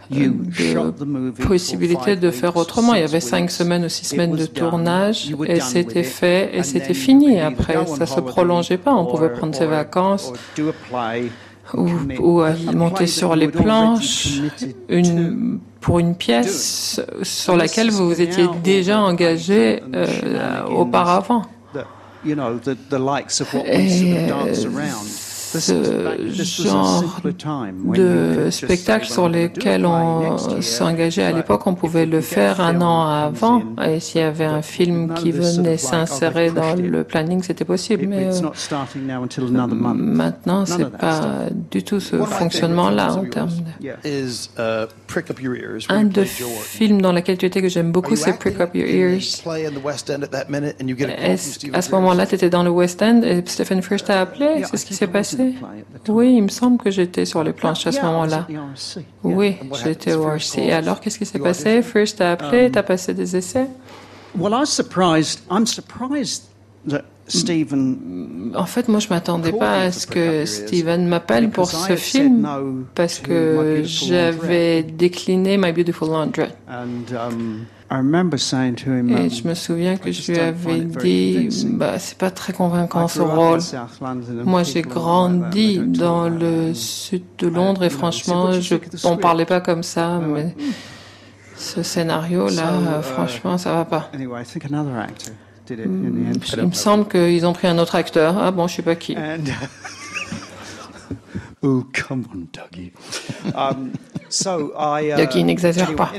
de 0.09 1.31
possibilité 1.45 2.15
de 2.15 2.31
faire 2.31 2.55
autrement. 2.55 2.93
Il 2.93 3.01
y 3.01 3.03
avait 3.03 3.19
cinq 3.19 3.51
semaines 3.51 3.85
ou 3.85 3.89
six 3.89 4.05
semaines 4.05 4.35
de 4.35 4.45
tournage 4.45 5.33
et 5.47 5.59
c'était 5.59 6.03
fait 6.03 6.55
et 6.55 6.63
c'était 6.63 6.93
fini. 6.93 7.39
Après, 7.39 7.85
ça 7.85 8.05
se 8.05 8.19
prolongeait 8.19 8.77
pas. 8.77 8.93
On 8.93 9.05
pouvait 9.05 9.29
prendre 9.31 9.55
ses 9.55 9.65
vacances 9.65 10.31
ou, 11.73 11.89
ou 12.19 12.43
monter 12.73 13.07
sur 13.07 13.35
les 13.35 13.47
planches 13.47 14.39
une, 14.89 15.59
pour 15.81 15.99
une 15.99 16.15
pièce 16.15 17.01
sur 17.23 17.55
laquelle 17.55 17.89
vous 17.89 18.07
vous 18.07 18.21
étiez 18.21 18.47
déjà 18.63 19.01
engagé 19.01 19.81
euh, 19.93 20.63
auparavant. 20.65 21.43
Et, 22.25 22.35
ce 25.59 26.63
genre 26.63 27.21
de 27.95 28.49
spectacle 28.49 29.05
sur 29.07 29.29
lesquels 29.29 29.85
on 29.85 30.37
s'engageait 30.61 31.23
à 31.23 31.31
l'époque, 31.31 31.65
on 31.67 31.75
pouvait 31.75 32.05
le 32.05 32.21
faire 32.21 32.61
un 32.61 32.81
an 32.81 33.07
avant. 33.07 33.61
Et 33.83 33.99
s'il 33.99 34.21
y 34.21 34.23
avait 34.23 34.45
un 34.45 34.61
film 34.61 35.13
qui 35.13 35.31
venait 35.31 35.77
s'insérer 35.77 36.51
dans 36.51 36.75
le 36.75 37.03
planning, 37.03 37.41
c'était 37.43 37.65
possible. 37.65 38.05
Mais 38.07 38.27
euh, 38.27 38.49
maintenant, 39.93 40.65
c'est 40.65 40.89
pas 40.89 41.47
du 41.71 41.83
tout 41.83 41.99
ce 41.99 42.17
fonctionnement-là 42.17 43.13
en 43.13 43.25
termes 43.25 43.51
de... 43.81 43.91
Un 45.89 46.03
de 46.03 46.23
films 46.23 47.01
dans 47.01 47.11
lequel 47.11 47.37
tu 47.37 47.45
étais 47.45 47.61
que 47.61 47.69
j'aime 47.69 47.91
beaucoup, 47.91 48.15
c'est 48.15 48.37
Prick 48.37 48.59
Up 48.59 48.71
Your 48.73 48.87
Ears. 48.87 49.21
À 51.73 51.81
ce 51.81 51.91
moment-là, 51.91 52.25
tu 52.25 52.35
étais 52.35 52.49
dans 52.49 52.63
le 52.63 52.69
West 52.69 53.01
End 53.01 53.21
et 53.23 53.43
Stephen 53.45 53.81
First 53.81 54.07
t'a 54.07 54.21
appelé. 54.21 54.63
C'est 54.69 54.77
ce 54.77 54.85
qui 54.85 54.93
s'est 54.93 55.07
passé. 55.07 55.44
Oui, 56.08 56.36
il 56.36 56.43
me 56.43 56.47
semble 56.49 56.77
que 56.77 56.91
j'étais 56.91 57.25
sur 57.25 57.43
les 57.43 57.53
planches 57.53 57.86
à 57.88 57.91
ce 57.91 58.01
moment-là. 58.01 58.47
Oui, 59.23 59.55
j'étais 59.84 60.13
au 60.13 60.27
RC. 60.29 60.62
Et 60.62 60.71
alors, 60.71 60.99
qu'est-ce 60.99 61.17
qui 61.19 61.25
s'est 61.25 61.39
passé? 61.39 61.81
First, 61.81 62.17
t'as 62.19 62.31
appelé, 62.34 62.71
t'as 62.71 62.84
passé 62.84 63.13
des 63.13 63.36
essais? 63.36 63.67
En 68.55 68.65
fait, 68.67 68.88
moi, 68.88 68.99
je 68.99 69.08
m'attendais 69.10 69.51
pas 69.51 69.81
à 69.81 69.91
ce 69.91 70.05
que 70.05 70.45
Steven 70.45 71.08
m'appelle 71.08 71.49
pour 71.49 71.69
ce 71.69 71.95
film 71.95 72.47
parce 72.93 73.19
que 73.19 73.81
j'avais 73.84 74.84
décliné 74.84 75.58
My 75.58 75.71
Beautiful 75.71 76.10
Laundry. 76.10 76.49
Um, 77.97 79.10
et 79.10 79.29
je 79.29 79.47
me 79.47 79.53
souviens 79.53 79.97
que 79.97 80.12
je 80.12 80.31
lui 80.31 80.39
avais 80.39 80.81
dit, 80.81 81.67
bah, 81.71 81.99
c'est 81.99 82.17
pas 82.17 82.31
très 82.31 82.53
convaincant 82.53 83.08
ce 83.08 83.21
rôle. 83.21 83.60
Moi, 84.43 84.63
j'ai 84.63 84.81
grandi 84.81 85.79
dans 85.79 86.27
le 86.29 86.73
sud 86.73 87.23
de 87.38 87.47
Londres 87.47 87.84
et 87.84 87.89
franchement, 87.89 88.51
je, 88.51 88.75
on 89.03 89.17
parlait 89.17 89.45
pas 89.45 89.62
comme 89.62 89.84
ça, 89.84 90.19
mais 90.19 90.55
ce 91.55 91.84
scénario-là, 91.84 92.99
uh, 92.99 93.03
franchement, 93.03 93.58
ça 93.58 93.73
va 93.73 93.86
pas. 93.86 94.12
Hmm, 95.69 96.34
il 96.58 96.67
me 96.67 96.73
semble 96.73 97.08
qu'ils 97.08 97.45
ont 97.45 97.53
pris 97.53 97.67
un 97.67 97.77
autre 97.79 97.95
acteur. 97.95 98.38
Ah 98.38 98.51
bon, 98.51 98.67
je 98.67 98.75
sais 98.75 98.81
pas 98.84 98.95
qui. 98.95 99.15
Oh, 101.65 101.84
come 101.91 102.25
on, 102.32 102.47
Dougie. 102.54 102.91
Um, 103.56 103.91
uh, 104.45 105.15
Dougie 105.17 105.43
n'exagère 105.43 105.95
pas. 105.95 106.12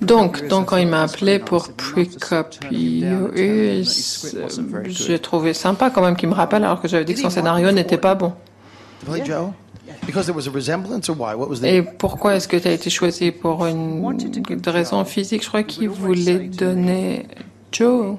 Donc, 0.00 0.46
donc, 0.46 0.66
quand 0.66 0.76
il 0.76 0.86
m'a 0.86 1.02
appelé 1.02 1.40
pour 1.40 1.72
Prick 1.72 2.32
Up 2.32 2.54
Your 2.70 3.36
Ears, 3.36 3.86
j'ai 4.84 5.18
trouvé 5.18 5.52
sympa 5.52 5.90
quand 5.90 6.02
même 6.02 6.14
qu'il 6.14 6.28
me 6.28 6.34
rappelle 6.34 6.62
alors 6.62 6.80
que 6.80 6.86
j'avais 6.86 7.04
dit 7.04 7.14
que 7.14 7.20
son 7.20 7.30
scénario 7.30 7.72
n'était 7.72 7.98
pas 7.98 8.14
bon. 8.14 8.34
Et 11.64 11.82
pourquoi 11.82 12.36
est-ce 12.36 12.46
que 12.46 12.56
tu 12.56 12.68
as 12.68 12.72
été 12.72 12.90
choisi 12.90 13.32
pour 13.32 13.66
une 13.66 14.04
raison 14.66 15.04
physique? 15.04 15.42
Je 15.42 15.48
crois 15.48 15.64
qu'il 15.64 15.88
voulait 15.88 16.48
donner 16.48 17.26
Joe. 17.72 18.16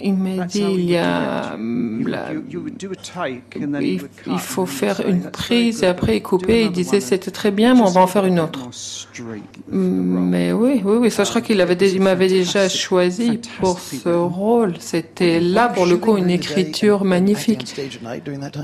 Il 0.00 0.14
m'a 0.14 0.44
dit 0.44 0.60
il 0.60 0.84
y 0.90 0.96
a 0.96 1.56
il, 3.80 4.38
faut 4.38 4.66
faire 4.66 5.02
une 5.06 5.30
prise 5.30 5.82
et 5.82 5.86
après 5.86 6.20
couper. 6.20 6.64
Il 6.64 6.72
disait 6.72 7.00
c'était 7.00 7.30
très 7.30 7.50
bien, 7.50 7.74
mais 7.74 7.82
on 7.82 7.90
va 7.90 8.00
en 8.00 8.06
faire 8.06 8.24
une 8.24 8.40
autre. 8.40 8.60
Mais 9.70 10.52
oui, 10.52 10.82
oui, 10.84 10.96
oui, 11.00 11.10
ça 11.10 11.24
je 11.24 11.30
crois 11.30 11.40
qu'il 11.40 11.60
avait, 11.60 11.74
il 11.74 12.02
m'avait 12.02 12.28
déjà 12.28 12.68
choisi 12.68 13.40
pour 13.60 13.78
ce 13.78 14.08
rôle. 14.08 14.74
C'était 14.78 15.40
là 15.40 15.68
pour 15.68 15.86
le 15.86 15.96
coup 15.96 16.16
une 16.16 16.30
écriture 16.30 17.04
magnifique. 17.04 17.74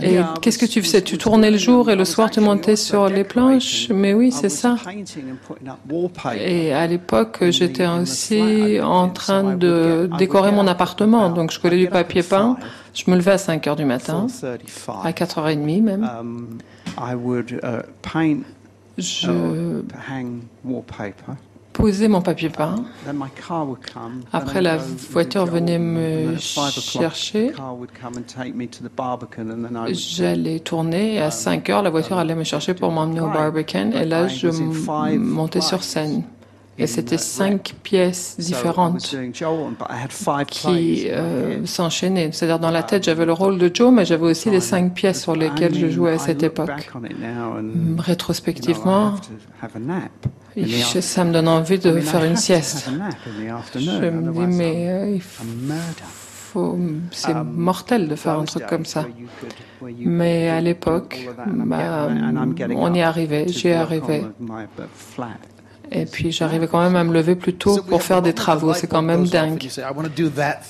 Et 0.02 0.18
qu'est-ce 0.40 0.58
que 0.58 0.66
tu 0.66 0.82
faisais? 0.82 1.02
Tu 1.02 1.18
tournais 1.18 1.50
le 1.50 1.58
jour 1.58 1.90
et 1.90 1.96
le 1.96 2.04
soir 2.04 2.30
tu 2.30 2.40
montais 2.40 2.76
sur 2.76 3.08
les 3.08 3.24
planches. 3.24 3.88
Mais 3.90 4.14
oui, 4.14 4.32
c'est 4.32 4.48
ça. 4.48 4.76
Et 6.38 6.72
à 6.72 6.86
l'époque, 6.86 7.38
j'étais 7.50 7.86
aussi 7.86 8.80
en 8.82 9.08
train 9.08 9.54
de 9.54 10.10
décorer 10.18 10.52
mon 10.52 10.66
appartement. 10.66 11.19
Donc, 11.28 11.52
je 11.52 11.60
collais 11.60 11.78
du 11.78 11.88
papier 11.88 12.22
peint. 12.22 12.56
Je 12.94 13.10
me 13.10 13.16
levais 13.16 13.32
à 13.32 13.38
5 13.38 13.66
heures 13.66 13.76
du 13.76 13.84
matin, 13.84 14.26
à 15.04 15.10
4h30 15.12 15.82
même. 15.82 16.02
Um, 16.02 16.58
uh, 16.98 18.44
je 18.98 19.82
posé 21.72 22.08
mon 22.08 22.20
papier 22.20 22.50
peint. 22.50 22.84
Après, 24.32 24.60
la 24.60 24.76
voiture 24.76 25.46
venait 25.46 25.78
me 25.78 26.36
chercher. 26.36 27.52
J'allais 29.92 30.60
tourner 30.60 31.14
et 31.14 31.20
à 31.20 31.30
5 31.30 31.70
heures, 31.70 31.82
la 31.82 31.90
voiture 31.90 32.18
allait 32.18 32.34
me 32.34 32.44
chercher 32.44 32.74
pour 32.74 32.90
m'emmener 32.92 33.20
au 33.20 33.28
Barbican. 33.28 33.92
Et 33.92 34.04
là, 34.04 34.28
je 34.28 34.48
montais 34.48 35.60
sur 35.60 35.82
scène. 35.82 36.24
Et 36.80 36.86
c'était 36.86 37.18
cinq 37.18 37.74
pièces 37.82 38.36
différentes 38.38 39.14
qui 40.48 41.08
euh, 41.10 41.66
s'enchaînaient. 41.66 42.30
C'est-à-dire 42.32 42.58
dans 42.58 42.70
la 42.70 42.82
tête, 42.82 43.04
j'avais 43.04 43.26
le 43.26 43.34
rôle 43.34 43.58
de 43.58 43.70
Joe, 43.72 43.92
mais 43.92 44.06
j'avais 44.06 44.24
aussi 44.24 44.48
les 44.50 44.60
cinq 44.60 44.94
pièces 44.94 45.20
sur 45.22 45.36
lesquelles 45.36 45.74
je 45.74 45.88
jouais 45.90 46.12
à 46.12 46.18
cette 46.18 46.42
époque. 46.42 46.90
Rétrospectivement, 47.98 49.14
ça 51.00 51.24
me 51.24 51.32
donne 51.32 51.48
envie 51.48 51.78
de 51.78 52.00
faire 52.00 52.24
une 52.24 52.36
sieste. 52.36 52.90
Je 53.74 54.08
me 54.08 54.32
dis, 54.32 54.56
mais 54.56 54.88
euh, 54.88 55.18
c'est 57.12 57.34
mortel 57.44 58.08
de 58.08 58.14
faire 58.14 58.38
un 58.38 58.44
truc 58.44 58.66
comme 58.66 58.84
ça. 58.84 59.06
Mais 59.98 60.48
à 60.48 60.60
l'époque, 60.60 61.28
bah, 61.46 62.08
on 62.74 62.94
y 62.94 63.02
arrivait, 63.02 63.48
j'y 63.48 63.68
ai 63.68 63.74
arrivé. 63.74 64.24
Et 65.92 66.06
puis 66.06 66.30
j'arrivais 66.30 66.68
quand 66.68 66.80
même 66.80 66.94
à 66.94 67.02
me 67.02 67.12
lever 67.12 67.34
plus 67.34 67.54
tôt 67.54 67.82
pour 67.82 68.02
faire 68.02 68.22
des 68.22 68.32
travaux. 68.32 68.72
C'est 68.74 68.86
quand 68.86 69.02
même 69.02 69.26
dingue. 69.26 69.68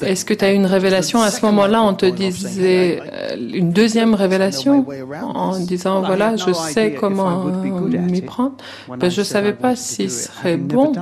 Est-ce 0.02 0.24
que 0.24 0.32
tu 0.32 0.44
as 0.44 0.52
eu 0.52 0.54
une 0.54 0.66
révélation 0.66 1.20
à 1.20 1.30
ce 1.30 1.44
moment-là? 1.46 1.82
On 1.82 1.94
te 1.94 2.06
disait 2.06 3.00
euh, 3.00 3.36
une 3.52 3.70
deuxième 3.70 4.14
révélation 4.14 4.86
en 5.22 5.58
disant 5.58 6.00
voilà, 6.00 6.36
je 6.36 6.52
sais 6.52 6.94
comment 6.94 7.44
m'y 7.44 8.22
prendre. 8.22 8.54
Ben, 8.88 9.10
je 9.10 9.20
ne 9.20 9.24
savais 9.24 9.52
pas 9.52 9.76
si 9.76 10.08
ce 10.08 10.28
serait 10.28 10.56
bon. 10.56 10.92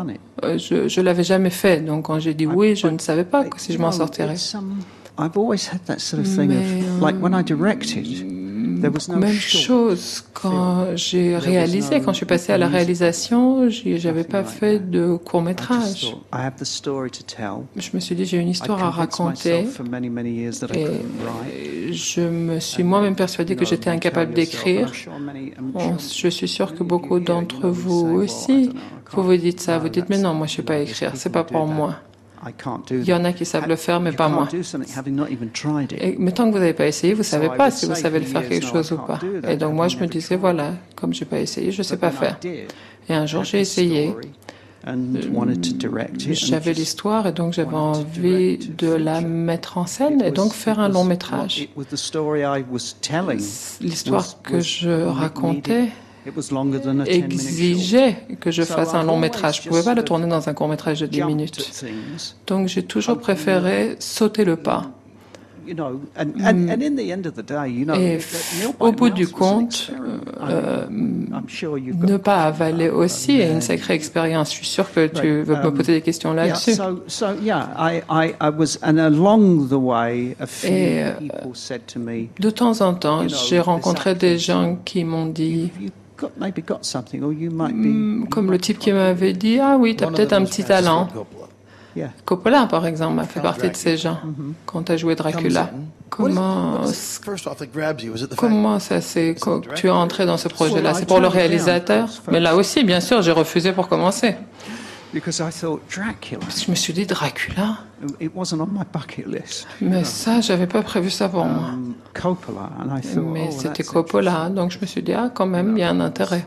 Euh, 0.44 0.59
je 0.59 1.00
ne 1.00 1.04
l'avais 1.04 1.24
jamais 1.24 1.50
fait. 1.50 1.81
Donc 1.81 2.07
quand 2.07 2.18
j'ai 2.18 2.35
dit 2.35 2.46
oui, 2.46 2.74
je 2.74 2.88
ne 2.88 2.98
savais 2.98 3.24
pas 3.24 3.44
si 3.57 3.72
je 3.72 3.78
m'en 3.78 3.92
sortirais. 3.92 4.35
Mais, 6.46 6.83
même 9.16 9.32
chose 9.32 10.24
quand 10.34 10.96
j'ai 10.96 11.36
réalisé, 11.36 12.00
quand 12.00 12.12
je 12.12 12.18
suis 12.18 12.26
passé 12.26 12.52
à 12.52 12.58
la 12.58 12.68
réalisation, 12.68 13.68
j'avais 13.70 14.24
pas 14.24 14.44
fait 14.44 14.78
de 14.78 15.16
court 15.16 15.42
métrage. 15.42 16.16
Je 17.76 17.90
me 17.94 18.00
suis 18.00 18.14
dit 18.14 18.24
j'ai 18.24 18.38
une 18.38 18.48
histoire 18.48 18.82
à 18.82 18.90
raconter. 18.90 19.66
et 21.52 21.92
je 21.92 22.20
me 22.20 22.60
suis 22.60 22.82
moi-même 22.84 23.16
persuadé 23.16 23.56
que 23.56 23.64
j'étais 23.64 23.90
incapable 23.90 24.34
d'écrire. 24.34 24.92
Je 24.94 26.28
suis 26.28 26.48
sûr 26.48 26.74
que 26.74 26.82
beaucoup 26.82 27.20
d'entre 27.20 27.68
vous 27.68 28.06
aussi, 28.22 28.70
vous 29.12 29.22
vous 29.22 29.36
dites 29.36 29.60
ça, 29.60 29.78
vous 29.78 29.88
dites 29.88 30.08
mais 30.08 30.18
non, 30.18 30.34
moi 30.34 30.46
je 30.46 30.56
sais 30.56 30.62
pas 30.62 30.78
écrire, 30.78 31.12
c'est 31.14 31.32
pas 31.32 31.44
pour 31.44 31.66
moi. 31.66 31.96
Il 32.90 33.05
y 33.05 33.14
en 33.14 33.24
a 33.24 33.33
qui 33.33 33.44
savent 33.44 33.68
le 33.68 33.77
faire, 33.77 34.01
mais 34.01 34.12
pas 34.12 34.29
moi. 34.29 34.48
mais 36.18 36.33
tant 36.33 36.46
que 36.46 36.53
vous 36.53 36.59
n'avez 36.59 36.74
pas 36.74 36.87
essayé, 36.87 37.14
vous 37.14 37.20
ne 37.20 37.24
savez 37.24 37.51
pas 37.51 37.70
si 37.70 37.87
vous 37.87 37.94
savez 37.94 38.20
le 38.20 38.27
faire 38.27 38.48
quelque 38.48 38.66
chose 38.66 38.92
ou 38.92 38.98
pas. 38.98 39.18
Et 39.48 39.57
donc 39.57 39.74
moi, 39.74 39.88
je 39.88 39.96
me 39.96 40.07
disais, 40.07 40.37
voilà, 40.37 40.74
comme 40.96 41.14
je 41.14 41.20
n'ai 41.20 41.27
pas 41.27 41.40
essayé, 41.40 41.72
je 41.72 41.79
ne 41.79 41.83
sais 41.83 41.96
pas 41.96 42.11
faire. 42.11 42.38
Et 43.09 43.14
un 43.14 43.27
jour, 43.27 43.44
j'ai 43.44 43.61
essayé. 43.61 44.14
J'avais 46.29 46.72
l'histoire 46.72 47.27
et 47.27 47.33
donc 47.33 47.53
j'avais 47.53 47.74
envie 47.74 48.59
de 48.59 48.92
la 48.92 49.20
mettre 49.20 49.77
en 49.77 49.87
scène 49.87 50.22
et 50.22 50.31
donc 50.31 50.53
faire 50.53 50.79
un 50.79 50.88
long 50.88 51.05
métrage. 51.05 51.68
L'histoire 53.81 54.42
que 54.42 54.61
je 54.61 55.05
racontais 55.05 55.88
exigeait 57.06 58.16
que 58.40 58.50
je 58.50 58.62
fasse 58.62 58.94
un 58.94 59.02
long 59.02 59.18
métrage. 59.18 59.62
Je 59.62 59.62
ne 59.62 59.68
pouvais 59.68 59.82
pas 59.82 59.94
le 59.94 60.02
tourner 60.02 60.26
dans 60.26 60.48
un 60.48 60.54
court 60.54 60.68
métrage 60.68 61.00
de 61.00 61.06
10 61.06 61.24
minutes. 61.24 61.84
Donc 62.46 62.68
j'ai 62.68 62.82
toujours 62.82 63.18
préféré 63.18 63.96
sauter 63.98 64.44
le 64.44 64.56
pas. 64.56 64.90
Et 65.68 65.74
au 68.80 68.92
bout 68.92 69.10
du 69.10 69.28
compte, 69.28 69.90
euh, 70.42 70.86
ne 70.88 72.16
pas 72.16 72.44
avaler 72.44 72.88
aussi 72.88 73.40
est 73.40 73.52
une 73.52 73.60
sacrée 73.60 73.94
expérience. 73.94 74.50
Je 74.50 74.56
suis 74.56 74.66
sûr 74.66 74.90
que 74.90 75.06
tu 75.06 75.42
veux 75.42 75.56
me 75.56 75.70
poser 75.70 75.94
des 75.94 76.00
questions 76.00 76.32
là-dessus. 76.32 76.72
Et 80.64 81.02
de 82.40 82.50
temps 82.50 82.80
en 82.80 82.94
temps, 82.94 83.28
j'ai 83.28 83.60
rencontré 83.60 84.14
des 84.14 84.38
gens 84.38 84.78
qui 84.84 85.04
m'ont 85.04 85.26
dit 85.26 85.70
Comme 88.31 88.50
le 88.50 88.59
type 88.59 88.78
qui 88.78 88.92
m'avait 88.92 89.33
dit 89.33 89.59
Ah 89.61 89.76
oui, 89.78 89.96
tu 89.96 90.04
as 90.04 90.09
peut-être 90.09 90.33
un 90.33 90.44
petit 90.44 90.64
talent. 90.64 91.09
Coppola, 92.24 92.66
par 92.66 92.87
exemple, 92.87 93.18
a 93.20 93.24
fait 93.24 93.40
partie 93.40 93.70
de 93.70 93.76
ces 93.76 93.96
gens. 93.96 94.18
Mm-hmm. 94.24 94.52
quand 94.66 94.83
tu 94.85 94.92
as 94.92 94.96
joué 94.96 95.14
Dracula. 95.14 95.70
Comment, 96.11 96.81
comment 98.37 98.78
ça 98.78 99.00
s'est. 99.00 99.37
Tu 99.74 99.88
es 99.88 99.90
entré 99.90 100.24
dans 100.24 100.37
ce 100.37 100.48
projet-là? 100.48 100.94
C'est 100.94 101.07
pour 101.07 101.20
le 101.20 101.28
réalisateur? 101.28 102.09
Mais 102.31 102.40
là 102.40 102.57
aussi, 102.57 102.85
bien 102.85 103.00
sûr, 103.00 103.22
j'ai 103.22 103.33
refusé 103.33 103.72
pour 103.72 103.88
commencer. 103.88 104.37
Parce 106.40 106.61
que 106.61 106.66
je 106.66 106.71
me 106.71 106.77
suis 106.77 106.92
dit 106.92 107.07
Dracula. 107.07 107.79
Mais 109.81 110.05
ça, 110.05 110.40
j'avais 110.40 110.66
pas 110.66 110.83
prévu 110.83 111.11
ça 111.11 111.29
pour 111.29 111.47
moi. 111.47 111.71
Um, 111.71 111.94
Mais 113.33 113.49
oh, 113.51 113.57
c'était 113.59 113.83
Coppola, 113.83 114.51
donc 114.51 114.71
je 114.71 114.79
me 114.79 114.87
suis 114.87 115.03
dit 115.03 115.12
ah 115.12 115.31
quand 115.33 115.47
même, 115.47 115.77
il 115.77 115.81
y 115.81 115.83
a 115.83 115.90
un 115.90 116.01
intérêt. 116.01 116.47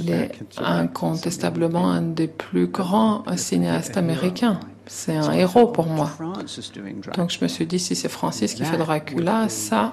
Il 0.00 0.10
est 0.10 0.32
incontestablement 0.58 1.90
un 1.90 2.02
des 2.02 2.26
plus 2.26 2.66
grands 2.66 3.22
cinéastes 3.36 3.96
américains. 3.96 4.58
C'est 4.86 5.16
un 5.16 5.32
héros 5.32 5.68
pour 5.68 5.86
moi. 5.86 6.10
Donc 7.14 7.30
je 7.30 7.38
me 7.42 7.48
suis 7.48 7.66
dit, 7.66 7.78
si 7.78 7.94
c'est 7.94 8.08
Francis 8.08 8.54
qui 8.54 8.64
fait 8.64 8.78
Dracula, 8.78 9.48
ça 9.48 9.92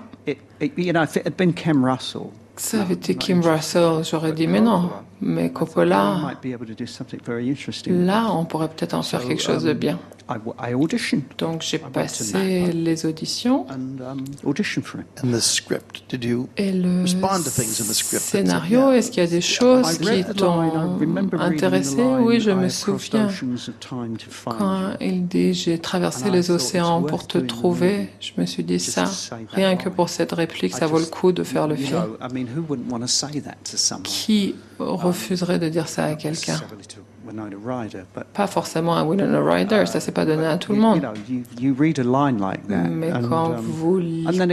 ça 2.58 2.82
avait 2.82 2.94
été 2.94 3.16
Kim 3.16 3.42
Russell, 3.42 4.04
j'aurais 4.10 4.32
dit 4.32 4.48
mais 4.48 4.62
non, 4.62 4.90
mais 5.22 5.52
Coppola, 5.52 6.34
là 7.88 8.32
on 8.34 8.46
pourrait 8.46 8.70
peut-être 8.70 8.94
en 8.94 9.04
faire 9.04 9.26
quelque 9.26 9.42
chose 9.42 9.64
de 9.64 9.72
um, 9.72 9.78
bien. 9.78 10.00
Donc 11.38 11.62
j'ai 11.62 11.78
passé 11.78 12.72
les 12.74 13.06
auditions. 13.06 13.68
Et 16.58 16.72
le 16.72 17.06
scénario, 18.02 18.92
est-ce 18.92 19.12
qu'il 19.12 19.24
y 19.24 19.26
a 19.26 19.30
des 19.30 19.42
choses 19.42 19.98
qui 20.00 20.24
t'ont 20.36 20.72
intéressé? 21.40 22.02
Oui, 22.20 22.40
je 22.40 22.52
me 22.52 22.70
souviens. 22.70 23.30
Quand 24.46 24.96
il 25.00 25.28
dit 25.28 25.54
j'ai 25.54 25.78
traversé 25.78 26.32
les 26.32 26.50
océans 26.50 27.04
pour 27.04 27.28
te 27.28 27.38
trouver, 27.38 28.10
je 28.20 28.32
me 28.38 28.46
suis 28.46 28.64
dit 28.64 28.80
ça, 28.80 29.06
rien 29.52 29.76
que 29.76 29.90
pour 29.90 30.10
cette 30.10 30.32
réplique, 30.32 30.76
ça 30.76 30.88
vaut 30.88 31.00
le 31.00 31.06
coup 31.06 31.32
de 31.32 31.44
faire 31.44 31.68
le 31.68 31.76
film. 31.76 32.02
Qui 34.04 34.56
refuserait 35.16 35.60
de 35.60 35.70
dire 35.70 35.88
ça 35.88 36.06
à 36.06 36.16
quelqu'un. 36.16 36.60
pas 38.34 38.48
forcément 38.48 38.96
à 38.96 39.04
Winona 39.04 39.42
Ryder, 39.42 39.86
ça 39.86 40.00
s'est 40.00 40.12
pas 40.12 40.26
donné 40.26 40.46
à 40.46 40.58
tout 40.58 40.74
le 40.74 40.80
monde. 40.80 41.02
Mais 42.90 43.12
quand 43.30 43.50
um, 43.52 43.56
vous 43.60 44.02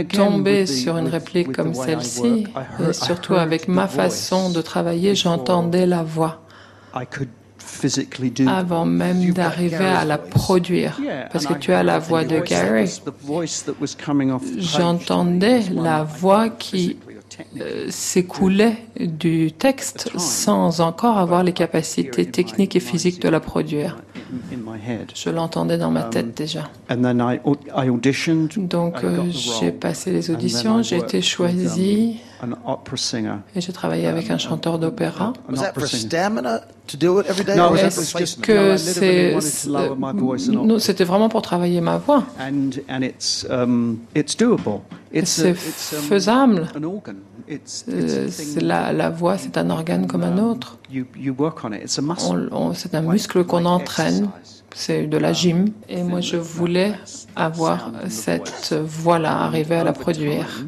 tombez 0.09 0.65
sur 0.65 0.97
une 0.97 1.07
réplique 1.07 1.51
comme 1.51 1.73
celle-ci, 1.73 2.47
et 2.79 2.93
surtout 2.93 3.35
avec 3.35 3.67
ma 3.67 3.87
façon 3.87 4.49
de 4.49 4.61
travailler, 4.61 5.15
j'entendais 5.15 5.85
la 5.85 6.03
voix. 6.03 6.41
Avant 8.47 8.85
même 8.85 9.33
d'arriver 9.33 9.85
à 10.01 10.05
la 10.05 10.17
produire, 10.17 10.99
parce 11.31 11.45
que 11.45 11.53
tu 11.53 11.73
as 11.73 11.83
la 11.83 11.99
voix 11.99 12.23
de 12.23 12.39
Gary. 12.39 12.99
J'entendais 14.57 15.61
la 15.71 16.03
voix 16.03 16.49
qui 16.49 16.97
euh, 17.59 17.87
s'écoulait 17.89 18.77
du 18.99 19.51
texte 19.51 20.09
sans 20.17 20.81
encore 20.81 21.17
avoir 21.17 21.43
les 21.43 21.53
capacités 21.53 22.25
techniques 22.25 22.75
et 22.75 22.79
physiques 22.79 23.21
de 23.21 23.29
la 23.29 23.39
produire. 23.39 23.97
Je 25.13 25.29
l'entendais 25.29 25.77
dans 25.77 25.91
ma 25.91 26.03
tête 26.03 26.35
déjà. 26.35 26.69
Donc 28.57 29.03
euh, 29.03 29.23
j'ai 29.29 29.71
passé 29.71 30.11
les 30.11 30.31
auditions, 30.31 30.81
j'ai 30.81 30.97
été 30.97 31.21
choisi 31.21 32.17
et 33.55 33.61
j'ai 33.61 33.73
travaillé 33.73 34.07
avec 34.07 34.29
un 34.29 34.37
chanteur 34.37 34.79
d'opéra. 34.79 35.33
Est-ce 36.89 38.37
que 38.37 38.77
c'est... 38.77 39.35
c'était 40.79 41.03
vraiment 41.03 41.29
pour 41.29 41.41
travailler 41.41 41.81
ma 41.81 41.97
voix. 41.97 42.23
C'est 45.23 45.53
faisable. 45.53 46.67
Euh, 47.89 48.29
la, 48.61 48.93
la 48.93 49.09
voix, 49.09 49.37
c'est 49.37 49.57
un 49.57 49.69
organe 49.69 50.07
comme 50.07 50.23
un 50.23 50.37
autre. 50.37 50.79
C'est 52.73 52.95
un 52.95 53.01
muscle 53.01 53.43
qu'on 53.43 53.65
entraîne. 53.65 54.29
C'est 54.75 55.05
de 55.05 55.17
la 55.17 55.33
gym. 55.33 55.67
Et 55.87 56.01
moi, 56.03 56.21
je 56.21 56.37
voulais 56.37 56.93
avoir 57.35 57.91
cette 58.09 58.73
voix-là, 58.73 59.43
arriver 59.43 59.75
à 59.75 59.83
la 59.83 59.93
produire. 59.93 60.65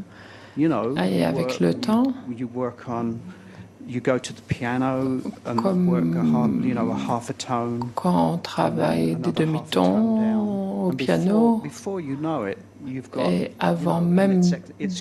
Et 0.57 1.25
avec 1.25 1.59
le 1.59 1.73
temps, 1.73 2.13
you 3.87 4.01
go 4.01 4.17
to 4.17 4.33
the 4.33 4.41
piano 4.47 5.21
and 5.45 5.87
work 5.87 6.15
a 6.15 6.23
half, 6.23 6.49
you 6.63 6.73
know, 6.73 6.91
a 6.91 6.95
half 6.95 7.29
a 7.29 7.33
tone. 7.33 7.89
Quand 7.93 8.33
on 8.33 8.37
travaille 8.37 9.15
des 9.15 9.31
demi-tons 9.31 10.87
au 10.87 10.91
piano, 10.91 11.61
et 13.29 13.51
avant 13.59 14.01
même 14.01 14.41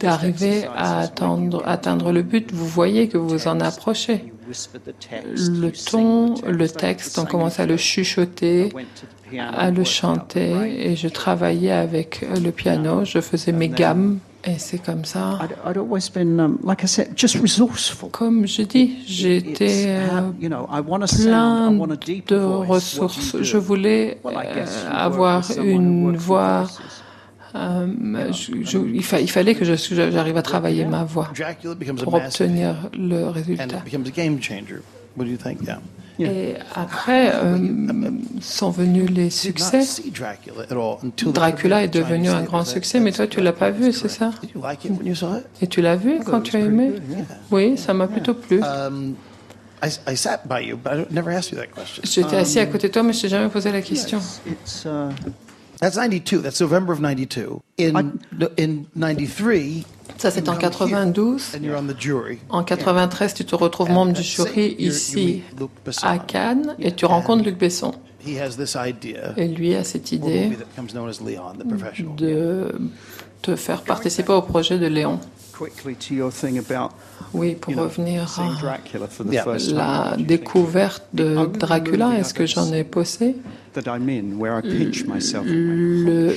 d'arriver 0.00 0.64
à 0.76 0.98
atteindre, 1.00 1.62
atteindre 1.66 2.12
le 2.12 2.22
but, 2.22 2.52
vous 2.52 2.66
voyez 2.66 3.08
que 3.08 3.18
vous 3.18 3.48
en 3.48 3.60
approchez. 3.60 4.32
Le 4.46 5.70
ton, 5.70 6.34
le 6.46 6.68
texte, 6.68 7.18
on 7.18 7.24
commence 7.24 7.60
à 7.60 7.66
le 7.66 7.76
chuchoter, 7.76 8.70
à 9.38 9.70
le 9.70 9.84
chanter, 9.84 10.90
et 10.90 10.96
je 10.96 11.08
travaillais 11.08 11.72
avec 11.72 12.26
le 12.42 12.50
piano, 12.50 13.04
je 13.04 13.20
faisais 13.20 13.52
mes 13.52 13.68
gammes 13.68 14.18
et 14.46 14.58
c'est 14.58 14.78
comme 14.78 15.04
ça. 15.04 15.38
Comme 18.10 18.46
je 18.46 18.62
dis, 18.62 18.96
j'étais 19.06 19.84
euh, 19.88 20.30
plein 21.00 21.70
de 22.26 22.36
ressources. 22.36 23.36
Je 23.40 23.56
voulais 23.56 24.18
avoir 24.90 25.42
une 25.58 26.16
voix. 26.16 26.66
Euh, 27.54 27.86
il, 28.92 29.02
fallait 29.28 29.54
que 29.54 29.64
j'arrive 29.64 30.36
à 30.36 30.42
travailler 30.42 30.84
ma 30.84 31.04
voix 31.04 31.30
pour 32.02 32.14
obtenir 32.14 32.74
le 32.92 33.28
résultat. 33.28 33.82
Et 36.18 36.54
après 36.74 37.32
euh, 37.34 37.58
sont 38.40 38.70
venus 38.70 39.10
les 39.10 39.30
succès. 39.30 39.80
Dracula 41.26 41.84
est 41.84 41.88
devenu 41.88 42.28
un 42.28 42.42
grand 42.42 42.64
succès, 42.64 43.00
mais 43.00 43.12
toi 43.12 43.26
tu 43.26 43.40
l'as 43.40 43.52
pas 43.52 43.70
vu, 43.70 43.92
c'est 43.92 44.08
ça? 44.08 44.30
Et 45.60 45.66
tu 45.66 45.82
l'as 45.82 45.96
vu 45.96 46.20
quand 46.24 46.40
tu 46.40 46.56
as 46.56 46.60
aimé? 46.60 46.92
Oui, 47.50 47.76
ça 47.76 47.94
m'a 47.94 48.06
plutôt 48.06 48.34
plu. 48.34 48.60
Um, 48.62 49.14
J'étais 52.04 52.36
assis 52.36 52.58
à 52.58 52.66
côté 52.66 52.88
de 52.88 52.92
toi, 52.92 53.02
mais 53.02 53.12
je 53.12 53.20
t'ai 53.22 53.28
jamais 53.28 53.48
posé 53.48 53.70
la 53.70 53.82
question. 53.82 54.18
Uh, 54.86 55.10
That's 55.80 55.96
92. 55.96 56.42
That's 56.42 56.60
November 56.60 56.92
of 56.92 57.00
92. 57.00 57.60
In, 57.78 58.18
in 58.56 58.86
93, 58.94 59.84
ça, 60.18 60.30
c'est 60.30 60.48
en 60.48 60.56
92. 60.56 61.42
En 62.48 62.62
93, 62.64 63.34
tu 63.34 63.44
te 63.44 63.54
retrouves 63.54 63.90
membre 63.90 64.12
du 64.12 64.22
jury 64.22 64.76
ici 64.78 65.42
à 66.02 66.18
Cannes 66.18 66.74
et 66.78 66.92
tu 66.92 67.04
rencontres 67.04 67.44
Luc 67.44 67.58
Besson. 67.58 67.92
Et 69.36 69.48
lui 69.48 69.74
a 69.74 69.84
cette 69.84 70.12
idée 70.12 70.50
de 72.16 72.72
te 73.42 73.56
faire 73.56 73.82
participer 73.82 74.32
au 74.32 74.40
projet 74.42 74.78
de 74.78 74.86
Léon. 74.86 75.20
Oui, 77.32 77.54
pour 77.54 77.74
revenir 77.76 78.40
à 78.40 78.48
la 79.72 80.16
découverte 80.16 81.04
de 81.12 81.46
Dracula, 81.58 82.18
est-ce 82.18 82.34
que 82.34 82.46
j'en 82.46 82.72
ai 82.72 82.82
posé? 82.84 83.36
Le 85.46 86.34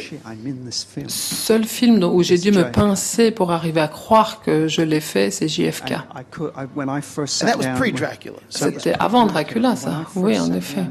seul 1.07 1.63
film 1.65 2.03
où 2.03 2.23
j'ai 2.23 2.38
dû 2.38 2.51
me 2.51 2.71
pincer 2.71 3.31
pour 3.31 3.51
arriver 3.51 3.81
à 3.81 3.88
croire 3.88 4.41
que 4.41 4.67
je 4.67 4.81
l'ai 4.81 4.99
fait, 4.99 5.31
c'est 5.31 5.47
JFK. 5.47 5.93
C'était 8.49 8.93
avant 8.93 9.25
Dracula, 9.25 9.75
ça. 9.75 10.05
Oui, 10.15 10.39
en 10.39 10.53
effet. 10.53 10.83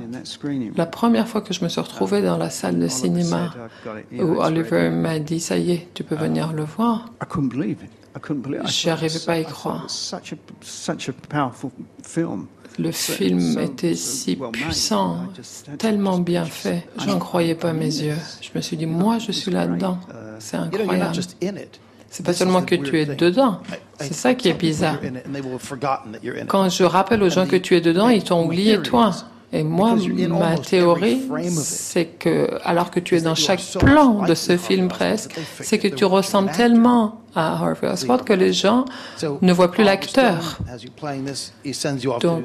La 0.77 0.87
première 0.87 1.29
fois 1.29 1.41
que 1.41 1.53
je 1.55 1.63
me 1.65 1.69
suis 1.69 1.81
retrouvé 1.81 2.23
dans 2.23 2.37
la 2.37 2.51
salle 2.51 2.79
de 2.79 2.89
cinéma 2.89 3.55
où 4.19 4.41
Oliver 4.41 4.91
m'a 4.91 5.19
dit, 5.19 5.41
ça 5.41 5.57
y 5.59 5.73
est, 5.73 5.89
tu 5.95 6.05
peux 6.05 6.17
venir 6.17 6.53
le 6.53 6.65
voir. 6.65 7.07
Je 8.65 8.89
n'arrivais 8.89 9.19
pas 9.27 9.33
à 9.33 9.39
y 9.39 9.45
croire. 9.45 9.87
Le 12.79 12.93
film 12.93 13.59
était 13.59 13.95
si 13.95 14.37
puissant, 14.53 15.19
tellement 15.79 16.19
bien 16.19 16.45
fait. 16.45 16.87
Je 16.99 17.07
n'en 17.07 17.19
croyais 17.19 17.55
pas 17.55 17.73
mes 17.73 17.85
yeux. 17.85 18.17
Je 18.43 18.51
me 18.55 18.61
suis 18.61 18.77
dit, 18.77 18.87
moi, 18.87 19.19
je 19.19 19.33
suis 19.33 19.51
là-dedans. 19.51 19.99
C'est 20.39 20.57
incroyable. 20.57 21.17
C'est 22.09 22.25
pas 22.25 22.33
seulement 22.33 22.63
que 22.63 22.75
tu 22.75 23.01
es 23.01 23.07
dedans. 23.07 23.61
C'est 23.99 24.15
ça 24.15 24.35
qui 24.35 24.49
est 24.49 24.55
bizarre. 24.55 24.99
Quand 26.49 26.69
je 26.69 26.85
rappelle 26.85 27.23
aux 27.23 27.31
gens 27.31 27.47
que 27.47 27.57
tu 27.57 27.77
es 27.77 27.81
dedans, 27.81 28.09
ils 28.09 28.25
t'ont 28.25 28.45
oublié 28.45 28.81
toi. 28.83 29.13
Et 29.53 29.63
moi, 29.63 29.95
ma 30.29 30.59
théorie, 30.59 31.23
c'est 31.53 32.07
que, 32.19 32.59
alors 32.65 32.91
que 32.91 32.99
tu 33.01 33.17
es 33.17 33.21
dans 33.21 33.35
chaque 33.37 33.63
plan 33.79 34.25
de 34.27 34.35
ce 34.35 34.57
film 34.57 34.89
presque, 34.89 35.39
c'est 35.61 35.79
que 35.79 35.89
tu 35.89 36.05
ressembles 36.05 36.51
tellement 36.51 37.21
à 37.35 37.53
Harvey 37.53 37.87
Oswald 37.87 38.25
que 38.25 38.33
les 38.33 38.53
gens 38.53 38.87
ne 39.43 39.53
voient 39.53 39.71
plus 39.71 39.85
l'acteur. 39.85 40.59
Donc, 42.21 42.45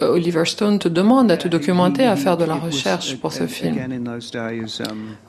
Oliver 0.00 0.44
Stone 0.44 0.78
te 0.78 0.88
demande 0.88 1.30
à 1.30 1.36
te 1.36 1.48
documenter, 1.48 2.04
à 2.06 2.14
faire 2.16 2.36
de 2.36 2.44
la 2.44 2.54
recherche 2.54 3.16
pour 3.16 3.32
ce 3.32 3.46
film. 3.46 3.76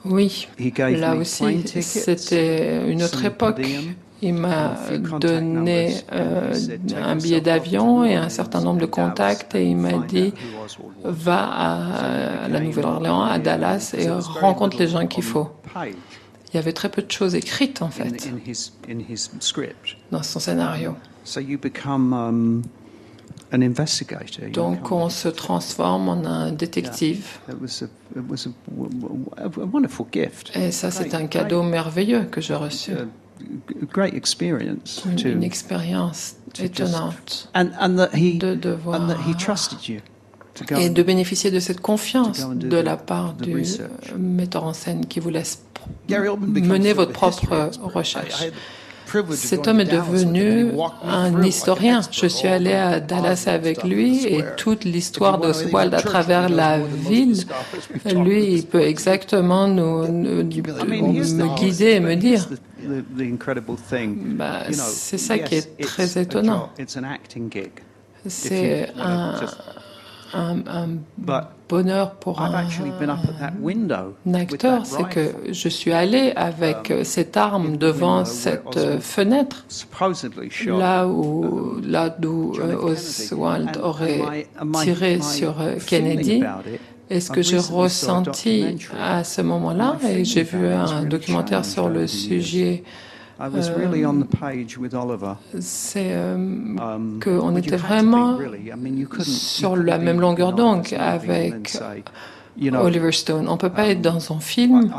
Oui, 0.03 0.47
là 0.77 1.15
aussi, 1.15 1.63
c'était 1.81 2.87
une 2.91 3.01
autre 3.01 3.25
époque. 3.25 3.61
Il 4.21 4.33
m'a 4.33 4.75
donné 5.19 5.95
euh, 6.13 6.53
un 6.95 7.15
billet 7.15 7.41
d'avion 7.41 8.03
et 8.05 8.15
un 8.15 8.29
certain 8.29 8.61
nombre 8.61 8.79
de 8.79 8.85
contacts 8.85 9.55
et 9.55 9.65
il 9.65 9.75
m'a 9.75 9.97
dit 9.97 10.33
va 11.03 11.43
à 11.43 12.47
la 12.47 12.59
Nouvelle-Orléans, 12.59 13.23
à 13.23 13.39
Dallas 13.39 13.93
et 13.97 14.09
rencontre 14.09 14.77
les 14.77 14.87
gens 14.87 15.05
qu'il 15.07 15.23
faut. 15.23 15.49
Il 15.75 16.55
y 16.55 16.59
avait 16.59 16.73
très 16.73 16.89
peu 16.89 17.01
de 17.01 17.11
choses 17.11 17.35
écrites 17.35 17.81
en 17.81 17.89
fait 17.89 18.29
dans 20.11 20.23
son 20.23 20.39
scénario. 20.39 20.95
Donc 24.53 24.91
on 24.91 25.09
se 25.09 25.27
transforme 25.27 26.09
en 26.09 26.25
un 26.25 26.51
détective. 26.51 27.39
Et 30.55 30.71
ça, 30.71 30.91
c'est 30.91 31.13
un 31.13 31.27
cadeau 31.27 31.63
merveilleux 31.63 32.23
que 32.23 32.41
j'ai 32.41 32.55
reçu 32.55 32.91
une 35.25 35.43
expérience 35.43 36.35
étonnante 36.59 37.49
de 37.55 38.55
devoir 38.55 39.01
et 40.77 40.89
de 40.89 41.03
bénéficier 41.03 41.51
de 41.51 41.59
cette 41.59 41.81
confiance 41.81 42.47
de 42.49 42.77
la 42.77 42.97
part 42.97 43.33
du 43.33 43.63
metteur 44.17 44.63
en 44.63 44.73
scène 44.73 45.05
qui 45.05 45.19
vous 45.19 45.29
laisse 45.29 45.63
mener 46.09 46.93
votre 46.93 47.11
propre 47.11 47.71
recherche. 47.83 48.45
Cet 49.31 49.67
homme 49.67 49.81
est 49.81 49.85
devenu 49.85 50.71
un 51.03 51.43
historien. 51.43 52.01
Je 52.11 52.25
suis 52.25 52.47
allé 52.47 52.73
à 52.73 52.99
Dallas 52.99 53.45
avec 53.47 53.83
lui 53.83 54.25
et 54.25 54.43
toute 54.57 54.83
l'histoire 54.83 55.37
d'Oswald 55.37 55.93
à 55.93 56.01
travers 56.01 56.49
la 56.49 56.79
ville, 56.79 57.43
lui, 58.15 58.53
il 58.53 58.65
peut 58.65 58.81
exactement 58.81 59.67
nous, 59.67 60.07
me 60.07 61.55
guider 61.55 61.91
et 61.91 61.99
me 61.99 62.15
dire. 62.15 62.47
Bah, 64.37 64.63
c'est 64.71 65.17
ça 65.17 65.39
qui 65.39 65.55
est 65.55 65.81
très 65.81 66.21
étonnant. 66.21 66.69
C'est 68.27 68.89
un, 68.97 69.35
un, 70.33 70.89
bonheur 71.69 72.15
pour 72.15 72.41
un, 72.41 72.51
acteur, 74.33 74.85
c'est 74.85 75.07
que 75.07 75.33
je 75.51 75.69
suis 75.69 75.91
allé 75.91 76.33
avec 76.35 76.89
um, 76.89 77.03
cette 77.03 77.37
arme 77.37 77.77
devant 77.77 78.25
cette 78.25 78.99
fenêtre, 78.99 79.65
là 80.65 81.07
où 81.07 81.79
là 81.81 82.09
d'où 82.09 82.53
Oswald 82.81 83.77
aurait 83.81 84.47
tiré 84.83 85.21
sur 85.21 85.55
Kennedy. 85.87 86.43
Et 87.09 87.19
ce 87.19 87.31
que 87.31 87.41
j'ai 87.41 87.59
ressenti 87.59 88.77
à 88.99 89.23
ce 89.23 89.41
moment-là, 89.41 89.97
et 90.07 90.25
j'ai 90.25 90.43
vu 90.43 90.67
un 90.67 91.03
documentaire 91.03 91.63
sur 91.65 91.89
le 91.89 92.07
sujet 92.07 92.83
c'est 95.59 96.13
euh, 96.13 96.35
um, 96.35 97.19
qu'on 97.21 97.55
était 97.57 97.75
vraiment 97.75 98.39
sur 99.21 99.75
la 99.75 99.97
même 99.97 100.21
longueur 100.21 100.53
d'onde 100.53 100.85
avec 100.97 101.77
Oliver 102.73 103.11
Stone. 103.11 103.49
On 103.49 103.53
ne 103.53 103.57
peut 103.57 103.69
pas 103.69 103.87
être 103.87 104.01
dans 104.01 104.21
son 104.21 104.39
film 104.39 104.89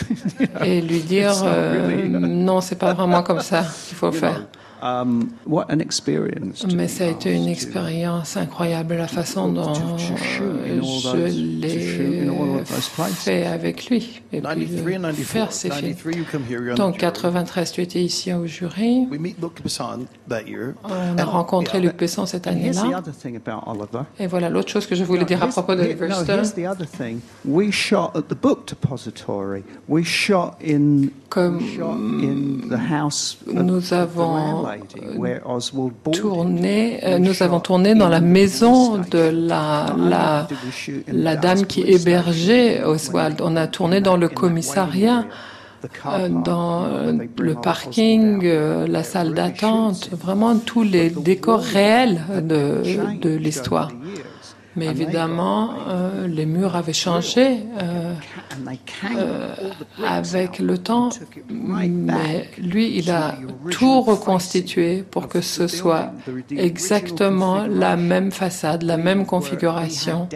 et 0.64 0.80
lui 0.80 1.00
dire 1.00 1.34
euh, 1.44 2.08
non, 2.08 2.62
c'est 2.62 2.78
pas 2.78 2.94
vraiment 2.94 3.22
comme 3.22 3.40
ça 3.40 3.64
qu'il 3.86 3.96
faut 3.96 4.12
faire. 4.12 4.46
Um, 4.82 5.28
Mais 6.74 6.88
ça 6.88 7.04
a 7.04 7.08
été 7.08 7.34
une 7.34 7.48
expérience 7.48 8.36
incroyable, 8.36 8.94
la 8.94 9.08
façon 9.08 9.52
dont 9.52 9.98
je 9.98 11.24
l'ai 11.26 12.64
fait 13.14 13.46
avec 13.46 13.86
lui 13.88 14.22
et 14.32 14.40
puis 14.40 15.22
faire 15.24 15.52
ces 15.52 15.70
films. 15.70 15.94
Donc, 16.76 16.96
93, 16.98 17.72
tu 17.72 17.82
étais 17.82 18.02
ici 18.02 18.32
au 18.32 18.46
jury. 18.46 19.06
On 20.84 21.18
a 21.18 21.24
rencontré 21.24 21.80
Luc 21.80 21.96
Besson 21.96 22.24
cette 22.26 22.46
année-là. 22.46 23.02
Et 24.18 24.26
voilà 24.26 24.48
l'autre 24.48 24.70
chose 24.70 24.86
que 24.86 24.94
je 24.94 25.04
voulais 25.04 25.24
dire 25.24 25.42
à 25.42 25.48
propos 25.48 25.74
de 25.74 25.84
Stone. 26.12 26.44
Comme 31.28 31.60
nous 33.46 33.94
avons 33.94 34.66
tourné, 36.12 37.00
euh, 37.04 37.18
nous 37.18 37.42
avons 37.42 37.60
tourné 37.60 37.94
dans 37.94 38.08
la 38.08 38.20
maison 38.20 38.98
de 38.98 39.30
la, 39.32 39.94
la, 39.96 40.48
la 41.08 41.36
dame 41.36 41.66
qui 41.66 41.82
hébergeait 41.82 42.82
Oswald. 42.84 43.40
On 43.42 43.56
a 43.56 43.66
tourné 43.66 44.00
dans 44.00 44.16
le 44.16 44.28
commissariat 44.28 45.24
euh, 46.06 46.28
dans 46.28 46.86
le 47.38 47.54
parking, 47.54 48.42
la 48.42 49.02
salle 49.02 49.34
d'attente, 49.34 50.10
vraiment 50.12 50.56
tous 50.56 50.82
les 50.82 51.10
décors 51.10 51.62
réels 51.62 52.20
de, 52.42 52.82
de 53.20 53.30
l'histoire. 53.30 53.90
Mais 54.76 54.86
évidemment, 54.86 55.74
euh, 55.88 56.26
les 56.28 56.46
murs 56.46 56.76
avaient 56.76 56.92
changé 56.92 57.64
euh, 57.82 58.14
euh, 59.16 59.54
avec 60.06 60.60
le 60.60 60.78
temps, 60.78 61.10
mais 61.48 62.48
lui, 62.58 62.96
il 62.96 63.10
a 63.10 63.34
tout 63.70 64.00
reconstitué 64.00 65.02
pour 65.02 65.28
que 65.28 65.40
ce 65.40 65.66
soit 65.66 66.12
exactement 66.50 67.66
la 67.66 67.96
même 67.96 68.30
façade, 68.30 68.82
la 68.82 68.96
même 68.96 69.26
configuration. 69.26 70.28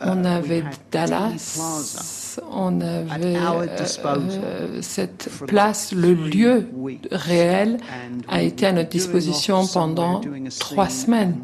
On 0.00 0.24
avait 0.24 0.62
Dallas 0.92 2.17
on 2.52 2.80
avait 2.80 3.36
euh, 3.36 4.82
cette 4.82 5.28
place, 5.46 5.92
le 5.92 6.12
lieu 6.12 6.66
réel 7.10 7.78
a 8.28 8.42
été 8.42 8.66
à 8.66 8.72
notre 8.72 8.88
disposition 8.88 9.66
pendant 9.66 10.20
trois 10.58 10.88
semaines. 10.88 11.36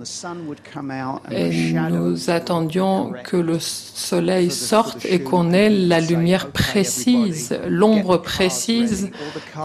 Et 1.30 1.72
nous 1.72 2.30
attendions 2.30 3.12
que 3.24 3.36
le 3.36 3.59
soleil 3.59 4.51
sorte 4.51 5.05
et 5.05 5.22
qu'on 5.22 5.53
ait 5.53 5.70
la 5.70 6.01
lumière 6.01 6.51
précise, 6.51 7.59
l'ombre 7.68 8.18
précise, 8.18 9.11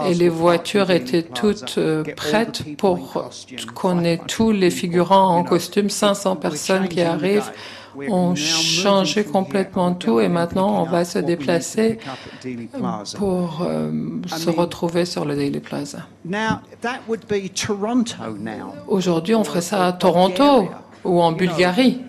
et 0.06 0.14
les 0.14 0.28
voitures 0.28 0.90
étaient 0.90 1.22
toutes 1.22 1.76
euh, 1.78 2.04
prêtes 2.16 2.62
pour 2.76 3.24
qu'on 3.74 4.04
ait 4.04 4.20
tous 4.26 4.50
les 4.52 4.70
figurants 4.70 5.36
en 5.36 5.44
costume, 5.44 5.90
500 5.90 6.36
personnes 6.36 6.88
qui 6.88 7.02
arrivent 7.02 7.50
ont 8.08 8.34
changé 8.34 9.24
complètement 9.24 9.94
tout 9.94 10.20
et 10.20 10.28
maintenant 10.28 10.82
on 10.82 10.84
va 10.84 11.04
se 11.04 11.18
déplacer 11.18 11.98
pour 13.16 13.62
euh, 13.62 13.90
se 14.26 14.50
retrouver 14.50 15.04
sur 15.04 15.24
le 15.24 15.36
Daily 15.36 15.60
Plaza. 15.60 16.06
Aujourd'hui, 18.88 19.34
on 19.34 19.44
ferait 19.44 19.60
ça 19.60 19.86
à 19.86 19.92
Toronto 19.92 20.68
ou 21.04 21.20
en 21.20 21.32
Bulgarie 21.32 22.00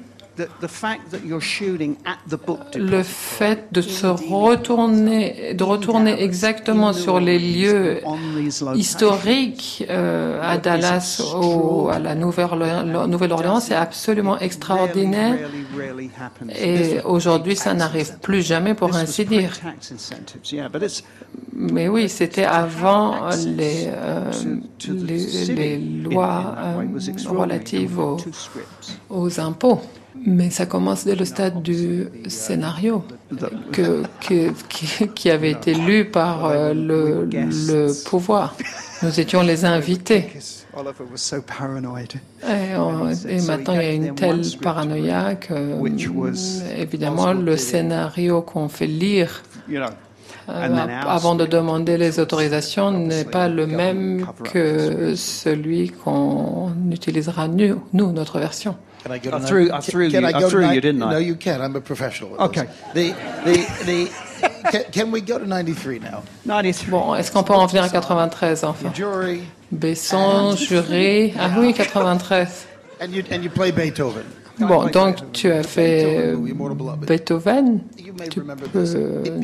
le 2.75 3.03
fait 3.03 3.67
de 3.71 3.81
se 3.81 4.07
retourner, 4.07 5.53
de 5.53 5.63
retourner 5.63 6.21
exactement 6.23 6.93
sur 6.93 7.19
les 7.19 7.39
lieux 7.39 8.01
historiques 8.75 9.85
euh, 9.89 10.39
à 10.41 10.57
Dallas 10.57 11.21
ou 11.35 11.89
à 11.89 11.99
la 11.99 12.15
Nouvelle-Orléans, 12.15 13.59
c'est 13.59 13.75
absolument 13.75 14.37
extraordinaire. 14.39 15.49
Et 16.59 16.99
aujourd'hui, 17.05 17.55
ça 17.55 17.73
n'arrive 17.73 18.17
plus 18.21 18.41
jamais, 18.41 18.73
pour 18.73 18.95
ainsi 18.95 19.25
dire. 19.25 19.51
Mais 21.53 21.87
oui, 21.87 22.09
c'était 22.09 22.43
avant 22.45 23.29
les, 23.45 23.87
euh, 23.87 24.31
les, 24.87 25.77
lois 25.77 26.55
euh, 26.57 27.29
relatives 27.29 27.99
aux 29.09 29.39
impôts. 29.39 29.81
Mais 30.15 30.49
ça 30.49 30.65
commence 30.65 31.05
dès 31.05 31.15
le 31.15 31.25
stade 31.25 31.61
du 31.61 32.07
scénario 32.27 33.03
que, 33.71 34.03
qui 35.15 35.29
avait 35.29 35.51
été 35.51 35.73
lu 35.73 36.05
par 36.05 36.45
euh, 36.45 36.73
le, 36.73 37.91
pouvoir. 38.05 38.55
Nous 39.03 39.19
étions 39.19 39.41
les 39.41 39.65
invités. 39.65 40.29
Et, 42.47 43.41
maintenant, 43.41 43.73
il 43.73 43.81
y 43.81 43.85
a 43.85 43.93
une 43.93 44.15
telle 44.15 44.41
paranoïa 44.61 45.35
que, 45.35 46.77
évidemment, 46.77 47.33
le 47.33 47.57
scénario 47.57 48.41
qu'on 48.41 48.69
fait 48.69 48.87
lire 48.87 49.43
euh, 50.49 50.87
avant 51.05 51.35
de 51.35 51.45
demander 51.45 51.97
les 51.97 52.19
autorisations 52.19 52.91
n'est 52.91 53.25
pas 53.25 53.47
le 53.47 53.67
même 53.67 54.25
que 54.43 55.13
celui 55.15 55.89
qu'on 55.89 56.71
utilisera 56.91 57.47
nous, 57.47 58.11
notre 58.11 58.39
version. 58.39 58.75
Can 59.03 59.11
I 59.11 59.17
go 59.17 59.31
I 59.31 59.39
threw, 59.39 59.71
I 59.71 59.81
threw 59.81 60.11
can, 60.11 60.21
you, 60.21 60.27
I, 60.27 60.31
go 60.31 60.47
I 60.47 60.49
threw 60.49 60.69
you, 60.69 60.81
didn't 60.81 61.01
I? 61.01 61.11
No, 61.13 61.17
you 61.17 61.35
can. 61.35 61.59
I'm 61.61 61.75
a 61.75 61.81
professional. 61.81 62.39
okay. 62.39 62.67
The, 62.93 63.13
the, 63.43 63.55
the, 63.85 64.51
can, 64.71 64.83
can, 64.91 65.11
we 65.11 65.21
go 65.21 65.39
to 65.39 65.47
93 65.47 65.99
now? 65.99 66.23
93. 66.45 66.91
Bon, 66.91 67.15
est-ce 67.15 67.31
qu'on 67.31 67.43
peut 67.43 67.53
en 67.53 67.65
venir 67.65 67.83
à 67.83 67.89
93 67.89 68.63
enfin? 68.63 68.93
Jury. 68.93 69.43
Besson, 69.71 70.55
jury. 70.55 71.33
Ah 71.39 71.55
oui, 71.57 71.73
93. 71.73 72.67
And 72.99 73.07
you, 73.07 73.23
and 73.31 73.43
you 73.43 73.49
play 73.49 73.71
Beethoven. 73.71 74.25
Bon, 74.59 74.85
donc 74.91 75.15
tu 75.31 75.51
as 75.51 75.63
fait 75.63 76.33
Beethoven, 77.07 77.81
tu 78.29 78.41
peux 78.41 78.83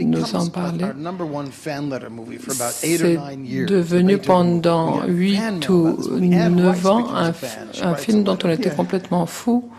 nous 0.04 0.36
en 0.36 0.48
parler. 0.50 0.86
C'est 2.72 3.18
devenu 3.66 4.18
pendant 4.20 5.02
8 5.08 5.70
ou 5.70 5.98
9 6.20 6.86
ans 6.88 7.08
un, 7.16 7.32
un 7.84 7.96
film 7.96 8.24
dont 8.24 8.38
on 8.44 8.50
était 8.50 8.70
complètement 8.70 9.26
fou. 9.26 9.70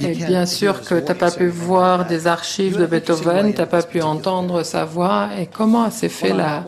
Et 0.00 0.14
bien 0.26 0.46
sûr 0.46 0.80
que 0.80 0.94
tu 0.98 1.04
n'as 1.06 1.14
pas 1.14 1.30
pu 1.30 1.48
voir 1.48 2.06
des 2.06 2.26
archives 2.26 2.78
de 2.78 2.86
Beethoven, 2.86 3.52
tu 3.52 3.58
n'as 3.60 3.66
pas 3.66 3.82
pu 3.82 4.00
entendre 4.02 4.62
sa 4.62 4.84
voix. 4.86 5.28
Et 5.38 5.46
comment 5.46 5.90
s'est 5.90 6.08
fait 6.08 6.32
la 6.32 6.64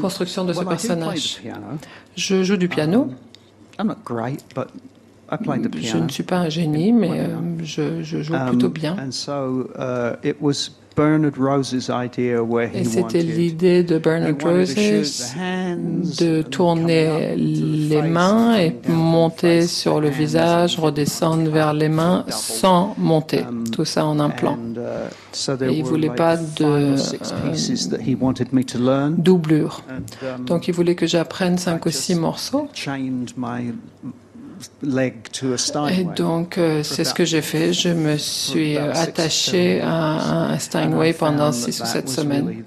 construction 0.00 0.44
de 0.44 0.52
ce 0.52 0.60
personnage? 0.70 1.40
Je 2.16 2.42
joue 2.44 2.56
du 2.56 2.68
piano. 2.68 3.10
Je 5.30 5.96
ne 5.98 6.08
suis 6.08 6.22
pas 6.22 6.38
un 6.38 6.48
génie, 6.48 6.92
mais 6.92 7.10
euh, 7.10 7.26
je, 7.62 8.02
je, 8.02 8.22
joue 8.22 8.34
um, 8.34 8.48
plutôt 8.48 8.70
bien. 8.70 8.96
Et 12.74 12.84
c'était 12.84 13.22
l'idée 13.22 13.84
de 13.84 13.98
Bernard 13.98 14.34
Roses 14.42 14.74
de 16.18 16.42
tourner 16.42 17.36
les 17.36 18.02
mains 18.02 18.56
et 18.56 18.74
monter 18.88 19.66
sur 19.66 20.00
le 20.00 20.08
visage, 20.08 20.78
redescendre 20.78 21.50
vers 21.50 21.72
les 21.72 21.88
mains 21.88 22.24
sans 22.30 22.94
monter. 22.98 23.44
Um, 23.48 23.64
Tout 23.70 23.84
ça 23.84 24.06
en 24.06 24.18
un 24.18 24.30
plan. 24.30 24.56
Uh, 24.56 25.62
et 25.62 25.72
il 25.72 25.84
ne 25.84 25.88
voulait 25.88 26.10
pas 26.10 26.36
de 26.36 26.64
euh, 26.64 26.96
doublure. 29.16 29.84
Um, 29.88 30.44
Donc 30.44 30.68
il 30.68 30.74
voulait 30.74 30.96
que 30.96 31.06
j'apprenne 31.06 31.58
cinq 31.58 31.86
ou 31.86 31.90
six 31.90 32.16
morceaux. 32.16 32.68
Et 35.88 36.04
donc, 36.04 36.58
euh, 36.58 36.82
c'est 36.82 37.04
ce 37.04 37.14
que 37.14 37.24
j'ai 37.24 37.42
fait. 37.42 37.72
Je 37.72 37.90
me 37.90 38.16
suis 38.16 38.76
attaché 38.76 39.80
à 39.80 40.50
un 40.52 40.58
Steinway 40.58 41.12
pendant 41.12 41.52
six 41.52 41.80
ou 41.80 41.84
sept 41.84 42.08
semaines. 42.08 42.64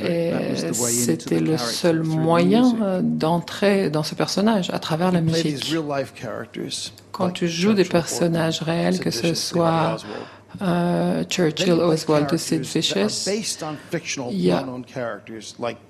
Et 0.00 0.32
c'était 0.64 1.40
le 1.40 1.58
seul 1.58 2.02
moyen 2.02 2.76
euh, 2.82 3.00
d'entrer 3.02 3.90
dans 3.90 4.02
ce 4.02 4.14
personnage 4.14 4.70
à 4.70 4.78
travers 4.78 5.12
la 5.12 5.20
musique. 5.20 5.74
Quand 7.10 7.30
tu 7.30 7.48
joues 7.48 7.74
des 7.74 7.84
personnages 7.84 8.62
réels, 8.62 8.98
que 8.98 9.10
ce 9.10 9.34
soit 9.34 9.96
euh, 10.60 11.24
Churchill, 11.24 11.72
Oswald 11.72 12.30
de 12.30 12.36
Sid 12.36 12.62
Vicious. 12.62 13.28
Il 14.30 14.40
y 14.40 14.50
a 14.50 14.66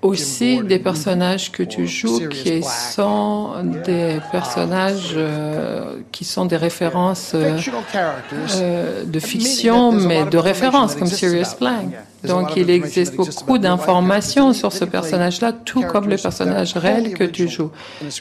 aussi 0.01 0.63
des 0.63 0.79
personnages 0.79 1.51
que 1.51 1.63
tu 1.63 1.87
joues 1.87 2.29
qui 2.29 2.63
sont 2.63 3.63
des 3.85 4.19
personnages 4.31 5.13
euh, 5.15 5.99
qui 6.11 6.23
sont 6.25 6.45
des 6.45 6.57
références 6.57 7.33
euh, 7.35 9.03
de 9.05 9.19
fiction, 9.19 9.91
mais 9.91 10.25
de 10.25 10.37
référence, 10.37 10.95
comme 10.95 11.07
Sirius 11.07 11.55
Black. 11.59 11.85
Donc 12.27 12.55
il 12.55 12.69
existe 12.69 13.15
beaucoup 13.15 13.57
d'informations 13.57 14.53
sur 14.53 14.71
ce 14.71 14.85
personnage-là, 14.85 15.53
tout 15.53 15.81
comme 15.81 16.09
les 16.09 16.17
personnages 16.17 16.73
réels 16.73 17.13
que 17.13 17.23
tu 17.23 17.47
joues. 17.47 17.71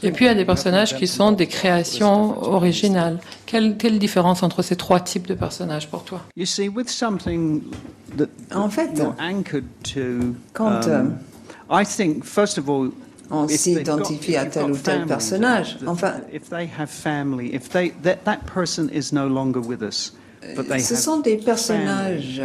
Et 0.02 0.10
puis 0.10 0.24
il 0.24 0.28
y 0.28 0.30
a 0.30 0.34
des 0.34 0.44
personnages 0.44 0.96
qui 0.96 1.06
sont 1.06 1.32
des 1.32 1.46
créations 1.46 2.42
originales. 2.42 3.20
Quelle, 3.46 3.76
quelle 3.76 3.98
différence 3.98 4.42
entre 4.42 4.62
ces 4.62 4.76
trois 4.76 5.00
types 5.00 5.26
de 5.26 5.34
personnages 5.34 5.88
pour 5.88 6.04
toi? 6.04 6.22
En 8.54 8.68
fait, 8.70 8.90
quand 10.52 10.86
um, 10.86 11.16
euh, 11.70 11.80
on 13.30 13.48
s'identifie 13.48 14.36
à 14.36 14.46
tel 14.46 14.70
ou 14.70 14.76
tel 14.76 15.06
personnage, 15.06 15.78
enfin, 15.86 16.14
ce 20.78 20.96
sont 20.96 21.20
des 21.20 21.36
personnages 21.36 22.42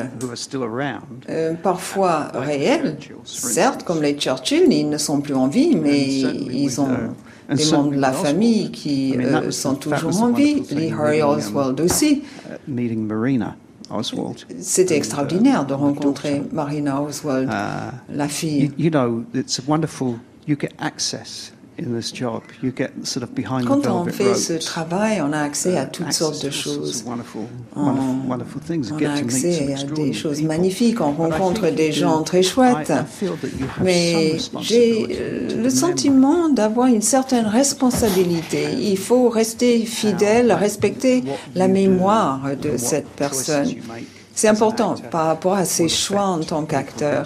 euh, 1.29 1.53
parfois 1.55 2.31
réels, 2.33 2.97
certes, 3.25 3.83
comme 3.83 4.01
les 4.01 4.13
Churchill, 4.13 4.71
ils 4.71 4.89
ne 4.89 4.97
sont 4.97 5.21
plus 5.21 5.33
en 5.33 5.47
vie, 5.47 5.75
mais 5.75 6.05
ils 6.05 6.79
ont 6.79 6.89
des 7.53 7.65
membres 7.71 7.91
de 7.91 7.99
la 7.99 8.11
famille 8.11 8.71
qui 8.71 9.15
euh, 9.17 9.51
sont 9.51 9.75
toujours 9.75 10.21
en 10.21 10.31
vie, 10.31 10.63
les 10.71 10.91
Harry 10.91 11.21
Oswald 11.21 11.79
aussi. 11.81 12.23
Oswald. 13.89 14.45
C'était 14.59 14.95
uh, 14.95 14.97
extraordinaire 14.97 15.65
de 15.65 15.73
rencontrer 15.73 16.41
Marina 16.51 17.01
Oswald, 17.01 17.49
uh, 17.49 18.13
la 18.13 18.27
fille. 18.27 18.71
You, 18.77 18.85
you 18.85 18.89
know, 18.89 19.23
it's 19.33 19.61
wonderful. 19.65 20.19
You 20.45 20.57
get 20.59 20.73
access 20.79 21.53
quand 23.65 23.87
on 23.87 24.05
fait 24.05 24.35
ce 24.35 24.53
travail, 24.53 25.21
on 25.21 25.31
a 25.31 25.41
accès 25.41 25.77
à 25.77 25.85
toutes 25.85 26.11
sortes 26.11 26.43
de 26.43 26.49
choses. 26.49 27.05
On, 27.75 27.81
on 27.85 28.31
a 28.31 29.13
accès 29.13 29.73
à 29.73 29.83
des 29.83 30.13
choses 30.13 30.41
magnifiques, 30.41 31.01
on 31.01 31.11
rencontre 31.11 31.69
des 31.69 31.91
gens 31.91 32.23
très 32.23 32.41
chouettes. 32.41 32.93
Mais 33.83 34.37
j'ai 34.61 35.07
euh, 35.11 35.63
le 35.63 35.69
sentiment 35.69 36.49
d'avoir 36.49 36.87
une 36.87 37.01
certaine 37.01 37.45
responsabilité. 37.45 38.73
Il 38.79 38.97
faut 38.97 39.29
rester 39.29 39.85
fidèle, 39.85 40.51
respecter 40.53 41.23
la 41.55 41.67
mémoire 41.67 42.41
de 42.61 42.77
cette 42.77 43.07
personne. 43.09 43.67
C'est 44.37 44.49
important 44.49 44.93
par 45.09 45.25
rapport 45.25 45.55
à 45.55 45.65
ses 45.65 45.89
choix 45.89 46.25
en 46.25 46.41
tant 46.41 46.63
qu'acteur. 46.63 47.23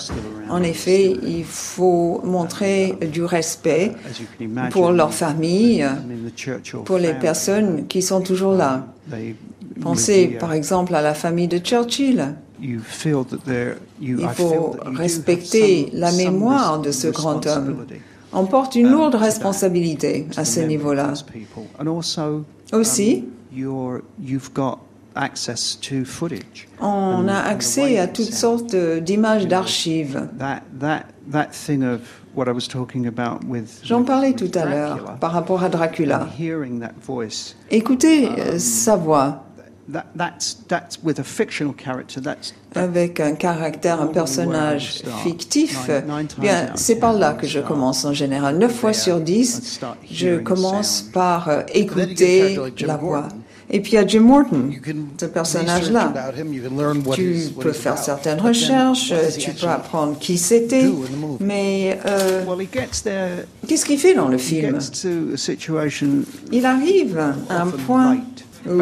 En 0.49 0.63
effet, 0.63 1.13
il 1.27 1.43
faut 1.43 2.21
montrer 2.23 2.95
du 3.11 3.25
respect 3.25 3.91
pour 4.71 4.93
leur 4.93 5.13
famille, 5.13 5.85
pour 6.85 6.97
les 6.99 7.13
personnes 7.13 7.85
qui 7.87 8.01
sont 8.01 8.21
toujours 8.21 8.53
là. 8.53 8.87
Pensez 9.81 10.37
par 10.39 10.53
exemple 10.53 10.95
à 10.95 11.01
la 11.01 11.13
famille 11.13 11.49
de 11.49 11.57
Churchill. 11.57 12.33
Il 12.61 12.79
faut 14.33 14.77
respecter 14.85 15.89
la 15.91 16.13
mémoire 16.13 16.79
de 16.79 16.91
ce 16.91 17.09
grand 17.09 17.45
homme. 17.45 17.87
On 18.31 18.45
porte 18.45 18.75
une 18.75 18.89
lourde 18.89 19.15
responsabilité 19.15 20.27
à 20.37 20.45
ce 20.45 20.61
niveau-là. 20.61 21.13
Aussi, 22.71 23.25
on 26.79 27.27
a 27.27 27.37
accès 27.37 27.99
à 27.99 28.07
toutes 28.07 28.33
sortes 28.33 28.75
d'images 28.75 29.47
d'archives. 29.47 30.27
J'en 33.83 34.03
parlais 34.03 34.33
tout 34.33 34.49
à 34.55 34.65
l'heure 34.65 35.17
par 35.19 35.31
rapport 35.33 35.63
à 35.63 35.69
Dracula. 35.69 36.27
Écoutez 37.69 38.29
euh, 38.29 38.57
sa 38.57 38.95
voix. 38.95 39.43
Avec 42.75 43.19
un 43.19 43.33
caractère, 43.33 43.99
un 43.99 44.07
personnage 44.07 45.01
fictif, 45.23 45.89
bien, 46.39 46.69
c'est 46.75 46.95
par 46.95 47.11
là 47.13 47.33
que 47.33 47.45
je 47.45 47.59
commence 47.59 48.05
en 48.05 48.13
général. 48.13 48.57
Neuf 48.57 48.73
fois 48.73 48.93
sur 48.93 49.19
dix, 49.19 49.81
je 50.09 50.37
commence 50.37 51.01
par 51.01 51.49
euh, 51.49 51.63
écouter 51.73 52.57
la 52.87 52.95
voix. 52.95 53.27
Et 53.73 53.79
puis 53.79 53.93
il 53.93 53.95
y 53.95 53.97
a 53.97 54.05
Jim 54.05 54.19
Morton, 54.19 54.69
ce 55.17 55.25
personnage-là. 55.27 56.13
Tu 57.13 57.35
peux 57.57 57.71
faire 57.71 57.97
certaines 57.97 58.39
recherches, 58.41 59.13
tu 59.39 59.51
peux 59.51 59.67
apprendre 59.67 60.19
qui 60.19 60.37
c'était, 60.37 60.89
mais 61.39 61.97
euh, 62.05 62.43
qu'est-ce 63.67 63.85
qu'il 63.85 63.97
fait 63.97 64.13
dans 64.13 64.27
le 64.27 64.37
film? 64.37 64.77
Il 66.51 66.65
arrive 66.65 67.17
à 67.49 67.61
un 67.61 67.67
point 67.67 68.17
où, 68.67 68.77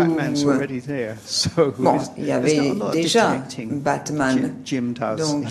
bon, 1.78 1.98
il 2.18 2.26
y 2.26 2.32
avait 2.32 2.74
déjà 2.92 3.38
Batman, 3.70 4.54
donc 5.18 5.46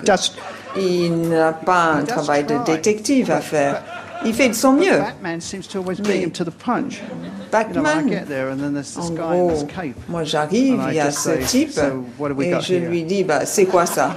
il 0.77 1.13
n'a 1.29 1.53
pas 1.53 1.93
un 1.93 2.03
travail 2.03 2.45
de 2.45 2.57
détective 2.67 3.31
à 3.31 3.41
faire. 3.41 3.85
Il 4.25 4.35
fait 4.35 4.49
de 4.49 4.55
son 4.55 4.73
mieux. 4.73 4.99
Batman, 7.53 8.07
en 8.97 9.11
gros, 9.15 9.67
moi 10.09 10.25
j'arrive, 10.25 10.81
il 10.89 10.95
y 10.95 11.01
a 11.01 11.11
ce 11.11 11.31
type, 11.47 11.71
et 12.45 12.51
je 12.63 12.75
lui 12.89 13.05
dis, 13.05 13.25
bah, 13.25 13.47
c'est 13.47 13.67
quoi 13.67 13.87
ça? 13.87 14.15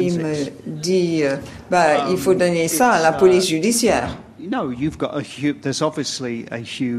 Et 0.00 0.06
il 0.06 0.18
me 0.18 0.34
dit, 0.66 1.20
euh, 1.24 1.36
bah, 1.70 2.08
il 2.10 2.16
faut 2.16 2.34
donner 2.34 2.68
ça 2.68 2.90
à 2.90 3.02
la 3.02 3.12
police 3.12 3.48
judiciaire. 3.48 4.16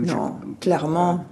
Non, 0.06 0.36
clairement, 0.60 1.26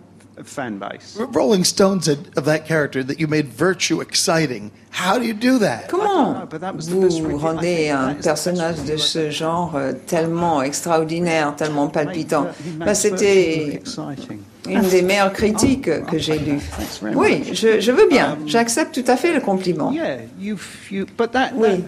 fan 0.44 0.78
base. 0.78 1.18
Rolling 1.32 1.64
Stone 1.64 2.02
said 2.02 2.30
of 2.36 2.46
that 2.46 2.66
character 2.66 3.04
that 3.04 3.20
you 3.20 3.28
made 3.28 3.48
virtue 3.48 4.02
exciting. 4.02 4.72
How 4.92 5.18
do 5.20 5.26
you 5.26 5.34
do 5.34 5.60
that? 5.60 5.88
Comment 5.90 6.48
vous 6.92 7.38
rendez 7.38 7.90
un 7.90 8.14
personnage 8.16 8.84
de 8.84 8.98
ce 8.98 9.30
genre 9.30 9.76
euh, 9.76 9.94
tellement 10.08 10.62
extraordinaire, 10.62 11.56
tellement 11.56 11.88
palpitant 11.88 12.48
ben, 12.78 12.94
C'était 12.94 13.82
une 14.68 14.88
des 14.90 15.02
meilleures 15.02 15.34
critiques 15.34 15.90
que 16.06 16.18
j'ai 16.18 16.40
lues. 16.40 16.62
Oui, 17.14 17.44
je, 17.54 17.80
je 17.80 17.92
veux 17.92 18.08
bien. 18.08 18.34
Um, 18.34 18.48
J'accepte 18.48 18.94
tout 18.94 19.10
à 19.10 19.18
fait 19.18 19.34
le 19.34 19.42
compliment. 19.42 19.92
Oui. 19.92 21.84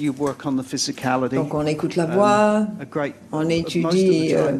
Donc 0.00 1.54
on 1.54 1.66
écoute 1.66 1.96
la 1.96 2.06
voix, 2.06 2.66
um, 2.80 3.12
on 3.32 3.48
étudie 3.48 4.34
euh, 4.34 4.52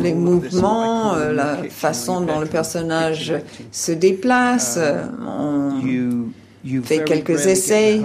les 0.00 0.14
mouvements, 0.14 1.14
euh, 1.14 1.32
la 1.32 1.56
façon 1.68 2.20
dont 2.22 2.40
le 2.40 2.46
personnage 2.46 3.34
se 3.70 3.92
déplace, 3.92 4.78
um, 4.78 5.28
on 5.28 6.82
fait 6.82 7.04
quelques 7.04 7.46
essais. 7.46 8.00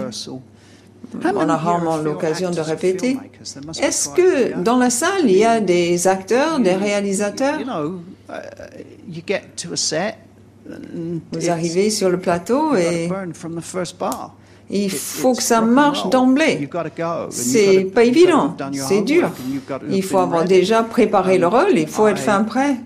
On 1.23 1.49
a 1.49 1.57
rarement 1.57 1.97
l'occasion 1.97 2.51
de 2.51 2.61
répéter. 2.61 3.17
Est-ce 3.81 4.09
que 4.09 4.61
dans 4.61 4.77
la 4.77 4.89
salle, 4.89 5.25
il 5.25 5.37
y 5.37 5.45
a 5.45 5.59
des 5.59 6.07
acteurs, 6.07 6.59
des 6.59 6.75
réalisateurs? 6.75 7.59
uh, 8.29 8.33
Vous 11.31 11.49
arrivez 11.49 11.89
sur 11.89 12.09
le 12.09 12.19
plateau 12.19 12.75
et 12.75 13.09
il 14.71 14.89
faut 14.89 15.33
que 15.33 15.43
ça 15.43 15.61
marche 15.61 16.09
d'emblée. 16.09 16.69
C'est 17.29 17.83
pas 17.93 18.03
évident, 18.03 18.55
c'est 18.73 19.01
dur. 19.01 19.29
Il 19.89 20.03
faut 20.03 20.17
avoir 20.17 20.45
déjà 20.45 20.83
préparé 20.83 21.37
le 21.37 21.47
rôle, 21.47 21.77
il 21.77 21.87
faut 21.87 22.07
être 22.07 22.19
fin 22.19 22.43
prêt. 22.43 22.77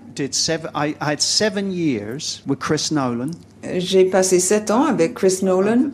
J'ai 3.78 4.04
passé 4.04 4.38
sept 4.40 4.70
ans 4.70 4.84
avec 4.84 5.14
Chris 5.14 5.40
Nolan, 5.42 5.90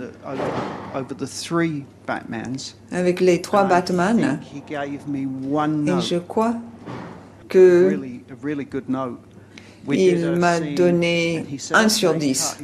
avec 2.91 3.21
les 3.21 3.41
trois 3.41 3.65
Batman, 3.65 4.41
et 4.51 6.01
je 6.01 6.19
crois 6.19 6.55
que 7.49 7.99
il 9.91 10.31
m'a 10.33 10.61
donné 10.61 11.45
1 11.73 11.89
sur 11.89 12.15
10. 12.15 12.57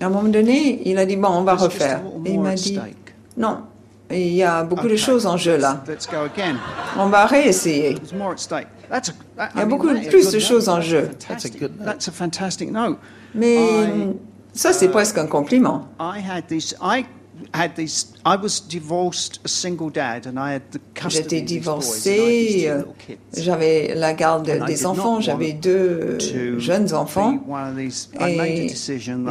À 0.00 0.06
un 0.06 0.08
moment 0.08 0.28
donné, 0.28 0.82
il 0.84 0.98
a 0.98 1.06
dit, 1.06 1.16
bon, 1.16 1.28
on 1.28 1.42
va 1.42 1.54
refaire. 1.54 2.02
Et 2.24 2.32
il 2.32 2.40
m'a 2.40 2.54
dit, 2.54 2.78
non, 3.36 3.58
il 4.10 4.32
y 4.34 4.42
a 4.42 4.62
beaucoup 4.64 4.88
de 4.88 4.96
choses 4.96 5.26
en 5.26 5.36
jeu 5.36 5.56
là. 5.56 5.82
On 6.96 7.06
va 7.06 7.26
réessayer. 7.26 7.96
Il 8.10 9.58
y 9.58 9.60
a 9.60 9.66
beaucoup 9.66 9.88
plus 10.08 10.30
de 10.30 10.38
choses 10.38 10.68
en 10.68 10.80
jeu. 10.80 11.10
Mais 13.34 13.58
ça, 14.52 14.72
c'est 14.72 14.88
presque 14.88 15.18
un 15.18 15.26
compliment. 15.26 15.88
J'étais 21.08 21.42
divorcé, 21.42 22.64
euh, 22.68 22.82
j'avais 23.36 23.94
la 23.94 24.14
garde 24.14 24.50
des 24.66 24.86
enfants, 24.86 25.20
j'avais 25.20 25.52
deux 25.52 26.18
jeunes 26.58 26.94
enfants. 26.94 27.38
et 28.20 28.68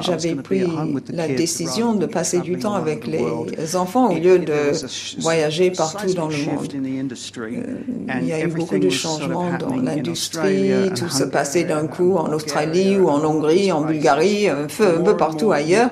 j'avais 0.02 0.36
pris 0.36 0.64
la 1.10 1.28
décision 1.28 1.96
de 1.96 2.06
passer 2.06 2.40
du 2.40 2.58
temps 2.58 2.76
avec 2.76 3.08
les 3.08 3.76
enfants 3.76 4.12
au 4.12 4.16
lieu 4.20 4.38
de 4.40 4.72
voyager 5.20 5.72
partout 5.72 6.14
dans 6.14 6.28
le 6.28 6.38
monde. 6.38 6.68
Euh, 7.38 8.20
il 8.22 8.28
y 8.28 8.34
a 8.34 8.44
eu 8.44 8.48
beaucoup 8.48 8.78
de 8.78 8.90
changements 8.90 9.58
dans 9.58 9.76
l'industrie, 9.76 10.72
tout 10.96 11.10
se 11.10 11.24
passait 11.24 11.64
d'un 11.64 11.88
coup 11.88 12.16
en 12.16 12.32
Australie 12.32 12.98
ou 12.98 13.10
en 13.10 13.24
Hongrie, 13.24 13.72
en 13.72 13.82
Bulgarie, 13.82 14.50
un 14.50 14.68
peu 15.04 15.18
partout 15.18 15.52
ailleurs. 15.52 15.90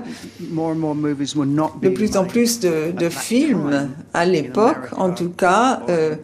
De 1.82 1.90
plus 1.90 2.16
en 2.18 2.26
plus 2.26 2.60
de, 2.60 2.91
de 2.92 3.10
films 3.10 3.90
à 4.14 4.26
l'époque, 4.26 4.90
en 4.98 5.12
tout 5.12 5.30
cas, 5.30 5.82
euh, 5.90 6.16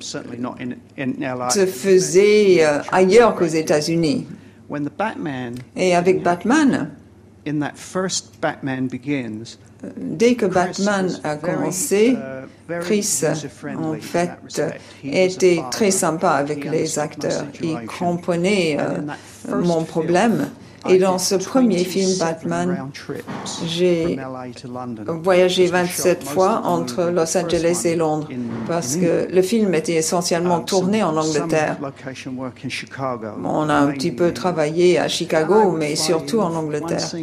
se 0.00 1.66
faisaient 1.66 2.64
euh, 2.64 2.80
ailleurs 2.90 3.34
qu'aux 3.34 3.44
États-Unis. 3.44 4.26
Et 5.76 5.94
avec 5.94 6.22
Batman, 6.22 6.90
dès 9.96 10.34
que 10.34 10.46
Batman 10.46 11.10
a 11.22 11.36
commencé, 11.36 12.16
Chris, 12.80 13.22
en 13.76 13.94
fait, 13.94 14.30
était 15.04 15.62
très 15.70 15.90
sympa 15.90 16.30
avec 16.30 16.64
les 16.64 16.98
acteurs. 16.98 17.44
Il 17.62 17.78
comprenait 17.86 18.78
euh, 18.80 19.00
mon 19.60 19.84
problème 19.84 20.48
Et 20.88 20.98
dans 20.98 21.18
ce 21.18 21.34
premier 21.34 21.84
film, 21.84 22.10
Batman, 22.18 22.90
j'ai 23.66 24.18
voyagé 25.06 25.66
27 25.66 26.24
fois 26.24 26.62
entre 26.64 27.04
Los 27.04 27.36
Angeles 27.36 27.82
et 27.84 27.96
Londres 27.96 28.28
parce 28.66 28.96
que 28.96 29.28
le 29.30 29.42
film 29.42 29.74
était 29.74 29.94
essentiellement 29.94 30.56
um, 30.56 30.64
tourné 30.64 31.02
en 31.02 31.16
Angleterre. 31.16 31.78
On 33.44 33.68
a 33.68 33.74
un 33.74 33.86
petit 33.88 34.12
peu 34.12 34.32
travaillé 34.32 34.98
à 34.98 35.08
Chicago, 35.08 35.72
mais 35.72 35.96
surtout 35.96 36.40
en 36.40 36.54
Angleterre. 36.54 37.14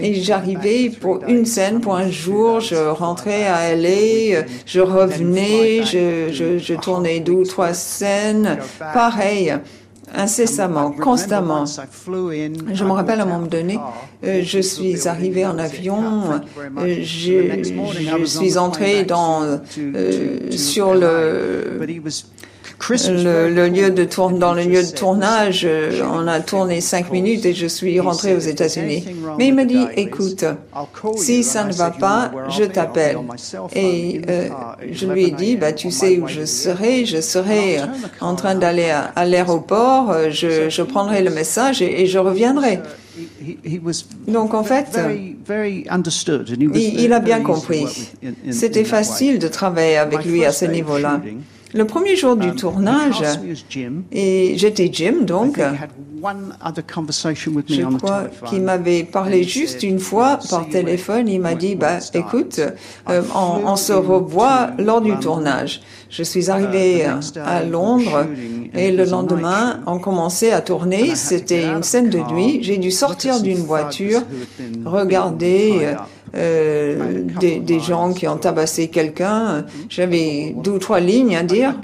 Et 0.00 0.14
j'arrivais 0.14 0.90
pour 0.90 1.20
une 1.26 1.46
scène, 1.46 1.80
pour 1.80 1.96
un 1.96 2.10
jour, 2.10 2.60
je 2.60 2.76
rentrais 2.76 3.46
à 3.46 3.74
LA, 3.74 4.44
je 4.66 4.80
revenais, 4.80 5.82
je, 5.84 6.32
je, 6.32 6.58
je 6.58 6.74
tournais 6.74 7.20
deux 7.20 7.32
ou 7.32 7.44
trois 7.44 7.74
scènes, 7.74 8.58
pareil 8.78 9.54
incessamment, 10.14 10.90
constamment. 10.92 11.64
Je 11.66 12.84
me 12.84 12.90
rappelle 12.90 13.20
à 13.20 13.24
un 13.24 13.26
moment 13.26 13.46
donné, 13.46 13.78
euh, 14.24 14.42
je 14.44 14.60
suis 14.60 15.08
arrivé 15.08 15.44
en 15.46 15.58
avion, 15.58 16.02
euh, 16.78 16.96
je, 17.02 17.62
je, 17.62 18.24
suis 18.24 18.58
entré 18.58 19.04
dans, 19.04 19.42
euh, 19.42 20.50
sur 20.50 20.94
le 20.94 21.78
le, 22.90 23.68
lieu 23.68 23.90
de 23.90 24.04
tourne, 24.04 24.38
dans 24.38 24.54
le 24.54 24.62
lieu 24.62 24.82
de 24.82 24.90
tournage, 24.90 25.64
euh, 25.64 26.02
on 26.12 26.26
a 26.26 26.40
tourné 26.40 26.80
cinq 26.80 27.10
minutes 27.10 27.44
et 27.46 27.54
je 27.54 27.66
suis 27.66 27.98
rentré 28.00 28.34
aux 28.34 28.40
États-Unis. 28.40 29.04
Mais 29.38 29.48
il 29.48 29.54
m'a 29.54 29.64
dit, 29.64 29.86
écoute, 29.96 30.44
si 31.16 31.44
ça 31.44 31.64
ne 31.64 31.72
va 31.72 31.90
pas, 31.90 32.30
je 32.48 32.64
t'appelle. 32.64 33.18
Et 33.74 34.20
euh, 34.28 34.48
je 34.90 35.06
lui 35.06 35.24
ai 35.24 35.30
dit, 35.30 35.56
bah, 35.56 35.72
tu 35.72 35.90
sais 35.90 36.18
où 36.18 36.28
je 36.28 36.44
serai, 36.44 37.06
je 37.06 37.20
serai 37.20 37.78
en 38.20 38.34
train 38.34 38.54
d'aller 38.54 38.90
à, 38.90 39.24
l'aéroport, 39.24 40.10
euh, 40.10 40.30
je, 40.30 40.68
je, 40.68 40.82
prendrai 40.82 41.22
le 41.22 41.30
message 41.30 41.80
et, 41.80 42.02
et 42.02 42.06
je 42.06 42.18
reviendrai. 42.18 42.80
Donc 44.26 44.54
en 44.54 44.64
fait, 44.64 44.98
il, 45.48 47.00
il 47.00 47.12
a 47.12 47.20
bien 47.20 47.40
compris. 47.42 47.86
C'était 48.50 48.84
facile 48.84 49.38
de 49.38 49.48
travailler 49.48 49.96
avec 49.96 50.24
lui 50.24 50.44
à 50.44 50.52
ce 50.52 50.64
niveau-là. 50.64 51.20
Le 51.74 51.84
premier 51.84 52.14
jour 52.14 52.36
du 52.36 52.48
um, 52.48 52.56
tournage, 52.56 53.22
et 54.12 54.54
j'étais 54.56 54.88
Jim 54.92 55.22
donc, 55.22 55.58
je 57.68 57.96
crois 57.96 58.24
qu'il 58.46 58.62
m'avait 58.62 59.02
parlé 59.02 59.42
juste 59.42 59.82
une 59.82 59.98
fois 59.98 60.38
par 60.48 60.68
téléphone. 60.68 61.28
Il 61.28 61.40
m'a 61.40 61.54
dit, 61.54 61.74
bah, 61.74 61.98
écoute, 62.14 62.60
euh, 63.10 63.22
on, 63.34 63.76
se 63.76 63.92
revoit 63.92 64.70
lors 64.78 65.00
du 65.00 65.18
tournage. 65.18 65.82
Je 66.08 66.22
suis 66.22 66.48
arrivé 66.48 67.04
uh, 67.04 67.38
à 67.40 67.64
Londres 67.64 68.26
et 68.72 68.92
le 68.92 69.04
lendemain, 69.04 69.80
on 69.86 69.98
commençait 69.98 70.52
à 70.52 70.60
tourner. 70.60 71.16
C'était 71.16 71.64
une 71.64 71.82
scène 71.82 72.08
de 72.08 72.20
nuit. 72.32 72.60
J'ai 72.62 72.78
dû 72.78 72.90
sortir 72.90 73.40
d'une 73.42 73.58
voiture, 73.58 74.22
regarder 74.84 75.96
euh, 76.36 77.22
des, 77.40 77.60
des, 77.60 77.80
gens 77.80 78.12
qui 78.12 78.26
ont 78.26 78.36
tabassé 78.36 78.88
quelqu'un. 78.88 79.66
J'avais 79.88 80.54
deux 80.56 80.72
ou 80.72 80.78
trois 80.78 81.00
lignes 81.00 81.36
à 81.36 81.42
dire. 81.42 81.74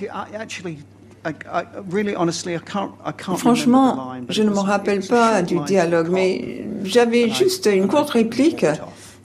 Franchement, 3.37 4.13
je 4.29 4.43
ne 4.43 4.51
me 4.51 4.59
rappelle 4.59 5.07
pas 5.07 5.43
du 5.43 5.61
dialogue, 5.61 6.09
mais 6.11 6.65
j'avais 6.85 7.29
juste 7.31 7.69
une 7.73 7.89
courte 7.89 8.11
réplique. 8.11 8.67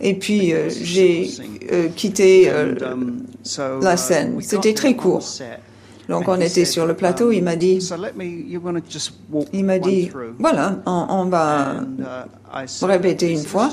Et 0.02 0.14
puis 0.14 0.54
euh, 0.54 0.70
j'ai 0.70 1.30
euh, 1.72 1.88
quitté 1.96 2.52
la 3.82 3.98
scène. 3.98 4.42
C'était 4.42 4.74
très 4.74 4.96
court. 4.96 5.24
Donc 6.10 6.28
on 6.28 6.40
était 6.40 6.66
sur 6.66 6.86
le 6.86 6.94
plateau, 6.94 7.32
il 7.32 7.44
m'a 7.44 7.56
dit, 7.56 7.80
il 9.54 9.66
m'a 9.66 9.80
dit, 9.80 10.12
voilà, 10.40 10.80
on, 10.86 11.26
va 11.26 11.82
répéter 12.84 13.32
une 13.32 13.44
fois. 13.44 13.70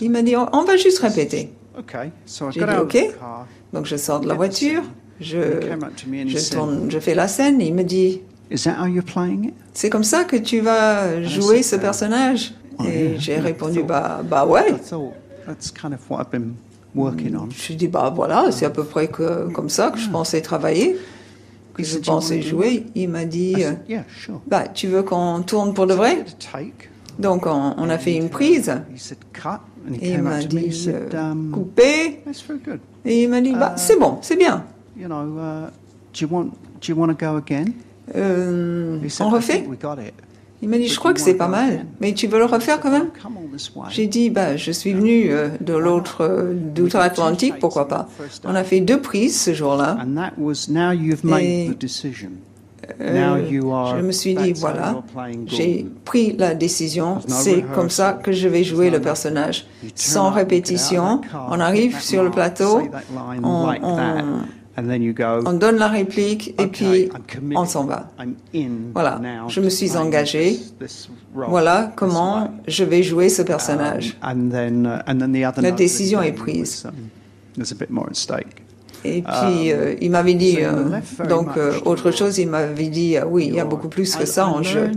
Il 0.00 0.10
m'a 0.10 0.22
dit, 0.22 0.36
on, 0.36 0.64
va 0.64 0.76
juste 0.76 0.98
répéter. 0.98 1.52
J'ai 2.50 2.60
dit, 2.60 2.78
ok. 2.80 2.98
Donc 3.72 3.86
je 3.86 3.96
sors 3.96 4.20
de 4.20 4.28
la 4.28 4.34
voiture, 4.34 4.82
je, 5.20 5.60
je 6.26 6.50
tourne, 6.50 6.90
je 6.90 6.98
fais 6.98 7.14
la 7.14 7.28
scène, 7.28 7.60
il 7.60 7.74
me 7.74 7.84
dit, 7.84 8.22
c'est 9.74 9.90
comme 9.90 10.04
ça 10.04 10.24
que 10.24 10.36
tu 10.36 10.60
vas 10.60 11.22
jouer 11.22 11.62
ce 11.62 11.76
personnage 11.76 12.54
Et 12.86 13.18
j'ai 13.18 13.38
répondu, 13.38 13.82
bah, 13.82 14.20
bah 14.24 14.46
ouais. 14.46 14.74
Je 17.50 17.72
dis, 17.74 17.88
bah 17.88 18.12
voilà, 18.14 18.50
c'est 18.50 18.64
à 18.64 18.70
peu 18.70 18.84
près 18.84 19.08
que, 19.08 19.50
comme 19.52 19.68
ça 19.68 19.90
que 19.90 19.98
je 19.98 20.08
pensais 20.08 20.40
travailler 20.40 20.96
que 21.76 21.84
je 21.84 21.98
pensais 21.98 22.42
jouer, 22.42 22.86
il 22.94 23.08
m'a 23.08 23.24
dit, 23.24 23.56
euh, 23.58 23.72
bah, 24.46 24.64
tu 24.68 24.86
veux 24.86 25.02
qu'on 25.02 25.42
tourne 25.42 25.74
pour 25.74 25.86
de 25.86 25.94
vrai 25.94 26.24
Donc 27.18 27.46
on, 27.46 27.88
a 27.88 27.98
fait 27.98 28.16
une 28.16 28.28
prise. 28.28 28.72
Et 30.00 30.12
il 30.12 30.22
m'a 30.22 30.42
dit, 30.42 30.88
euh, 30.88 31.10
um, 31.12 31.50
couper. 31.52 32.22
Et 33.04 33.22
il 33.22 33.28
m'a 33.28 33.40
dit, 33.40 33.52
bah, 33.52 33.74
uh, 33.76 33.78
c'est 33.78 33.98
bon, 33.98 34.18
c'est 34.22 34.36
bien. 34.36 34.64
Euh, 38.14 38.98
on 39.20 39.28
refait 39.30 39.66
il 40.62 40.68
m'a 40.68 40.78
dit, 40.78 40.88
je 40.88 40.98
crois 40.98 41.12
que 41.12 41.20
c'est 41.20 41.34
pas 41.34 41.48
mal, 41.48 41.84
mais 42.00 42.12
tu 42.14 42.26
veux 42.26 42.38
le 42.38 42.46
refaire 42.46 42.80
quand 42.80 42.90
même? 42.90 43.08
J'ai 43.90 44.06
dit, 44.06 44.30
bah, 44.30 44.56
je 44.56 44.70
suis 44.70 44.92
venu 44.92 45.30
euh, 45.30 45.48
de 45.60 45.74
l'autre, 45.74 46.22
euh, 46.22 46.54
d'outre-Atlantique, 46.54 47.54
pourquoi 47.60 47.88
pas. 47.88 48.08
On 48.44 48.54
a 48.54 48.64
fait 48.64 48.80
deux 48.80 49.00
prises 49.00 49.38
ce 49.40 49.52
jour-là. 49.54 49.98
Et 51.30 51.68
euh, 53.00 53.36
je 53.50 54.00
me 54.00 54.12
suis 54.12 54.34
dit, 54.34 54.52
voilà, 54.52 55.02
j'ai 55.46 55.86
pris 56.04 56.36
la 56.38 56.54
décision, 56.54 57.18
c'est 57.26 57.62
comme 57.74 57.90
ça 57.90 58.12
que 58.12 58.32
je 58.32 58.48
vais 58.48 58.62
jouer 58.64 58.90
le 58.90 59.00
personnage. 59.00 59.66
Sans 59.94 60.30
répétition, 60.30 61.20
on 61.50 61.58
arrive 61.60 62.00
sur 62.00 62.22
le 62.22 62.30
plateau, 62.30 62.82
on, 63.42 63.74
on 63.82 64.40
donne 65.54 65.76
la 65.76 65.88
réplique 65.88 66.54
et 66.60 66.66
puis 66.66 67.08
on 67.54 67.64
s'en 67.64 67.84
va. 67.84 68.10
Voilà, 68.94 69.20
je 69.48 69.60
me 69.60 69.70
suis 69.70 69.96
engagé. 69.96 70.58
Voilà 71.34 71.92
comment 71.96 72.50
je 72.66 72.84
vais 72.84 73.02
jouer 73.02 73.28
ce 73.28 73.42
personnage. 73.42 74.16
Um, 74.22 74.50
uh, 74.54 75.62
la 75.62 75.70
décision 75.70 76.22
est 76.22 76.32
prise. 76.32 76.86
Et 79.04 79.22
puis, 79.22 79.72
euh, 79.72 79.92
um, 79.92 79.96
il 80.00 80.10
m'avait 80.10 80.34
dit, 80.34 80.58
euh, 80.60 81.00
donc, 81.28 81.56
euh, 81.56 81.78
autre 81.84 82.10
chose, 82.10 82.38
il 82.38 82.48
m'avait 82.48 82.88
dit, 82.88 83.16
ah 83.16 83.26
oui, 83.26 83.46
il 83.46 83.54
y 83.54 83.60
a 83.60 83.64
beaucoup 83.64 83.88
plus 83.88 84.16
que 84.16 84.26
ça 84.26 84.48
en 84.48 84.62
jeu. 84.62 84.90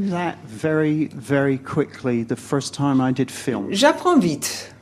J'apprends 3.69 4.17
vite. 4.17 4.73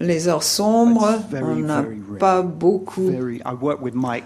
Les 0.00 0.28
heures 0.28 0.42
sombres, 0.42 1.18
on 1.32 1.54
n'a 1.56 1.84
pas 2.18 2.42
beaucoup. 2.42 3.10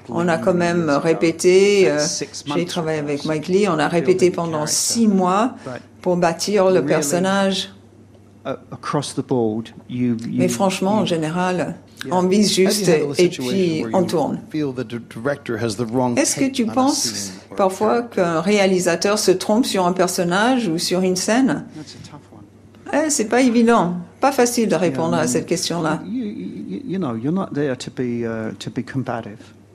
On 0.09 0.28
a 0.28 0.39
quand 0.39 0.55
même 0.55 0.91
répété. 0.91 1.89
Euh, 1.91 2.05
j'ai 2.47 2.64
travaillé 2.64 2.99
avec 2.99 3.24
Mike 3.24 3.49
Lee. 3.49 3.68
On 3.68 3.78
a 3.78 3.89
répété 3.89 4.30
pendant 4.30 4.66
six 4.66 5.07
mois 5.07 5.55
pour 6.03 6.16
bâtir 6.16 6.70
le 6.70 6.84
personnage. 6.84 7.70
Mais 10.32 10.49
franchement, 10.49 10.95
en 10.99 11.05
général, 11.05 11.76
on 12.11 12.22
vise 12.22 12.54
juste 12.54 12.88
et 13.18 13.28
puis 13.28 13.84
on 13.92 14.04
tourne. 14.04 14.40
Est-ce 16.16 16.36
que 16.36 16.50
tu 16.50 16.66
penses 16.66 17.32
parfois 17.57 18.02
qu'un 18.02 18.40
réalisateur 18.40 19.18
se 19.18 19.30
trompe 19.30 19.64
sur 19.66 19.86
un 19.86 19.92
personnage 19.92 20.68
ou 20.68 20.78
sur 20.78 21.00
une 21.00 21.16
scène? 21.16 21.64
Eh, 22.92 23.11
C'est 23.11 23.24
pas 23.28 23.40
évident, 23.42 23.96
pas 24.20 24.32
facile 24.32 24.68
de 24.68 24.74
répondre 24.76 25.14
à 25.16 25.26
cette 25.26 25.46
question-là. 25.46 26.02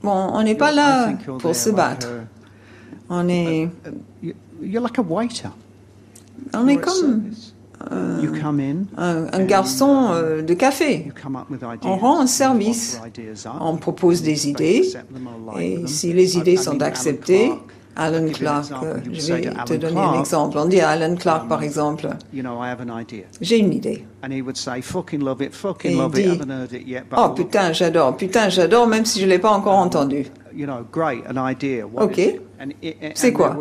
Bon, 0.03 0.29
on 0.33 0.43
n'est 0.43 0.55
pas 0.55 0.71
là 0.71 1.13
pour 1.39 1.55
se 1.55 1.69
battre. 1.69 2.07
On 3.09 3.27
est. 3.27 3.69
On 6.53 6.67
est 6.67 6.77
comme 6.77 7.23
un, 8.97 9.43
garçon 9.43 10.09
euh, 10.11 10.41
de 10.41 10.53
café. 10.53 11.11
On 11.83 11.97
rend 11.97 12.19
un 12.21 12.27
service, 12.27 12.99
on 13.59 13.77
propose 13.77 14.21
des 14.21 14.49
idées, 14.49 14.93
et 15.59 15.87
si 15.87 16.13
les 16.13 16.37
idées 16.37 16.57
sont 16.57 16.81
acceptées, 16.81 17.51
Alan 17.95 18.25
Clark, 18.31 18.71
euh, 18.83 18.97
je 19.11 19.33
vais 19.33 19.41
te 19.65 19.73
donner 19.73 19.99
un 19.99 20.19
exemple. 20.19 20.57
On 20.57 20.65
dit 20.65 20.79
à 20.79 20.89
Alan 20.91 21.15
Clark, 21.15 21.47
par 21.47 21.61
exemple, 21.61 22.07
j'ai 23.41 23.59
une 23.59 23.73
idée. 23.73 24.05
Et 24.23 24.35
il 25.93 26.09
dit, 26.09 26.95
oh 27.17 27.29
putain, 27.29 27.73
j'adore, 27.73 28.15
putain, 28.15 28.49
j'adore, 28.49 28.87
même 28.87 29.05
si 29.05 29.19
je 29.19 29.25
ne 29.25 29.29
l'ai 29.31 29.39
pas 29.39 29.51
encore 29.51 29.75
entendu. 29.75 30.25
Ok. 31.97 32.21
C'est 33.15 33.33
quoi? 33.33 33.57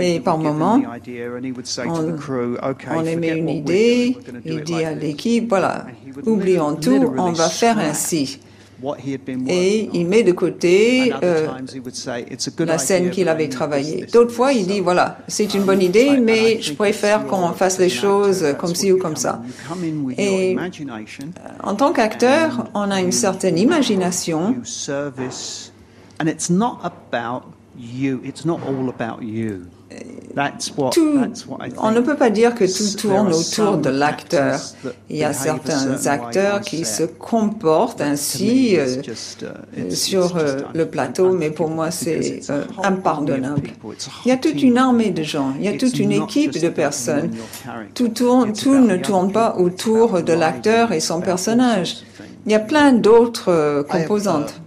Et 0.00 0.20
par 0.20 0.38
moment, 0.38 0.80
on, 2.90 3.04
émet 3.04 3.38
une 3.38 3.48
idée, 3.48 4.16
il 4.44 4.62
dit 4.62 4.84
à 4.84 4.94
l'équipe, 4.94 5.48
voilà, 5.48 5.86
oublions 6.24 6.74
tout, 6.74 7.12
on 7.16 7.32
va 7.32 7.48
faire 7.48 7.78
ainsi. 7.78 8.40
Et 9.48 9.90
il 9.92 10.06
met 10.06 10.22
de 10.22 10.32
côté 10.32 11.12
euh, 11.22 11.48
la 12.60 12.78
scène 12.78 13.10
qu'il 13.10 13.28
avait 13.28 13.48
travaillée. 13.48 14.06
D'autres 14.12 14.32
fois, 14.32 14.52
il 14.52 14.66
dit, 14.66 14.80
voilà, 14.80 15.18
c'est 15.26 15.52
une 15.54 15.64
bonne 15.64 15.82
idée, 15.82 16.18
mais 16.18 16.60
je 16.60 16.72
préfère 16.74 17.26
qu'on 17.26 17.52
fasse 17.52 17.78
les 17.78 17.88
choses 17.88 18.44
comme 18.58 18.74
ci 18.74 18.92
ou 18.92 18.98
comme 18.98 19.16
ça. 19.16 19.42
Et 20.16 20.56
en 21.62 21.74
tant 21.74 21.92
qu'acteur, 21.92 22.68
on 22.74 22.90
a 22.90 23.00
une 23.00 23.12
certaine 23.12 23.58
imagination. 23.58 24.54
On 31.78 31.90
ne 31.90 32.00
peut 32.00 32.16
pas 32.16 32.30
dire 32.30 32.54
que 32.54 32.64
tout 32.64 32.96
tourne 32.96 33.32
autour 33.32 33.78
de 33.78 33.90
l'acteur. 33.90 34.60
Il 35.10 35.16
y 35.16 35.24
a 35.24 35.32
certains 35.32 36.06
acteurs 36.06 36.60
qui 36.60 36.84
se 36.84 37.02
comportent 37.02 38.00
ainsi 38.00 38.76
euh, 38.76 39.02
uh, 39.76 39.90
sur 39.90 40.36
euh, 40.36 40.60
le 40.74 40.86
plateau, 40.86 41.32
mais 41.32 41.50
pour 41.50 41.70
moi 41.70 41.90
c'est 41.90 42.40
euh, 42.50 42.64
impardonnable. 42.82 43.70
Il 44.24 44.28
y 44.28 44.32
a 44.32 44.36
toute 44.36 44.62
une 44.62 44.78
armée 44.78 45.10
de 45.10 45.22
gens, 45.22 45.54
il 45.58 45.64
y 45.64 45.68
a 45.68 45.76
toute 45.76 45.98
une 45.98 46.12
équipe 46.12 46.58
de 46.58 46.68
personnes. 46.68 47.30
Tout, 47.94 48.08
tourne, 48.08 48.52
tout 48.52 48.78
ne 48.78 48.96
tourne 48.96 49.32
pas 49.32 49.56
autour 49.56 50.22
de 50.22 50.32
l'acteur 50.32 50.92
et 50.92 51.00
son 51.00 51.20
personnage. 51.20 52.04
Il 52.46 52.52
y 52.52 52.54
a 52.54 52.60
plein 52.60 52.92
d'autres 52.92 53.84
composantes. 53.88 54.60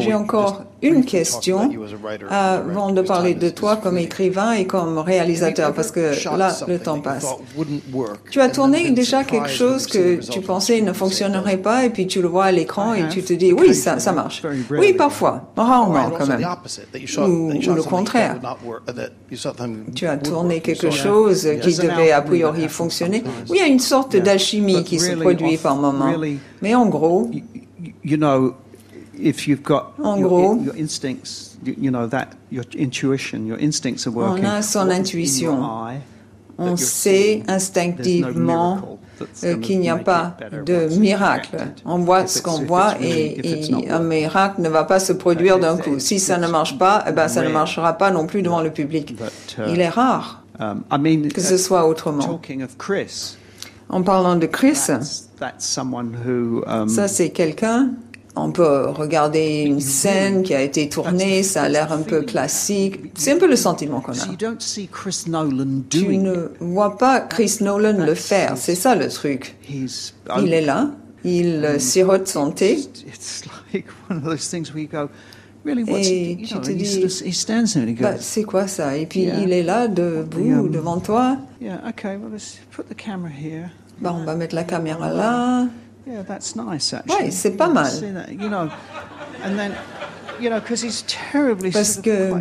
J'ai 0.00 0.14
encore 0.14 0.62
une 0.82 1.04
question 1.04 1.70
avant 2.30 2.90
de 2.90 3.02
parler 3.02 3.34
de 3.34 3.48
toi 3.48 3.76
comme 3.76 3.98
écrivain 3.98 4.52
et 4.52 4.66
comme 4.66 4.98
réalisateur, 4.98 5.72
parce 5.72 5.90
que 5.90 6.12
là, 6.36 6.54
le 6.68 6.78
temps 6.78 7.00
passe. 7.00 7.26
Tu 8.30 8.40
as 8.40 8.48
tourné 8.48 8.90
déjà 8.90 9.24
quelque 9.24 9.48
chose 9.48 9.86
que 9.86 10.16
tu 10.16 10.40
pensais 10.40 10.80
ne 10.80 10.92
fonctionnerait 10.92 11.56
pas, 11.58 11.84
et 11.84 11.90
puis 11.90 12.06
tu 12.06 12.20
le 12.22 12.28
vois 12.28 12.46
à 12.46 12.52
l'écran 12.52 12.94
et 12.94 13.08
tu 13.08 13.22
te 13.22 13.32
dis, 13.32 13.52
oui, 13.52 13.74
ça, 13.74 13.98
ça 13.98 14.12
marche. 14.12 14.42
Oui, 14.70 14.92
parfois, 14.92 15.52
rarement 15.56 16.10
quand 16.10 16.26
même. 16.26 16.44
Ou, 17.18 17.50
le 17.50 17.82
contraire. 17.82 18.36
Tu 19.94 20.06
as 20.06 20.16
tourné 20.16 20.60
quelque 20.60 20.90
chose 20.90 21.48
qui 21.62 21.76
devait 21.76 22.12
a 22.12 22.22
priori 22.22 22.68
fonctionner. 22.68 23.22
Oui, 23.48 23.56
il 23.56 23.60
y 23.60 23.62
a 23.62 23.66
une 23.66 23.80
sorte 23.80 24.16
d'alchimie 24.16 24.84
qui 24.84 24.98
se 24.98 25.12
produit 25.12 25.56
par 25.56 25.76
moment. 25.76 26.14
Mais 26.62 26.74
en 26.74 26.86
gros, 26.86 27.30
if 29.18 29.46
you've 29.46 29.62
got 29.62 29.94
en 30.02 30.18
your, 30.18 30.28
gros, 30.28 30.64
your 30.64 30.76
instincts, 30.76 31.56
you 31.64 31.90
know 31.90 32.06
that 32.06 32.34
your 32.50 32.64
intuition, 32.74 33.46
your 33.46 33.58
instincts 33.58 34.06
are 34.06 34.12
working. 34.12 34.44
On 34.44 34.58
a 34.58 34.62
son 34.62 34.90
intuition. 34.90 35.62
On 36.58 36.76
sait 36.76 37.42
instinctivement 37.48 38.98
euh, 39.44 39.56
qu'il 39.58 39.80
n'y 39.80 39.90
a 39.90 39.96
pas 39.96 40.36
de 40.64 40.88
miracle. 40.98 41.56
On 41.84 41.98
voit 41.98 42.26
ce 42.26 42.40
qu'on 42.40 42.64
voit 42.64 42.94
et, 43.00 43.40
et, 43.44 43.90
un 43.90 44.00
miracle 44.00 44.62
ne 44.62 44.68
va 44.68 44.84
pas 44.84 44.98
se 44.98 45.12
produire 45.12 45.58
d'un 45.58 45.76
coup. 45.76 45.98
Si 45.98 46.18
ça 46.18 46.38
ne 46.38 46.46
marche 46.46 46.78
pas, 46.78 47.04
eh 47.08 47.12
ben, 47.12 47.28
ça 47.28 47.42
ne 47.42 47.48
marchera 47.50 47.94
pas 47.94 48.10
non 48.10 48.26
plus 48.26 48.42
devant 48.42 48.62
le 48.62 48.70
public. 48.70 49.16
Uh, 49.58 49.62
Il 49.68 49.80
est 49.80 49.88
rare 49.88 50.42
um, 50.58 50.82
que 51.34 51.40
ce 51.40 51.56
soit 51.56 51.86
autrement. 51.86 52.40
En 53.88 54.02
parlant 54.02 54.34
de 54.36 54.46
Chris, 54.46 54.78
um, 56.66 56.88
ça 56.88 57.08
c'est 57.08 57.30
quelqu'un 57.30 57.90
on 58.36 58.52
peut 58.52 58.90
regarder 58.90 59.62
une 59.62 59.80
scène 59.80 60.42
qui 60.42 60.54
a 60.54 60.60
été 60.60 60.88
tournée, 60.88 61.42
ça 61.42 61.62
a 61.62 61.68
l'air 61.68 61.90
un 61.92 62.02
peu 62.02 62.20
classique. 62.22 63.00
C'est 63.14 63.32
un 63.32 63.38
peu 63.38 63.48
le 63.48 63.56
sentiment 63.56 64.00
qu'on 64.00 64.12
a. 64.12 64.14
Tu 65.88 66.18
ne 66.18 66.48
vois 66.60 66.98
pas 66.98 67.20
Chris 67.20 67.56
Nolan 67.62 68.04
le 68.04 68.14
faire, 68.14 68.56
c'est 68.56 68.74
ça 68.74 68.94
le 68.94 69.08
truc. 69.08 69.56
Il 70.42 70.52
est 70.52 70.60
là, 70.60 70.90
il 71.24 71.76
sirote 71.78 72.28
son 72.28 72.50
thé. 72.50 72.78
Et 75.98 76.36
tu 76.36 76.54
te 76.60 76.70
dis, 76.70 77.00
bah, 78.02 78.16
c'est 78.20 78.44
quoi 78.44 78.68
ça? 78.68 78.96
Et 78.96 79.06
puis 79.06 79.28
il 79.42 79.52
est 79.52 79.62
là, 79.64 79.88
debout, 79.88 80.68
devant 80.68 81.00
toi. 81.00 81.38
Bah, 84.00 84.14
on 84.14 84.24
va 84.24 84.36
mettre 84.36 84.54
la 84.54 84.64
caméra 84.64 85.10
là. 85.10 85.66
Yeah, 86.06 86.22
that's 86.22 86.54
nice 86.54 86.94
actually. 86.94 87.26
Ouais, 87.26 87.30
c'est 87.30 87.56
pas 87.56 87.68
mal. 87.68 87.90
You 88.30 88.48
know, 88.48 88.70
and 89.42 89.58
then, 89.58 89.72
you 90.40 90.48
know, 90.50 90.60
because 90.60 90.82
he's 90.82 91.02
terribly 91.06 91.72
Parce 91.72 91.96
que 92.00 92.32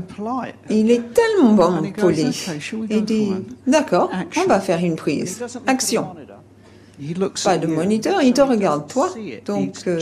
il 0.70 0.92
est 0.92 1.14
tellement 1.14 1.54
bon 1.54 1.92
poli. 1.92 2.30
Il 2.90 3.06
dit, 3.06 3.34
d'accord, 3.66 4.12
on 4.38 4.48
va 4.48 4.60
faire 4.60 4.80
une 4.80 4.96
prise. 4.96 5.44
Action 5.66 6.16
pas 7.44 7.58
de 7.58 7.68
moniteur, 7.68 8.22
il 8.22 8.34
te 8.34 8.42
regarde 8.42 8.88
toi. 8.88 9.10
Donc, 9.46 9.76
euh, 9.88 10.00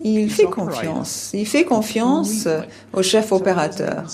il 0.00 0.30
fait 0.30 0.44
confiance. 0.44 1.30
Il 1.34 1.46
fait 1.46 1.64
confiance 1.64 2.48
au 2.92 3.02
chef 3.02 3.32
opérateur. 3.32 4.04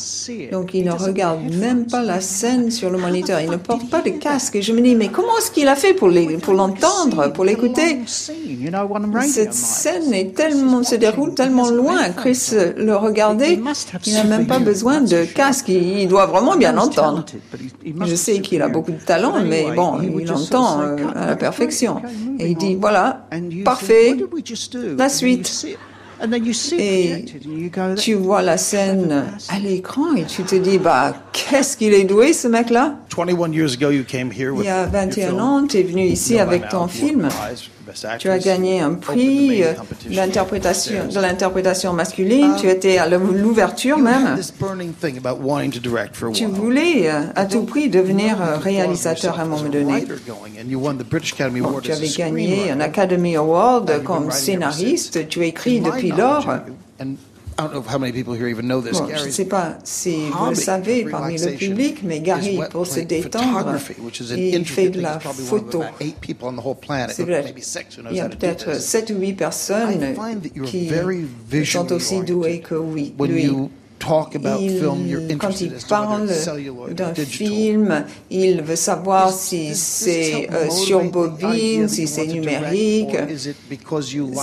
Donc, 0.50 0.74
il 0.74 0.84
ne 0.84 0.92
regarde 0.92 1.42
même 1.54 1.86
pas 1.86 2.02
la 2.02 2.20
scène 2.20 2.70
sur 2.70 2.90
le 2.90 2.98
moniteur. 2.98 3.40
Il 3.40 3.50
ne 3.50 3.56
porte 3.56 3.88
pas 3.88 4.02
de 4.02 4.10
casque. 4.10 4.56
Et 4.56 4.62
je 4.62 4.72
me 4.72 4.80
dis, 4.80 4.94
mais 4.94 5.08
comment 5.08 5.36
est-ce 5.38 5.50
qu'il 5.50 5.68
a 5.68 5.76
fait 5.76 5.94
pour 5.94 6.08
l'entendre, 6.08 7.32
pour 7.32 7.44
l'écouter 7.44 8.00
Cette 9.22 9.54
scène 9.54 10.12
est 10.12 10.34
tellement, 10.34 10.82
se 10.82 10.94
déroule 10.94 11.34
tellement 11.34 11.70
loin. 11.70 12.10
Chris 12.10 12.50
le 12.76 12.96
regardait. 12.96 13.58
Il 14.06 14.14
n'a 14.14 14.24
même 14.24 14.46
pas 14.46 14.58
besoin 14.58 15.00
de 15.00 15.24
casque. 15.24 15.68
Il 15.68 16.08
doit 16.08 16.26
vraiment 16.26 16.56
bien 16.56 16.76
entendre. 16.76 17.24
Je 18.04 18.14
sais 18.14 18.40
qu'il 18.40 18.62
a 18.62 18.68
beaucoup 18.68 18.92
de 18.92 19.04
talent, 19.04 19.42
mais 19.44 19.66
bon, 19.74 20.00
il 20.00 20.30
entend 20.32 20.80
euh, 20.82 20.96
à 21.14 21.26
la 21.26 21.36
perfection. 21.36 21.61
Et 22.38 22.50
il 22.50 22.56
dit, 22.56 22.74
voilà, 22.80 23.26
parfait, 23.64 24.16
la 24.96 25.08
suite. 25.08 25.66
Et 26.78 27.24
tu 27.96 28.14
vois 28.14 28.42
la 28.42 28.56
scène 28.56 29.24
à 29.48 29.58
l'écran 29.58 30.14
et 30.14 30.24
tu 30.24 30.44
te 30.44 30.54
dis, 30.54 30.78
bah, 30.78 31.14
qu'est-ce 31.32 31.76
qu'il 31.76 31.92
est 31.94 32.04
doué 32.04 32.32
ce 32.32 32.46
mec-là? 32.46 32.96
Il 34.62 34.66
y 34.66 34.68
a 34.68 34.86
21 34.86 35.38
ans, 35.40 35.66
tu 35.66 35.78
es 35.78 35.82
venu 35.82 36.02
ici 36.04 36.38
avec 36.38 36.68
ton 36.68 36.86
film. 36.86 37.28
Tu 38.18 38.28
as 38.28 38.38
gagné 38.38 38.80
un 38.80 38.94
prix 38.94 39.62
euh, 39.62 39.72
de 40.10 41.20
l'interprétation 41.20 41.92
masculine. 41.92 42.54
Tu 42.60 42.68
étais 42.68 42.98
à 42.98 43.08
l'ouverture 43.08 43.98
même. 43.98 44.38
Tu 46.34 46.46
voulais 46.46 47.10
euh, 47.10 47.20
à 47.34 47.46
tout 47.46 47.64
prix 47.64 47.88
devenir 47.88 48.40
euh, 48.40 48.56
réalisateur 48.58 49.38
à 49.38 49.42
un 49.42 49.46
moment 49.46 49.68
donné. 49.68 50.06
tu 51.82 51.92
avais 51.92 52.08
gagné 52.08 52.70
un 52.70 52.80
Academy 52.80 53.36
Award 53.36 54.02
comme 54.04 54.30
scénariste. 54.30 55.28
Tu 55.28 55.44
écris 55.44 55.80
depuis 55.80 56.10
lors. 56.10 56.46
Je 57.70 59.26
ne 59.26 59.30
sais 59.30 59.44
pas 59.44 59.78
si 59.84 60.16
vous 60.30 60.50
le 60.50 60.54
savez 60.54 61.04
parmi 61.04 61.38
le 61.38 61.52
public, 61.52 61.98
mais 62.02 62.20
Gary, 62.20 62.58
pour 62.70 62.86
se 62.86 63.00
détendre, 63.00 63.76
il 64.36 64.64
fait 64.64 64.90
de 64.90 65.00
la 65.00 65.20
photo. 65.20 65.82
Il 66.00 66.14
y 68.16 68.20
a 68.20 68.28
peut-être 68.28 68.80
7 68.80 69.10
ou 69.10 69.20
8 69.20 69.32
personnes 69.34 70.14
qui 70.64 70.90
sont 71.64 71.92
aussi 71.92 72.20
douées 72.20 72.60
que 72.60 72.74
oui, 72.74 73.14
quand 74.06 75.60
il 75.60 75.72
parle 75.88 76.28
d'un 76.92 77.14
film, 77.14 78.04
il 78.30 78.62
veut 78.62 78.76
savoir 78.76 79.32
si 79.32 79.74
c'est 79.74 80.48
euh, 80.52 80.70
sur 80.70 81.02
bobine, 81.04 81.88
si 81.88 82.06
c'est 82.06 82.26
numérique. 82.26 83.16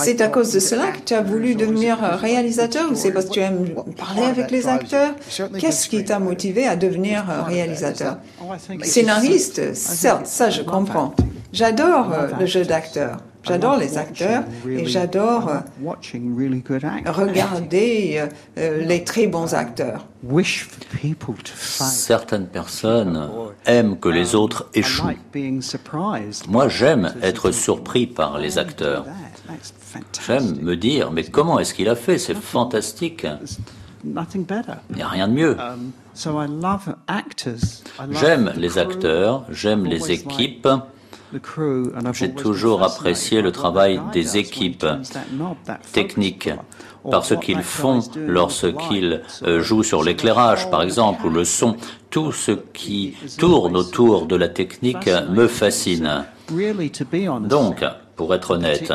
C'est 0.02 0.20
à 0.20 0.28
cause 0.28 0.52
de 0.52 0.60
cela 0.60 0.88
que 0.92 1.00
tu 1.04 1.14
as 1.14 1.22
voulu 1.22 1.54
devenir 1.54 1.98
réalisateur 1.98 2.90
ou 2.90 2.94
c'est 2.94 3.12
parce 3.12 3.26
que 3.26 3.32
tu 3.32 3.40
aimes 3.40 3.74
parler 3.96 4.22
avec 4.22 4.50
les 4.50 4.66
acteurs? 4.66 5.14
Qu'est-ce 5.58 5.88
qui 5.88 6.04
t'a 6.04 6.18
motivé 6.18 6.66
à 6.66 6.76
devenir 6.76 7.24
réalisateur? 7.46 8.18
Scénariste, 8.82 9.74
certes, 9.74 10.26
ça 10.26 10.50
je 10.50 10.62
comprends. 10.62 11.14
J'adore 11.52 12.12
euh, 12.12 12.28
le 12.38 12.46
jeu 12.46 12.64
d'acteur. 12.64 13.18
J'adore 13.42 13.76
les 13.78 13.96
acteurs 13.96 14.44
et 14.68 14.86
j'adore 14.86 15.48
euh, 15.48 15.60
regarder 17.06 18.16
euh, 18.18 18.26
euh, 18.58 18.84
les 18.84 19.04
très 19.04 19.26
bons 19.26 19.54
acteurs. 19.54 20.06
Certaines 21.76 22.46
personnes 22.46 23.30
aiment 23.64 23.98
que 23.98 24.08
les 24.08 24.34
autres 24.34 24.68
échouent. 24.74 25.08
Moi, 26.48 26.68
j'aime 26.68 27.14
être 27.22 27.50
surpris 27.50 28.06
par 28.06 28.38
les 28.38 28.58
acteurs. 28.58 29.06
J'aime 30.26 30.60
me 30.60 30.76
dire, 30.76 31.10
mais 31.10 31.24
comment 31.24 31.58
est-ce 31.58 31.74
qu'il 31.74 31.88
a 31.88 31.96
fait? 31.96 32.18
C'est 32.18 32.36
fantastique. 32.36 33.26
Il 34.04 34.96
n'y 34.96 35.02
a 35.02 35.08
rien 35.08 35.28
de 35.28 35.32
mieux. 35.32 35.56
J'aime 38.12 38.52
les 38.56 38.78
acteurs, 38.78 39.44
j'aime 39.50 39.84
les 39.86 40.10
équipes. 40.12 40.68
J'ai 42.12 42.32
toujours 42.32 42.82
apprécié 42.82 43.42
le 43.42 43.52
travail 43.52 44.00
des 44.12 44.36
équipes 44.36 44.86
techniques 45.92 46.50
par 47.10 47.24
ce 47.24 47.34
qu'ils 47.34 47.62
font 47.62 48.00
lorsqu'ils 48.16 49.22
euh, 49.42 49.62
jouent 49.62 49.82
sur 49.82 50.02
l'éclairage, 50.02 50.70
par 50.70 50.82
exemple, 50.82 51.26
ou 51.26 51.30
le 51.30 51.44
son. 51.44 51.76
Tout 52.10 52.32
ce 52.32 52.52
qui 52.52 53.14
tourne 53.38 53.76
autour 53.76 54.26
de 54.26 54.36
la 54.36 54.48
technique 54.48 55.08
me 55.30 55.46
fascine. 55.46 56.24
Donc, 57.48 57.84
pour 58.16 58.34
être 58.34 58.50
honnête, 58.50 58.92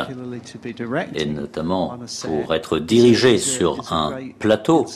et 1.14 1.26
notamment 1.26 1.98
pour 2.22 2.54
être 2.54 2.78
dirigé 2.78 3.38
sur 3.38 3.92
un 3.92 4.12
plateau, 4.38 4.86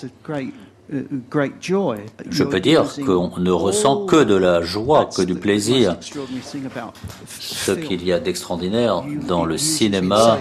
je 2.30 2.45
peux 2.45 2.61
dire 2.61 2.84
qu'on 3.07 3.38
ne 3.38 3.51
ressent 3.51 4.07
que 4.07 4.24
de 4.24 4.34
la 4.34 4.62
joie, 4.62 5.07
que 5.07 5.22
du 5.22 5.34
plaisir. 5.34 5.97
Ce 7.38 7.72
qu'il 7.72 8.05
y 8.05 8.12
a 8.12 8.18
d'extraordinaire 8.18 9.05
dans 9.26 9.45
le 9.45 9.57
cinéma, 9.57 10.38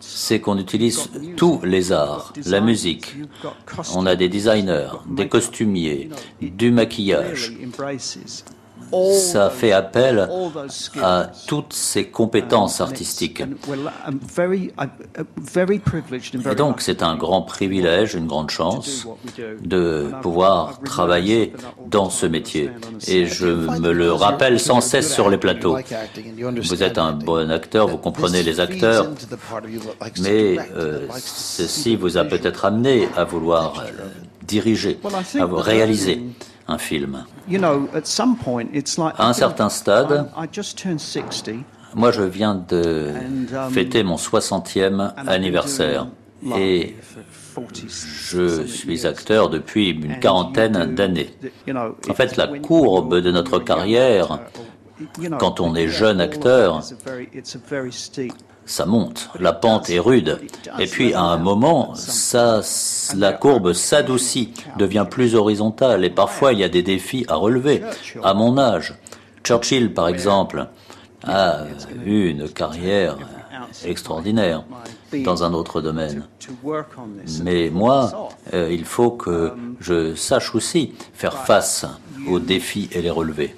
c'est 0.00 0.40
qu'on 0.40 0.58
utilise 0.58 1.08
tous 1.36 1.60
les 1.62 1.92
arts, 1.92 2.32
la 2.46 2.60
musique. 2.60 3.14
On 3.94 4.06
a 4.06 4.16
des 4.16 4.28
designers, 4.28 4.90
des 5.08 5.28
costumiers, 5.28 6.10
du 6.40 6.70
maquillage 6.70 7.52
ça 9.12 9.50
fait 9.50 9.72
appel 9.72 10.28
à 11.02 11.30
toutes 11.46 11.72
ces 11.72 12.06
compétences 12.06 12.80
artistiques. 12.80 13.42
Et 16.50 16.54
donc 16.54 16.80
c'est 16.80 17.02
un 17.02 17.16
grand 17.16 17.42
privilège, 17.42 18.14
une 18.14 18.26
grande 18.26 18.50
chance 18.50 19.06
de 19.60 20.10
pouvoir 20.22 20.80
travailler 20.80 21.52
dans 21.88 22.10
ce 22.10 22.26
métier. 22.26 22.70
Et 23.08 23.26
je 23.26 23.46
me 23.46 23.92
le 23.92 24.12
rappelle 24.12 24.60
sans 24.60 24.80
cesse 24.80 25.12
sur 25.12 25.30
les 25.30 25.38
plateaux. 25.38 25.76
Vous 26.38 26.82
êtes 26.82 26.98
un 26.98 27.12
bon 27.12 27.50
acteur, 27.50 27.88
vous 27.88 27.98
comprenez 27.98 28.42
les 28.42 28.60
acteurs, 28.60 29.10
mais 30.20 30.58
euh, 30.76 31.06
ceci 31.18 31.96
vous 31.96 32.16
a 32.16 32.24
peut-être 32.24 32.64
amené 32.64 33.08
à 33.16 33.24
vouloir 33.24 33.84
diriger, 34.46 34.98
à 35.38 35.44
réaliser 35.44 36.22
un 36.68 36.78
film. 36.78 37.24
À 39.18 39.28
un 39.28 39.32
certain 39.32 39.68
stade, 39.68 40.28
moi 41.94 42.10
je 42.10 42.22
viens 42.22 42.54
de 42.54 43.12
um, 43.54 43.70
fêter 43.70 44.02
mon 44.02 44.16
60e 44.16 45.12
anniversaire 45.26 46.08
et 46.58 46.96
je 48.28 48.66
suis 48.66 49.06
acteur 49.06 49.48
depuis 49.48 49.90
une 49.90 50.18
quarantaine 50.18 50.94
d'années. 50.94 51.30
En 52.08 52.14
fait, 52.14 52.36
la 52.36 52.48
courbe 52.48 53.20
de 53.20 53.30
notre 53.30 53.58
carrière, 53.58 54.40
quand 55.38 55.60
on 55.60 55.74
est 55.74 55.88
jeune 55.88 56.20
acteur, 56.20 56.82
ça 58.64 58.84
monte, 58.84 59.30
la 59.38 59.52
pente 59.52 59.90
est 59.90 59.98
rude. 59.98 60.40
Et 60.78 60.86
puis 60.86 61.14
à 61.14 61.22
un 61.22 61.36
moment, 61.36 61.94
ça, 61.94 62.60
la 63.16 63.32
courbe 63.32 63.72
s'adoucit, 63.72 64.52
devient 64.76 65.06
plus 65.08 65.34
horizontale 65.34 66.04
et 66.04 66.10
parfois 66.10 66.52
il 66.52 66.58
y 66.58 66.64
a 66.64 66.68
des 66.68 66.82
défis 66.82 67.24
à 67.28 67.36
relever. 67.36 67.82
À 68.22 68.34
mon 68.34 68.58
âge, 68.58 68.94
Churchill 69.44 69.94
par 69.94 70.08
exemple 70.08 70.66
a 71.24 71.64
eu 72.04 72.28
une 72.28 72.48
carrière 72.48 73.16
extraordinaire 73.84 74.64
dans 75.24 75.44
un 75.44 75.52
autre 75.54 75.80
domaine. 75.80 76.26
Mais 77.42 77.70
moi, 77.70 78.30
euh, 78.52 78.68
il 78.70 78.84
faut 78.84 79.10
que 79.10 79.52
je 79.80 80.14
sache 80.14 80.54
aussi 80.54 80.92
faire 81.14 81.44
face 81.44 81.86
aux 82.28 82.38
défis 82.38 82.88
et 82.92 83.02
les 83.02 83.10
relever. 83.10 83.54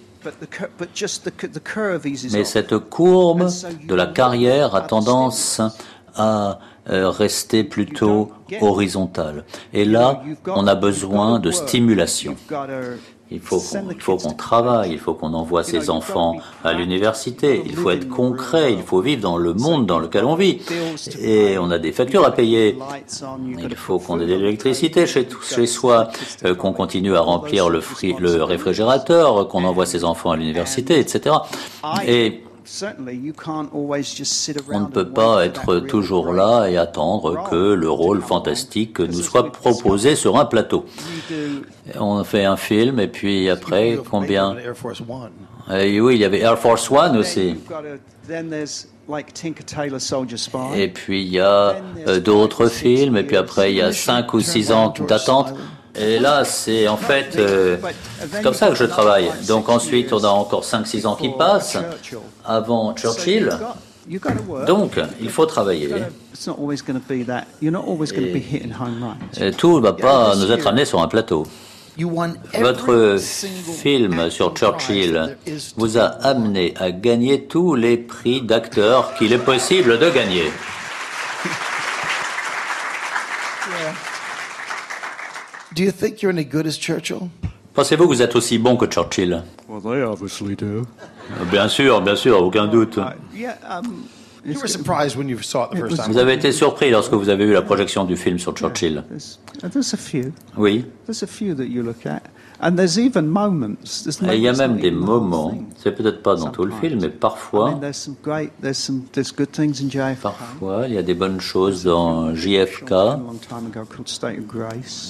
Mais 2.32 2.44
cette 2.44 2.78
courbe 2.78 3.48
de 3.86 3.94
la 3.94 4.06
carrière 4.06 4.74
a 4.74 4.80
tendance 4.80 5.60
à 6.14 6.58
euh, 6.90 7.10
rester 7.10 7.64
plutôt 7.64 8.32
horizontale. 8.60 9.44
Et 9.72 9.84
là, 9.84 10.22
on 10.46 10.66
a 10.66 10.74
besoin 10.74 11.38
de 11.38 11.50
stimulation. 11.50 12.34
Il 13.30 13.40
faut 13.40 13.60
qu'on 13.60 14.16
qu'on 14.16 14.32
travaille, 14.32 14.92
il 14.92 14.98
faut 14.98 15.14
qu'on 15.14 15.34
envoie 15.34 15.62
ses 15.62 15.90
enfants 15.90 16.36
à 16.64 16.72
l'université, 16.72 17.62
il 17.64 17.76
faut 17.76 17.90
être 17.90 18.08
concret, 18.08 18.72
il 18.72 18.82
faut 18.82 19.00
vivre 19.00 19.20
dans 19.20 19.36
le 19.36 19.52
monde 19.54 19.86
dans 19.86 19.98
lequel 19.98 20.24
on 20.24 20.34
vit. 20.34 20.60
Et 21.20 21.58
on 21.58 21.70
a 21.70 21.78
des 21.78 21.92
factures 21.92 22.24
à 22.24 22.30
payer. 22.30 22.78
Il 23.58 23.76
faut 23.76 23.98
qu'on 23.98 24.18
ait 24.20 24.26
de 24.26 24.34
l'électricité 24.34 25.06
chez, 25.06 25.28
chez 25.42 25.66
soi, 25.66 26.08
euh, 26.44 26.54
qu'on 26.54 26.72
continue 26.72 27.14
à 27.16 27.20
remplir 27.20 27.68
le, 27.68 27.82
le 28.18 28.42
réfrigérateur, 28.42 29.48
qu'on 29.48 29.64
envoie 29.64 29.86
ses 29.86 30.04
enfants 30.04 30.30
à 30.30 30.36
l'université, 30.36 30.98
etc. 30.98 31.36
Et 32.06 32.42
on 34.70 34.80
ne 34.80 34.86
peut 34.86 35.08
pas 35.08 35.46
être 35.46 35.80
toujours 35.80 36.32
là 36.32 36.66
et 36.68 36.76
attendre 36.76 37.48
que 37.50 37.72
le 37.72 37.90
rôle 37.90 38.20
fantastique 38.20 39.00
nous 39.00 39.22
soit 39.22 39.50
proposé 39.52 40.16
sur 40.16 40.38
un 40.38 40.44
plateau. 40.44 40.84
On 41.98 42.22
fait 42.24 42.44
un 42.44 42.56
film 42.56 43.00
et 43.00 43.08
puis 43.08 43.48
après, 43.48 43.98
combien 44.10 44.54
et 45.70 46.00
Oui, 46.00 46.14
il 46.16 46.20
y 46.20 46.24
avait 46.24 46.40
Air 46.40 46.58
Force 46.58 46.90
One 46.90 47.16
aussi. 47.16 47.56
Et 50.76 50.88
puis 50.88 51.22
il 51.22 51.28
y 51.32 51.40
a 51.40 51.76
euh, 52.06 52.20
d'autres 52.20 52.68
films, 52.68 53.16
et 53.16 53.22
puis 53.24 53.36
après 53.36 53.72
il 53.72 53.76
y 53.78 53.82
a 53.82 53.92
cinq 53.92 54.34
ou 54.34 54.40
six 54.40 54.70
ans 54.70 54.92
d'attente. 55.08 55.54
Et 55.95 56.18
là, 56.18 56.45
c'est 56.45 56.89
en 56.89 56.97
fait 56.97 57.36
euh, 57.36 57.76
comme 58.43 58.55
ça 58.55 58.68
que 58.68 58.74
je 58.74 58.84
travaille. 58.84 59.30
Donc 59.47 59.68
ensuite, 59.68 60.12
on 60.12 60.22
a 60.24 60.28
encore 60.28 60.64
5-6 60.64 61.07
ans 61.07 61.16
qui 61.16 61.30
passent 61.30 61.78
avant 62.45 62.95
Churchill. 62.95 63.51
Donc, 64.66 64.99
il 65.20 65.28
faut 65.28 65.45
travailler. 65.47 65.91
Et 69.41 69.51
tout 69.53 69.76
ne 69.76 69.82
va 69.82 69.93
pas 69.93 70.34
nous 70.36 70.51
être 70.51 70.66
amené 70.66 70.84
sur 70.84 71.03
un 71.03 71.09
plateau. 71.09 71.47
Votre 72.59 73.18
film 73.18 74.30
sur 74.30 74.55
Churchill 74.55 75.36
vous 75.76 75.99
a 75.99 76.05
amené 76.05 76.72
à 76.78 76.93
gagner 76.93 77.45
tous 77.45 77.74
les 77.74 77.97
prix 77.97 78.41
d'acteurs 78.41 79.14
qu'il 79.14 79.32
est 79.32 79.45
possible 79.45 79.99
de 79.99 80.09
gagner. 80.11 80.45
Do 85.74 85.82
you 85.82 85.90
think 85.92 86.22
you're 86.22 86.32
any 86.32 86.44
good 86.44 86.66
as 86.66 86.78
Churchill? 86.78 87.30
Pensez-vous 87.74 88.04
que 88.08 88.08
vous 88.14 88.22
êtes 88.22 88.34
aussi 88.34 88.58
bon 88.58 88.76
que 88.76 88.86
Churchill? 88.86 89.42
Well, 89.68 89.80
they 89.80 90.02
obviously 90.02 90.56
do. 90.56 90.86
Bien 91.50 91.68
sûr, 91.68 92.00
bien 92.00 92.16
sûr, 92.16 92.42
aucun 92.42 92.66
doute. 92.66 92.98
Um, 92.98 93.12
you 93.32 93.46
were 93.46 94.17
surprised 94.66 95.16
when 95.16 95.28
you 95.28 95.39
saw 95.43 95.64
it 95.64 95.70
the 95.72 95.78
first 95.78 95.97
time. 95.97 96.12
Vous 96.12 96.18
avez 96.18 96.34
été 96.34 96.53
surpris 96.53 96.91
lorsque 96.91 97.12
vous 97.12 97.28
avez 97.28 97.47
vu 97.47 97.53
la 97.53 97.62
projection 97.62 98.05
du 98.05 98.16
film 98.16 98.39
sur 98.39 98.55
Churchill. 98.57 99.05
There's 99.61 99.95
a 99.95 99.97
few. 99.97 100.32
Oui. 100.57 100.84
There's 101.07 101.22
a 101.22 101.26
few 101.26 101.55
that 101.55 101.66
you 101.66 101.82
look 101.82 102.07
at. 102.07 102.22
And 102.61 102.74
there's 102.76 102.99
even 102.99 103.28
moments. 103.28 104.03
There's 104.03 104.20
Et 104.22 104.36
il 104.36 104.43
y 104.43 104.49
a 104.49 104.53
même 104.53 104.78
des 104.78 104.91
moments, 104.91 105.55
c'est 105.76 105.93
peut-être 105.93 106.22
pas 106.22 106.34
dans 106.34 106.51
tout 106.51 106.64
le 106.64 106.72
film, 106.72 106.99
mais 107.01 107.09
parfois, 107.09 107.78
parfois 110.20 110.86
il 110.89 110.95
y 110.95 110.99
a 110.99 111.03
des 111.03 111.14
bonnes 111.14 111.41
choses 111.41 111.84
dans 111.84 112.34
JFK. 112.34 112.93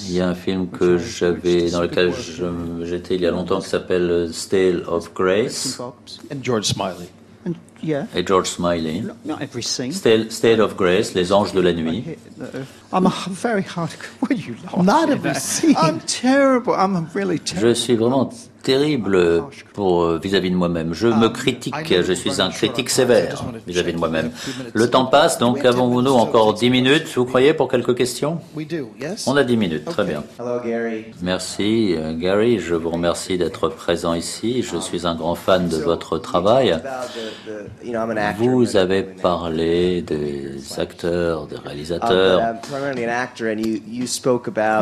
Il 0.07 0.13
y 0.13 0.21
a 0.21 0.29
un 0.29 0.35
film 0.35 0.67
que 0.67 0.99
j'avais, 0.99 1.71
dans 1.71 1.81
lequel 1.81 2.13
j'étais 2.83 3.15
il 3.15 3.21
y 3.21 3.25
a 3.25 3.31
longtemps 3.31 3.61
qui 3.61 3.69
s'appelle 3.69 4.29
Stale 4.31 4.83
of 4.87 5.11
Grace. 5.15 5.81
And 6.31 6.43
George 6.43 6.65
Smiley. 6.65 7.09
Et 7.83 8.27
George 8.27 8.47
Smiley. 8.47 9.03
State, 9.61 10.31
State 10.31 10.59
of 10.59 10.75
Grace, 10.75 11.13
Les 11.13 11.31
Anges 11.31 11.53
de 11.53 11.61
la 11.61 11.71
Nuit. 11.73 12.03
I'm 12.91 13.05
a 13.05 13.13
very 13.29 13.63
hard. 13.63 13.89
What 14.19 14.37
you 14.37 14.55
Not 14.77 15.09
every 15.09 15.33
scene. 15.35 15.75
I'm 15.77 15.99
terrible. 16.01 16.73
I'm 16.73 17.07
really 17.13 17.39
terrible. 17.39 17.69
Je 17.69 17.73
suis 17.73 17.95
vraiment 17.95 18.29
terrible 18.63 19.43
pour 19.73 20.03
euh, 20.03 20.19
vis-à-vis 20.21 20.51
de 20.51 20.55
moi-même. 20.55 20.93
Je 20.93 21.07
me 21.07 21.29
critique, 21.29 21.75
je 21.89 22.13
suis 22.13 22.41
un 22.41 22.49
critique 22.49 22.89
sévère 22.89 23.43
vis-à-vis 23.67 23.93
de 23.93 23.97
moi-même. 23.97 24.31
Le 24.73 24.89
temps 24.89 25.05
passe, 25.05 25.37
donc 25.37 25.63
avons-nous 25.65 26.11
encore 26.11 26.53
dix 26.53 26.69
minutes, 26.69 27.07
vous 27.15 27.25
croyez, 27.25 27.53
pour 27.53 27.67
quelques 27.69 27.95
questions? 27.95 28.39
On 29.27 29.35
a 29.35 29.43
dix 29.43 29.57
minutes, 29.57 29.85
très 29.85 30.03
bien. 30.03 30.23
Merci, 31.21 31.95
euh, 31.95 32.13
Gary. 32.13 32.59
Je 32.59 32.75
vous 32.75 32.89
remercie 32.89 33.37
d'être 33.37 33.69
présent 33.69 34.13
ici. 34.13 34.63
Je 34.63 34.77
suis 34.77 35.05
un 35.05 35.15
grand 35.15 35.35
fan 35.35 35.67
de 35.67 35.77
votre 35.77 36.17
travail. 36.17 36.77
Vous 38.37 38.77
avez 38.77 39.03
parlé 39.03 40.01
des 40.01 40.79
acteurs, 40.79 41.47
des 41.47 41.57
réalisateurs. 41.57 42.55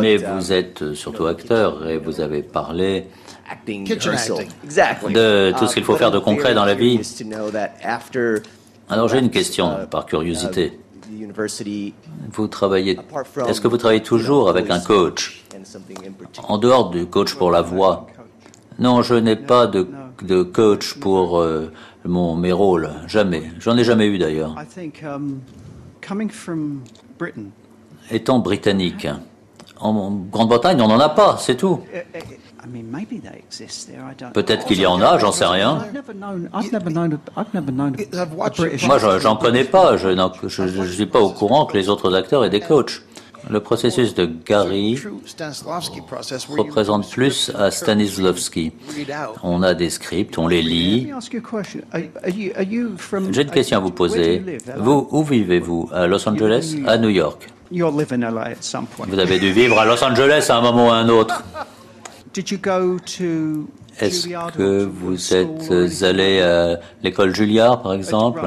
Mais 0.01 0.17
vous 0.17 0.53
êtes 0.53 0.93
surtout 0.93 1.25
acteur 1.25 1.87
et 1.87 1.97
vous 1.97 2.21
avez 2.21 2.41
parlé 2.41 3.05
de 5.09 5.51
tout 5.57 5.67
ce 5.67 5.73
qu'il 5.73 5.83
faut 5.83 5.95
faire 5.95 6.11
de 6.11 6.19
concret 6.19 6.53
dans 6.53 6.65
la 6.65 6.75
vie. 6.75 6.99
Alors 8.89 9.07
j'ai 9.07 9.19
une 9.19 9.29
question 9.29 9.77
par 9.89 10.05
curiosité. 10.05 10.79
Vous 12.31 12.47
travaillez, 12.47 12.97
est-ce 13.47 13.61
que 13.61 13.67
vous 13.67 13.77
travaillez 13.77 14.03
toujours 14.03 14.49
avec 14.49 14.69
un 14.69 14.79
coach 14.79 15.43
En 16.47 16.57
dehors 16.57 16.89
du 16.89 17.05
coach 17.05 17.35
pour 17.35 17.51
la 17.51 17.61
voix? 17.61 18.07
Non, 18.79 19.01
je 19.01 19.15
n'ai 19.15 19.35
pas 19.35 19.67
de, 19.67 19.87
de 20.21 20.43
coach 20.43 20.95
pour 20.99 21.39
euh, 21.39 21.71
mon, 22.05 22.35
mes 22.35 22.51
rôles, 22.51 22.89
jamais. 23.07 23.51
J'en 23.59 23.75
ai 23.77 23.83
jamais 23.83 24.07
eu 24.07 24.17
d'ailleurs. 24.17 24.55
Étant 28.11 28.39
britannique, 28.39 29.07
en 29.79 30.11
Grande-Bretagne, 30.11 30.81
on 30.81 30.87
n'en 30.87 30.99
a 30.99 31.09
pas, 31.09 31.37
c'est 31.37 31.55
tout. 31.55 31.81
Peut-être 34.33 34.65
qu'il 34.65 34.79
y 34.79 34.85
en 34.85 35.01
a, 35.01 35.17
j'en 35.17 35.31
sais 35.31 35.45
rien. 35.45 35.85
Moi, 38.87 39.19
j'en 39.19 39.35
connais 39.35 39.63
pas. 39.63 39.97
Je 39.97 40.09
ne 40.09 40.85
suis 40.85 41.05
pas 41.05 41.19
au 41.19 41.31
courant 41.31 41.65
que 41.65 41.77
les 41.77 41.89
autres 41.89 42.13
acteurs 42.13 42.43
aient 42.45 42.49
des 42.49 42.61
coachs. 42.61 43.01
Le 43.49 43.61
processus 43.61 44.13
de 44.13 44.25
Gary 44.45 44.99
représente 46.57 47.09
plus 47.09 47.51
à 47.57 47.71
Stanislavski. 47.71 48.73
On 49.43 49.63
a 49.63 49.73
des 49.73 49.89
scripts, 49.89 50.37
on 50.37 50.47
les 50.47 50.61
lit. 50.61 51.09
J'ai 53.31 53.41
une 53.41 53.49
question 53.51 53.77
à 53.77 53.79
vous 53.79 53.91
poser. 53.91 54.43
Vous, 54.77 55.07
où 55.11 55.23
vivez-vous? 55.23 55.89
À 55.93 56.07
Los 56.07 56.27
Angeles? 56.27 56.75
À 56.85 56.97
New 56.97 57.09
York 57.09 57.47
Vous 59.07 59.19
avez 59.19 59.39
dû 59.39 59.51
vivre 59.51 59.79
à 59.79 59.85
Los 59.85 60.03
Angeles 60.03 60.47
à 60.49 60.57
un 60.57 60.61
moment 60.61 60.87
ou 60.87 60.91
à 60.91 60.95
un 60.95 61.09
autre. 61.09 61.43
Est-ce 63.99 64.27
que 64.55 64.83
vous 64.85 65.33
êtes 65.33 66.03
allé 66.03 66.41
à 66.41 66.79
l'école 67.03 67.33
Juilliard, 67.35 67.81
par 67.81 67.93
exemple? 67.93 68.41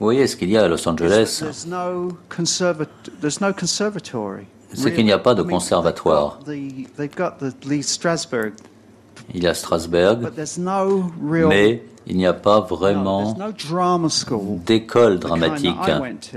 Vous 0.00 0.06
voyez 0.06 0.26
ce 0.26 0.36
qu'il 0.36 0.50
y 0.50 0.56
a 0.56 0.64
à 0.64 0.68
Los 0.68 0.88
Angeles? 0.88 1.42
C'est 4.72 4.92
qu'il 4.92 5.04
n'y 5.04 5.12
a 5.12 5.18
pas 5.18 5.34
de 5.34 5.42
conservatoire. 5.42 6.40
Il 9.32 9.42
y 9.42 9.46
a 9.46 9.54
Strasbourg, 9.54 10.18
mais 11.48 11.82
il 12.06 12.16
n'y 12.16 12.26
a 12.26 12.34
pas 12.34 12.60
vraiment 12.60 13.34
d'école 14.66 15.18
dramatique, 15.18 15.74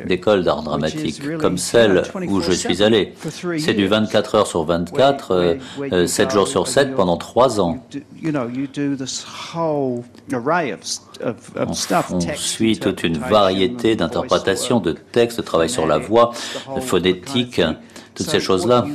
d'école 0.06 0.44
d'art 0.44 0.64
dramatique 0.64 1.22
comme 1.40 1.58
celle 1.58 2.04
où 2.28 2.42
je 2.42 2.52
suis 2.54 2.84
allé. 2.84 3.14
C'est 3.60 3.74
du 3.74 3.88
24 3.88 4.36
heures 4.36 4.48
sur 4.48 4.64
24, 4.64 5.28
7 5.28 5.32
euh, 5.32 5.58
euh, 5.94 6.30
jours 6.30 6.48
sur 6.48 6.68
7 6.68 6.96
pendant 6.96 7.18
3 7.18 7.60
ans. 7.60 7.80
On, 11.60 11.74
suit 12.36 12.80
toute 12.80 13.04
une 13.04 13.18
variété 13.18 13.96
d'interprétations, 13.96 14.80
de 14.80 14.94
textes, 14.94 15.38
de 15.38 15.44
travail 15.44 15.70
sur 15.70 15.86
la 15.86 15.98
voix, 15.98 16.32
de 16.76 16.82
phonétique, 16.82 17.62
toutes 18.16 18.30
ces 18.30 18.40
choses-là. 18.40 18.86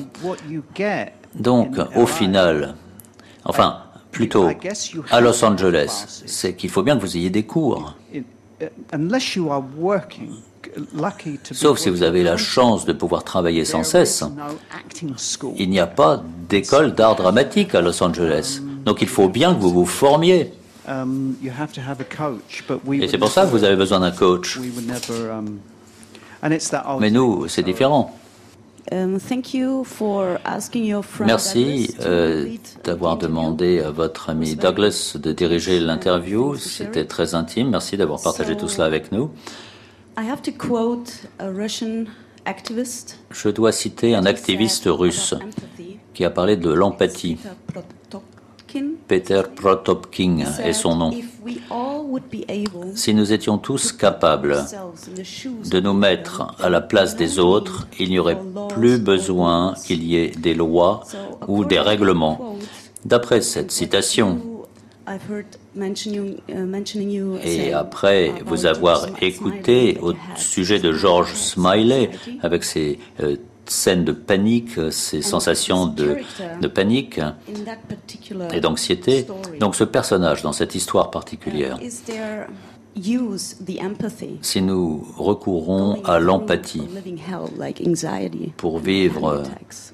Donc, 1.35 1.77
au 1.97 2.07
final, 2.07 2.75
enfin, 3.45 3.79
plutôt 4.11 4.49
à 5.11 5.21
Los 5.21 5.45
Angeles, 5.45 6.23
c'est 6.27 6.55
qu'il 6.55 6.71
faut 6.71 6.83
bien 6.83 6.97
que 6.97 7.01
vous 7.01 7.17
ayez 7.17 7.31
des 7.31 7.45
cours. 7.45 7.95
Sauf 11.53 11.79
si 11.79 11.91
vous 11.91 12.03
avez 12.03 12.23
la 12.23 12.37
chance 12.37 12.85
de 12.85 12.93
pouvoir 12.93 13.25
travailler 13.25 13.65
sans 13.65 13.83
cesse. 13.83 14.25
Il 15.59 15.71
n'y 15.71 15.81
a 15.81 15.87
pas 15.87 16.23
d'école 16.49 16.95
d'art 16.95 17.17
dramatique 17.17 17.75
à 17.75 17.81
Los 17.81 18.03
Angeles. 18.03 18.61
Donc 18.85 19.03
il 19.03 19.09
faut 19.09 19.29
bien 19.29 19.55
que 19.55 19.61
vous 19.61 19.71
vous 19.71 19.87
formiez. 19.87 20.53
Et 20.89 21.49
c'est 23.09 23.19
pour 23.19 23.31
ça 23.31 23.45
que 23.45 23.51
vous 23.51 23.65
avez 23.65 23.77
besoin 23.77 24.01
d'un 24.01 24.11
coach. 24.11 24.59
Mais 27.01 27.11
nous, 27.11 27.49
c'est 27.49 27.63
différent. 27.63 28.17
Um, 28.91 29.19
Merci 31.21 31.95
euh, 32.01 32.49
d'avoir 32.83 33.17
demandé 33.17 33.81
à 33.81 33.91
votre 33.91 34.31
ami 34.31 34.57
Douglas 34.57 35.17
de 35.17 35.33
diriger 35.33 35.79
l'interview. 35.79 36.57
C'était 36.57 37.05
très 37.05 37.35
intime. 37.37 37.71
Merci 37.71 37.97
d'avoir 37.97 38.21
partagé 38.21 38.57
tout 38.57 38.69
cela 38.69 38.87
avec 38.87 39.13
nous. 39.13 39.31
Je 43.31 43.49
dois 43.49 43.73
citer 43.73 44.15
un 44.17 44.27
activiste 44.27 44.85
russe 44.87 45.35
qui 46.13 46.25
a 46.25 46.31
parlé 46.31 46.57
de 46.57 46.71
l'empathie. 46.71 47.39
Peter 49.07 49.43
Protopkin 49.55 50.39
est 50.65 50.73
son 50.73 50.97
nom. 50.97 51.13
Si 52.95 53.15
nous 53.15 53.33
étions 53.33 53.59
tous 53.59 53.93
capables 53.93 54.65
de 55.71 55.81
nous 55.81 55.93
mettre 55.93 56.55
à 56.61 56.69
la 56.69 56.81
place 56.81 57.17
des 57.17 57.39
autres, 57.39 57.89
il 57.99 58.11
n'y 58.11 58.19
aurait 58.19 58.39
plus 58.69 58.99
besoin 58.99 59.75
qu'il 59.85 60.03
y 60.05 60.17
ait 60.17 60.29
des 60.31 60.55
lois 60.55 61.05
ou 61.49 61.65
des 61.65 61.81
règlements. 61.81 62.57
D'après 63.05 63.41
cette 63.41 63.73
citation, 63.73 64.41
et 67.45 67.73
après 67.73 68.33
vous 68.47 68.67
avoir 68.67 69.07
écouté 69.21 69.99
au 70.01 70.13
sujet 70.37 70.79
de 70.79 70.93
George 70.93 71.35
Smiley 71.35 72.11
avec 72.41 72.63
ses 72.63 73.01
euh, 73.21 73.37
scènes 73.73 74.05
de 74.05 74.13
panique, 74.13 74.79
ces 74.91 75.23
sensations 75.23 75.87
de, 75.87 76.17
de 76.61 76.69
panique 76.69 77.21
et 78.53 78.61
d'anxiété. 78.61 79.27
Donc 79.61 79.75
ce 79.75 79.85
personnage 79.85 80.43
dans 80.43 80.53
cette 80.53 80.75
histoire 80.75 81.11
particulière, 81.11 81.79
si 84.43 84.61
nous 84.61 85.07
recourons 85.17 86.03
à 86.05 86.19
l'empathie 86.21 86.83
pour 88.59 88.79
vivre 88.79 89.43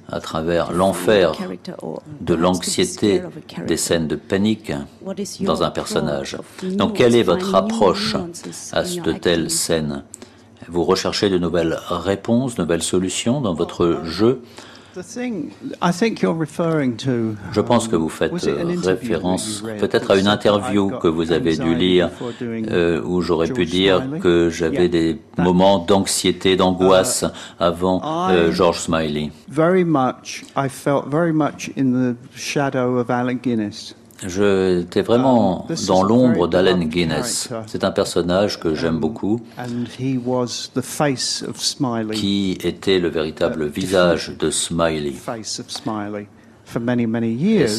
à 0.09 0.21
travers 0.21 0.73
l'enfer 0.73 1.33
de 2.21 2.35
l'anxiété 2.35 3.23
des 3.67 3.77
scènes 3.77 4.09
de 4.09 4.17
panique 4.17 4.73
dans 5.41 5.63
un 5.63 5.71
personnage, 5.71 6.39
donc 6.65 6.95
quelle 6.95 7.15
est 7.15 7.23
votre 7.23 7.55
approche 7.55 8.17
à 8.73 8.83
de 8.83 9.13
telles 9.13 9.51
scènes 9.51 10.03
vous 10.69 10.85
recherchez 10.85 11.31
de 11.31 11.39
nouvelles 11.39 11.79
réponses, 11.91 12.55
de 12.55 12.63
nouvelles 12.63 12.83
solutions 12.83 13.41
dans 13.41 13.55
votre 13.55 14.01
jeu. 14.05 14.43
Je 17.53 17.61
pense 17.61 17.89
que 17.89 17.97
vous 17.97 18.09
faites 18.09 18.33
référence 18.33 19.63
peut-être 19.79 20.11
à 20.11 20.17
une 20.17 20.27
interview 20.27 20.91
que 20.91 21.09
vous 21.09 21.31
avez 21.33 21.57
dû 21.57 21.75
lire 21.75 22.11
euh, 22.43 23.01
où 23.05 23.21
j'aurais 23.21 23.49
pu 23.49 23.65
dire 23.65 24.03
que 24.21 24.51
j'avais 24.51 24.89
des 24.89 25.21
moments 25.37 25.79
d'anxiété, 25.79 26.57
d'angoisse 26.57 27.25
avant 27.61 28.03
euh, 28.31 28.51
George 28.51 28.81
Smiley. 28.81 29.31
J'étais 34.27 35.03
vraiment 35.03 35.67
um, 35.69 35.77
dans 35.87 36.03
l'ombre 36.03 36.49
d'Allen 36.49 36.89
Guinness. 36.89 37.51
C'est 37.67 37.85
un 37.85 37.91
personnage 37.91 38.59
que 38.59 38.75
j'aime 38.75 38.95
um, 38.95 39.01
beaucoup, 39.01 39.41
qui 42.13 42.59
était 42.63 42.99
le 42.99 43.09
véritable 43.09 43.67
visage 43.67 44.33
de 44.39 44.51
Smiley. 44.51 45.13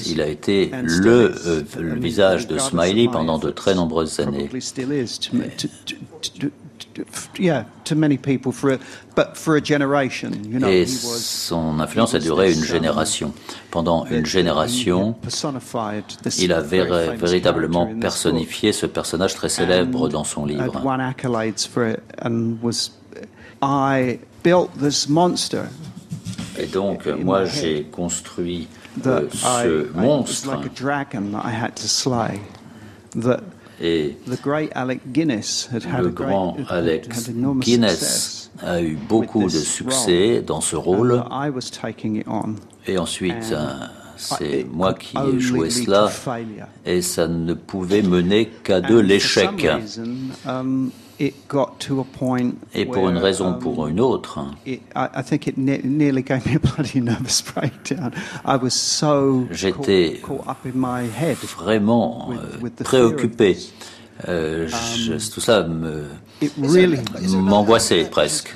il 0.07 0.21
a 0.21 0.27
été 0.27 0.71
le, 0.81 1.33
euh, 1.45 1.61
le 1.77 1.99
visage 1.99 2.47
de 2.47 2.57
Smiley 2.57 3.07
pendant 3.11 3.37
de 3.37 3.51
très 3.51 3.75
nombreuses 3.75 4.19
années. 4.19 4.49
Et 10.67 10.85
son 10.85 11.79
influence 11.79 12.13
a 12.15 12.19
duré 12.19 12.53
une 12.53 12.63
génération. 12.63 13.33
Pendant 13.71 14.05
une 14.05 14.25
génération, 14.25 15.15
il 16.37 16.53
a 16.53 16.61
véritablement 16.61 17.89
personnifié 17.99 18.73
ce 18.73 18.85
personnage 18.85 19.35
très 19.35 19.49
célèbre 19.49 20.09
dans 20.09 20.23
son 20.23 20.45
livre. 20.45 20.81
Et 26.57 26.65
donc, 26.65 27.07
moi, 27.07 27.45
j'ai 27.45 27.83
construit 27.83 28.67
euh, 29.05 29.27
ce 29.31 29.87
monstre 29.97 30.59
et 33.81 34.17
le 34.27 36.09
grand 36.09 36.57
Alec 36.69 37.09
Guinness 37.59 38.51
a 38.61 38.81
eu 38.81 38.97
beaucoup 39.07 39.45
de 39.45 39.49
succès 39.49 40.43
dans 40.45 40.61
ce 40.61 40.75
rôle. 40.75 41.23
Et 42.87 42.97
ensuite, 42.97 43.51
euh, 43.51 43.67
c'est 44.17 44.65
moi 44.71 44.93
qui 44.93 45.17
ai 45.17 45.39
joué 45.39 45.69
cela 45.69 46.09
et 46.85 47.01
ça 47.01 47.27
ne 47.27 47.53
pouvait 47.53 48.01
mener 48.01 48.49
qu'à 48.63 48.81
de 48.81 48.97
l'échec. 48.97 49.67
Et 52.73 52.85
pour 52.85 53.09
une 53.09 53.17
raison 53.17 53.51
ou 53.51 53.59
pour 53.59 53.87
une 53.87 53.99
autre, 53.99 54.39
j'étais 59.51 60.21
vraiment 61.57 62.29
euh, 62.31 62.69
préoccupé. 62.83 63.57
Euh, 64.27 64.67
um, 64.67 65.17
tout 65.33 65.39
ça 65.39 65.65
m'angoissait 67.37 68.05
presque. 68.05 68.55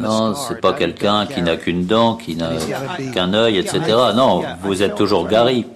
Non, 0.00 0.34
c'est 0.34 0.60
pas 0.60 0.74
quelqu'un 0.74 1.26
qui 1.26 1.42
n'a 1.42 1.56
qu'une 1.56 1.86
dent, 1.86 2.16
qui 2.16 2.36
n'a 2.36 2.50
qu'un 3.14 3.32
œil, 3.34 3.58
etc. 3.58 3.80
Non, 4.14 4.42
vous 4.62 4.82
êtes 4.82 4.94
toujours 4.94 5.28
Gary. 5.28 5.66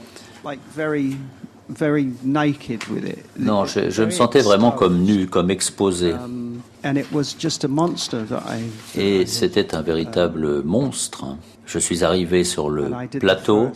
Non, 3.39 3.65
je, 3.65 4.03
me 4.03 4.11
sentais 4.11 4.41
vraiment 4.41 4.71
comme 4.71 5.03
nu, 5.03 5.27
comme 5.27 5.51
exposé. 5.51 6.13
Um, 6.13 6.61
Et 8.97 9.27
c'était 9.27 9.75
un 9.75 9.83
véritable 9.83 10.63
monstre. 10.63 11.25
Je 11.67 11.79
suis 11.79 12.05
arrivé 12.05 12.45
sur 12.45 12.71
le 12.71 12.91
plateau. 13.19 13.71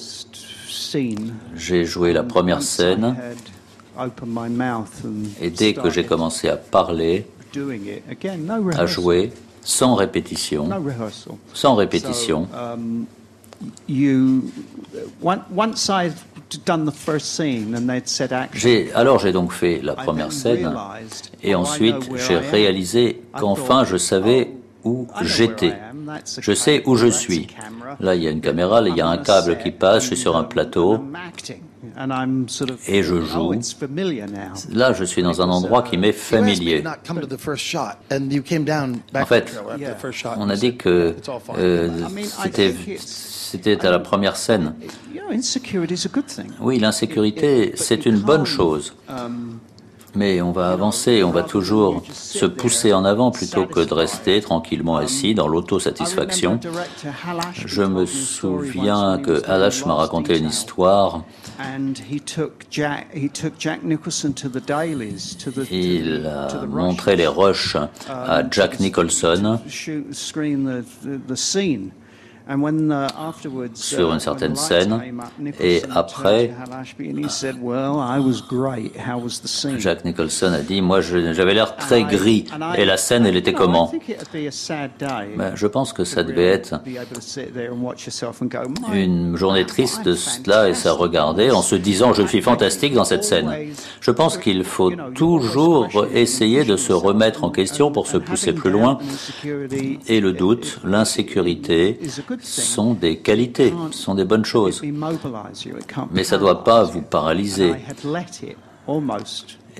J'ai 1.56 1.84
joué 1.84 2.12
la 2.12 2.22
première 2.22 2.62
scène. 2.62 3.16
Et 5.40 5.50
dès 5.50 5.74
que 5.74 5.90
j'ai 5.90 6.04
commencé 6.04 6.48
à 6.48 6.56
parler, 6.56 7.26
à 8.76 8.86
jouer, 8.86 9.32
sans 9.62 9.94
répétition, 9.94 10.68
sans 11.52 11.74
répétition, 11.74 12.48
um, 12.54 13.04
alors 18.94 19.18
j'ai 19.18 19.32
donc 19.32 19.52
fait 19.52 19.80
la 19.82 19.94
première 19.94 20.32
scène 20.32 20.72
et 21.42 21.54
ensuite 21.54 22.10
j'ai 22.16 22.38
réalisé 22.38 23.22
qu'enfin 23.38 23.84
je 23.84 23.96
savais 23.96 24.50
où 24.84 25.06
j'étais. 25.22 25.74
Je 26.40 26.52
sais 26.52 26.82
où 26.86 26.96
je 26.96 27.06
suis. 27.06 27.46
Là, 28.00 28.14
il 28.14 28.22
y 28.22 28.28
a 28.28 28.30
une 28.30 28.40
caméra, 28.40 28.80
il 28.86 28.96
y 28.96 29.00
a 29.00 29.06
un 29.06 29.18
câble 29.18 29.58
qui 29.58 29.70
passe, 29.70 30.02
je 30.04 30.08
suis 30.08 30.16
sur 30.16 30.36
un 30.36 30.44
plateau 30.44 31.04
et 32.86 33.02
je 33.02 33.20
joue. 33.20 33.54
Là, 34.72 34.92
je 34.92 35.04
suis 35.04 35.22
dans 35.22 35.40
un 35.42 35.48
endroit 35.48 35.82
qui 35.82 35.96
m'est 35.96 36.12
familier. 36.12 36.82
En 39.14 39.26
fait, 39.26 39.62
on 40.36 40.50
a 40.50 40.56
dit 40.56 40.76
que 40.76 41.16
euh, 41.58 41.90
c'était 42.98 43.86
à 43.86 43.90
la 43.90 43.98
première 43.98 44.36
scène. 44.36 44.74
Oui, 46.60 46.78
l'insécurité, 46.78 47.72
c'est 47.76 48.06
une 48.06 48.18
bonne 48.18 48.44
chose. 48.44 48.94
Mais 50.14 50.42
on 50.42 50.52
va 50.52 50.70
avancer, 50.70 51.22
on 51.22 51.30
va 51.30 51.42
toujours 51.42 52.02
se 52.12 52.46
pousser 52.46 52.92
en 52.92 53.04
avant 53.04 53.30
plutôt 53.30 53.66
que 53.66 53.80
de 53.80 53.94
rester 53.94 54.40
tranquillement 54.40 54.96
assis 54.96 55.34
dans 55.34 55.48
l'autosatisfaction. 55.48 56.58
Je 57.54 57.82
me 57.82 58.06
souviens 58.06 59.18
que 59.18 59.42
Halash 59.48 59.86
m'a 59.86 59.94
raconté 59.94 60.38
une 60.38 60.48
histoire. 60.48 61.22
Il 65.70 66.26
a 66.26 66.66
montré 66.66 67.16
les 67.16 67.26
rushs 67.26 67.76
à 68.08 68.42
Jack 68.50 68.80
Nicholson 68.80 69.60
sur 73.74 74.12
une 74.12 74.20
certaine 74.20 74.56
scène. 74.56 75.00
Et 75.60 75.82
après, 75.94 76.52
Jack 79.78 80.04
Nicholson 80.04 80.52
a 80.52 80.60
dit, 80.60 80.80
moi 80.82 81.00
j'avais 81.00 81.54
l'air 81.54 81.76
très 81.76 82.04
gris. 82.04 82.46
Et 82.76 82.84
la 82.84 82.96
scène, 82.96 83.26
elle 83.26 83.36
était 83.36 83.52
comment? 83.52 83.92
ben, 85.36 85.52
Je 85.54 85.66
pense 85.66 85.92
que 85.92 86.04
ça 86.04 86.22
devait 86.22 86.46
être 86.46 86.80
une 88.92 89.36
journée 89.36 89.66
triste 89.66 90.04
de 90.04 90.14
cela 90.14 90.68
et 90.68 90.74
ça 90.74 90.92
regarder 90.92 91.50
en 91.50 91.62
se 91.62 91.74
disant, 91.74 92.12
je 92.12 92.22
suis 92.22 92.42
fantastique 92.42 92.94
dans 92.94 93.04
cette 93.04 93.24
scène. 93.24 93.50
Je 94.00 94.10
pense 94.10 94.38
qu'il 94.38 94.64
faut 94.64 94.92
toujours 95.14 95.88
essayer 96.14 96.64
de 96.64 96.76
se 96.76 96.92
remettre 96.92 97.44
en 97.44 97.50
question 97.50 97.90
pour 97.90 98.06
se 98.06 98.16
pousser 98.16 98.52
plus 98.52 98.70
loin. 98.70 98.98
Et 100.08 100.20
le 100.20 100.32
doute, 100.32 100.80
l'insécurité, 100.84 101.98
sont 102.42 102.94
des 102.94 103.18
qualités, 103.18 103.72
sont 103.90 104.14
des 104.14 104.24
bonnes 104.24 104.44
choses. 104.44 104.82
Mais 106.12 106.24
ça 106.24 106.36
ne 106.36 106.40
doit 106.40 106.64
pas 106.64 106.84
vous 106.84 107.02
paralyser. 107.02 107.74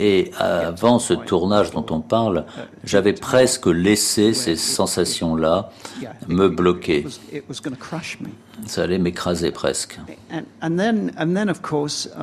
Et 0.00 0.30
avant 0.38 0.98
ce 0.98 1.12
tournage 1.12 1.72
dont 1.72 1.84
on 1.90 2.00
parle, 2.00 2.46
j'avais 2.84 3.12
presque 3.12 3.66
laissé 3.66 4.32
ces 4.32 4.56
sensations-là 4.56 5.70
me 6.26 6.48
bloquer. 6.48 7.06
Ça 8.66 8.82
allait 8.82 8.98
m'écraser 8.98 9.50
presque. 9.50 9.98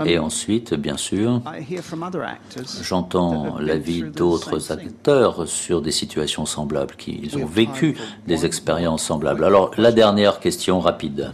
Et 0.05 0.17
ensuite, 0.17 0.73
bien 0.73 0.97
sûr, 0.97 1.41
j'entends 2.81 3.59
l'avis 3.59 4.01
d'autres 4.03 4.71
acteurs 4.71 5.47
sur 5.47 5.81
des 5.83 5.91
situations 5.91 6.47
semblables, 6.47 6.95
qui 6.95 7.29
ont 7.35 7.45
vécu 7.45 7.95
des 8.25 8.45
expériences 8.45 9.03
semblables. 9.03 9.43
Alors, 9.43 9.71
la 9.77 9.91
dernière 9.91 10.39
question 10.39 10.79
rapide. 10.79 11.31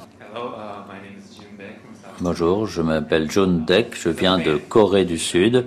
Bonjour, 2.24 2.68
je 2.68 2.82
m'appelle 2.82 3.30
John 3.30 3.66
Deck, 3.66 3.98
je 4.00 4.08
viens 4.08 4.38
de 4.38 4.56
Corée 4.56 5.04
du 5.04 5.18
Sud. 5.18 5.66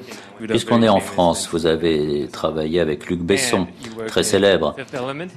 Puisqu'on 0.48 0.82
est 0.82 0.88
en 0.88 1.00
France, 1.00 1.50
vous 1.52 1.66
avez 1.66 2.28
travaillé 2.32 2.80
avec 2.80 3.10
Luc 3.10 3.20
Besson, 3.20 3.66
très 4.06 4.22
célèbre. 4.22 4.74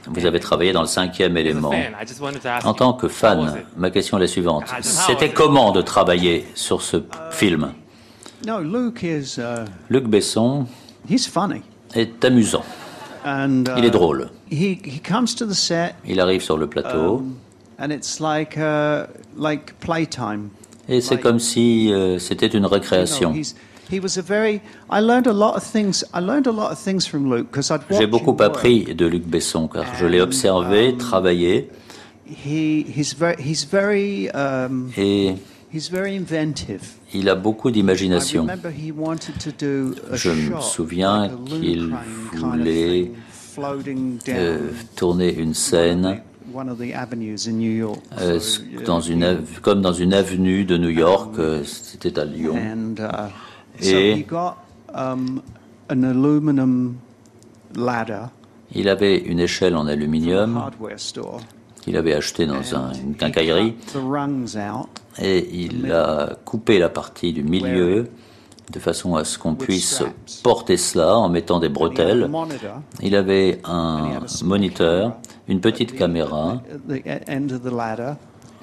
Vous 0.08 0.26
avez 0.26 0.40
travaillé 0.40 0.72
dans 0.72 0.80
le 0.80 0.88
cinquième 0.88 1.36
élément. 1.36 1.74
En 2.64 2.74
tant 2.74 2.94
que 2.94 3.10
fan, 3.10 3.66
ma 3.76 3.90
question 3.90 4.16
est 4.18 4.22
la 4.22 4.28
suivante. 4.28 4.64
C'était 4.80 5.34
comment 5.34 5.74
de 5.74 5.82
travailler 5.82 6.46
sur 6.56 6.82
ce 6.82 7.04
film? 7.32 7.74
Luc 9.90 10.08
Besson 10.08 10.68
est 11.96 12.24
amusant. 12.24 12.64
Il 13.26 13.84
est 13.84 13.92
drôle. 13.92 14.30
Il 14.50 16.22
arrive 16.22 16.42
sur 16.42 16.58
le 16.58 16.68
plateau. 16.68 17.26
Et 20.90 21.02
c'est 21.02 21.20
comme 21.20 21.40
si 21.40 21.94
euh, 21.94 22.18
c'était 22.20 22.48
une 22.48 22.66
récréation. 22.66 23.34
J'ai 27.92 28.08
beaucoup 28.08 28.38
appris 28.40 28.96
de 28.96 29.06
Luc 29.06 29.26
Besson 29.26 29.68
car 29.68 29.86
je 29.96 30.06
l'ai 30.06 30.22
observé, 30.22 30.90
um, 30.90 30.98
travaillé. 30.98 31.70
et 34.98 35.36
il 37.14 37.30
a 37.30 37.36
beaucoup 37.36 37.72
d'imagination. 37.72 38.48
Je 40.12 40.30
me 40.30 40.62
souviens 40.62 41.30
qu'il 41.46 41.96
voulait 42.34 43.12
euh, 44.30 44.70
tourner 44.96 45.34
une 45.34 45.54
scène 45.54 46.22
euh, 48.20 48.40
dans 48.86 49.02
une, 49.02 49.44
comme 49.62 49.82
dans 49.82 49.94
une 49.94 50.14
avenue 50.14 50.66
de 50.66 50.78
New 50.78 50.90
York, 50.90 51.36
euh, 51.40 51.64
c'était 51.64 52.18
à 52.20 52.26
Lyon. 52.26 52.56
Uh, 53.82 53.86
et 53.86 54.26
um, 54.94 55.42
il 58.76 58.90
avait 58.90 59.18
une 59.18 59.40
échelle 59.40 59.76
en 59.76 59.88
aluminium 59.88 60.62
qu'il 61.82 61.96
avait 61.96 62.14
acheté 62.14 62.46
dans 62.46 62.62
une 62.94 63.16
quincaillerie. 63.16 63.76
et 65.22 65.50
il 65.52 65.92
a 65.92 66.38
coupé 66.46 66.80
la 66.80 66.90
partie 66.90 67.34
du 67.34 67.44
milieu 67.44 68.10
de 68.70 68.80
façon 68.80 69.16
à 69.16 69.24
ce 69.24 69.38
qu'on 69.38 69.56
puisse 69.56 70.04
porter 70.44 70.78
cela 70.78 71.18
en 71.18 71.30
mettant 71.30 71.60
des 71.60 71.70
bretelles. 71.70 72.30
Il 73.02 73.16
avait 73.16 73.60
un 73.64 74.22
moniteur, 74.44 75.18
une 75.48 75.62
petite 75.62 75.96
caméra 75.96 76.62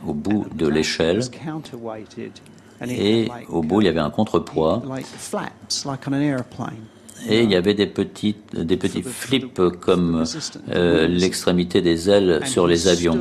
au 0.07 0.15
bout 0.15 0.47
de 0.55 0.69
l'échelle. 0.69 1.20
et 2.89 3.28
au 3.49 3.62
bout, 3.62 3.81
il 3.81 3.85
y 3.85 3.89
avait 3.89 4.01
un 4.01 4.11
contrepoids. 4.11 4.83
Et 7.28 7.43
il 7.43 7.51
y 7.51 7.57
avait 7.57 7.74
des, 7.74 7.87
petites, 7.87 8.55
des 8.55 8.77
petits 8.77 9.03
flips 9.03 9.70
comme 9.81 10.24
euh, 10.69 11.09
l'extrémité 11.09 11.81
des 11.81 12.11
ailes 12.11 12.43
sur 12.47 12.66
les 12.66 12.89
avions. 12.89 13.19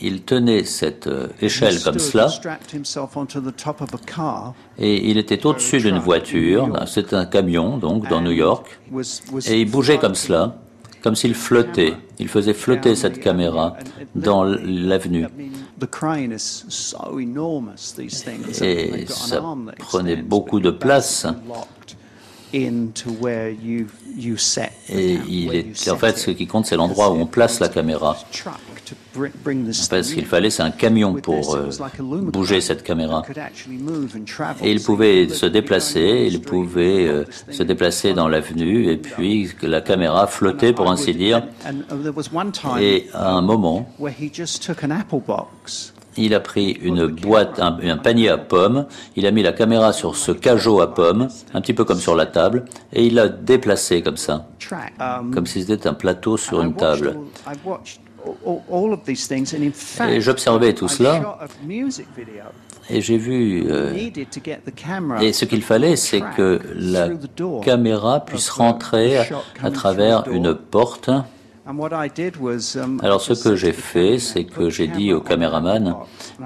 Il 0.00 0.22
tenait 0.22 0.64
cette 0.64 1.06
euh, 1.08 1.28
échelle 1.40 1.82
comme 1.82 1.98
cela. 1.98 2.28
et 4.78 5.10
il 5.10 5.18
était 5.18 5.44
au-dessus 5.46 5.78
d'une 5.78 5.98
voiture, 5.98 6.70
c'est 6.86 7.12
un 7.12 7.26
camion 7.26 7.78
donc 7.78 8.08
dans 8.08 8.20
New 8.20 8.30
York, 8.30 8.78
et 9.46 9.60
il 9.60 9.70
bougeait 9.70 9.98
comme 9.98 10.14
cela, 10.14 10.56
comme 11.02 11.14
s'il 11.14 11.34
flottait. 11.34 11.94
Il 12.18 12.28
faisait 12.28 12.54
flotter 12.54 12.94
cette 12.94 13.20
caméra 13.20 13.76
dans 14.14 14.44
l'avenue. 14.44 15.26
Et 18.60 19.06
ça 19.06 19.42
prenait 19.78 20.16
beaucoup 20.16 20.60
de 20.60 20.70
place. 20.70 21.26
Et 24.88 25.18
il 25.28 25.54
est, 25.54 25.90
en 25.90 25.96
fait, 25.96 26.18
ce 26.18 26.30
qui 26.30 26.46
compte, 26.46 26.66
c'est 26.66 26.76
l'endroit 26.76 27.10
où 27.10 27.16
on 27.16 27.26
place 27.26 27.60
la 27.60 27.68
caméra. 27.68 28.16
Parce 29.90 30.12
qu'il 30.12 30.26
fallait, 30.26 30.50
c'est 30.50 30.62
un 30.62 30.70
camion 30.70 31.14
pour 31.14 31.56
euh, 31.56 31.70
bouger 32.22 32.60
cette 32.60 32.82
caméra. 32.82 33.22
Et 34.62 34.72
il 34.72 34.82
pouvait 34.82 35.28
se 35.28 35.46
déplacer, 35.46 36.28
il 36.30 36.40
pouvait 36.40 37.06
euh, 37.06 37.24
se 37.50 37.62
déplacer 37.62 38.14
dans 38.14 38.28
l'avenue, 38.28 38.90
et 38.90 38.96
puis 38.96 39.50
la 39.62 39.80
caméra 39.80 40.26
flottait, 40.26 40.72
pour 40.72 40.90
ainsi 40.90 41.14
dire. 41.14 41.42
Et 42.80 43.08
à 43.12 43.32
un 43.32 43.42
moment, 43.42 43.88
il 46.18 46.34
a 46.34 46.40
pris 46.40 46.72
une 46.82 47.06
boîte, 47.06 47.60
un, 47.60 47.96
panier 47.96 48.28
à 48.28 48.38
pommes, 48.38 48.86
il 49.16 49.26
a 49.26 49.30
mis 49.30 49.42
la 49.42 49.52
caméra 49.52 49.92
sur 49.92 50.16
ce 50.16 50.32
cajot 50.32 50.80
à 50.80 50.94
pommes, 50.94 51.28
un 51.54 51.60
petit 51.60 51.74
peu 51.74 51.84
comme 51.84 51.98
sur 51.98 52.14
la 52.14 52.26
table, 52.26 52.64
et 52.92 53.06
il 53.06 53.14
l'a 53.14 53.28
déplacé 53.28 54.02
comme 54.02 54.16
ça, 54.16 54.48
comme 55.32 55.46
si 55.46 55.62
c'était 55.62 55.86
un 55.86 55.94
plateau 55.94 56.36
sur 56.36 56.60
une 56.60 56.74
table. 56.74 57.16
Et 60.08 60.20
j'observais 60.20 60.74
tout 60.74 60.88
cela. 60.88 61.38
Et 62.90 63.00
j'ai 63.00 63.18
vu. 63.18 63.66
Euh, 63.68 63.94
et 65.20 65.32
ce 65.32 65.44
qu'il 65.44 65.62
fallait, 65.62 65.96
c'est 65.96 66.22
que 66.36 66.60
la 66.74 67.10
caméra 67.62 68.24
puisse 68.24 68.50
rentrer 68.50 69.18
à 69.62 69.70
travers 69.70 70.26
une 70.28 70.54
porte 70.54 71.10
Um, 71.10 71.37
Alors 73.02 73.20
ce 73.20 73.34
que 73.34 73.54
j'ai 73.54 73.72
fait, 73.72 74.18
c'est 74.18 74.44
que 74.44 74.70
j'ai 74.70 74.86
dit 74.88 75.12
au 75.12 75.20
caméraman, 75.20 75.96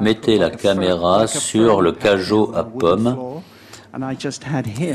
mettez 0.00 0.36
la 0.36 0.50
caméra 0.50 1.28
sur 1.28 1.80
le 1.80 1.92
cajot 1.92 2.52
à 2.56 2.64
pommes. 2.64 3.16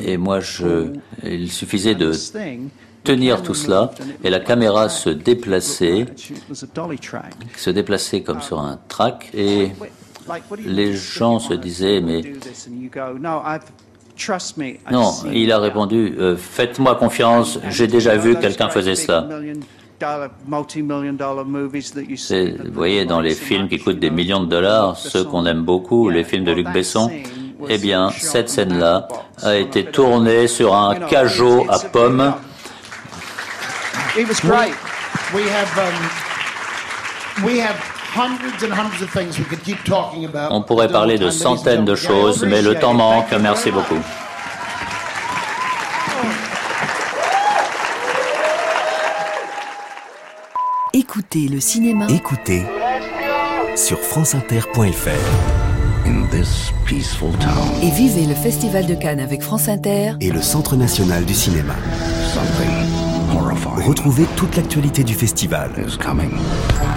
Et 0.04 0.18
moi, 0.18 0.40
je, 0.42 0.92
il 1.24 1.50
suffisait 1.52 1.96
de 1.96 2.12
tenir 3.04 3.42
tout 3.42 3.54
cela 3.54 3.92
et 4.24 4.30
la 4.30 4.42
caméra 4.42 4.90
se 4.90 5.10
déplaçait, 5.10 6.08
se 7.56 7.70
déplaçait 7.70 8.22
comme 8.22 8.42
sur 8.42 8.60
un 8.60 8.78
track 8.90 9.30
et 9.34 9.72
les 10.66 10.94
gens 10.94 11.40
se 11.40 11.54
disaient 11.54 12.02
mais 12.02 12.22
non, 14.92 15.14
il 15.32 15.52
a 15.52 15.60
répondu 15.60 16.16
euh, 16.20 16.36
faites-moi 16.36 16.96
confiance, 16.96 17.60
j'ai 17.70 17.88
déjà 17.88 18.18
vu 18.18 18.36
quelqu'un 18.36 18.68
faisait 18.70 18.96
cela. 18.96 19.26
Vous 22.66 22.74
voyez, 22.74 23.06
dans 23.06 23.20
les 23.20 23.34
films 23.36 23.68
qui 23.68 23.80
coûtent 23.80 24.00
des 24.00 24.10
millions 24.12 24.42
de 24.42 24.50
dollars, 24.50 24.98
ceux 24.98 25.24
qu'on 25.24 25.46
aime 25.46 25.64
beaucoup, 25.64 26.10
les 26.10 26.24
films 26.24 26.44
de 26.44 26.52
Luc 26.52 26.68
Besson, 26.72 27.12
eh 27.70 27.78
bien, 27.78 28.10
cette 28.12 28.50
scène-là 28.50 29.08
a 29.42 29.56
été 29.56 29.86
tournée 29.86 30.48
sur 30.48 30.76
un 30.76 30.96
cajot 30.96 31.66
à 31.70 31.80
pommes. 31.80 32.34
On 40.52 40.62
pourrait 40.62 40.88
parler 40.90 41.18
de 41.18 41.30
centaines 41.30 41.86
de 41.86 41.96
choses, 41.96 42.44
mais 42.44 42.62
le 42.62 42.76
temps 42.76 42.94
manque. 42.94 43.32
Merci 43.40 43.72
beaucoup. 43.72 44.00
Écoutez 50.94 51.48
le 51.48 51.60
cinéma. 51.60 52.08
Écoutez 52.10 52.64
sur 53.76 54.00
franceinter.fr. 54.00 55.10
Et 57.84 57.92
vivez 57.92 58.26
le 58.26 58.34
Festival 58.34 58.86
de 58.86 58.96
Cannes 58.96 59.20
avec 59.20 59.42
France 59.42 59.68
Inter 59.68 60.14
et 60.22 60.32
le 60.32 60.42
Centre 60.42 60.76
national 60.76 61.26
du 61.26 61.34
cinéma. 61.34 61.76
Retrouvez 63.86 64.26
toute 64.36 64.56
l'actualité 64.56 65.04
du 65.04 65.14
festival. 65.14 65.72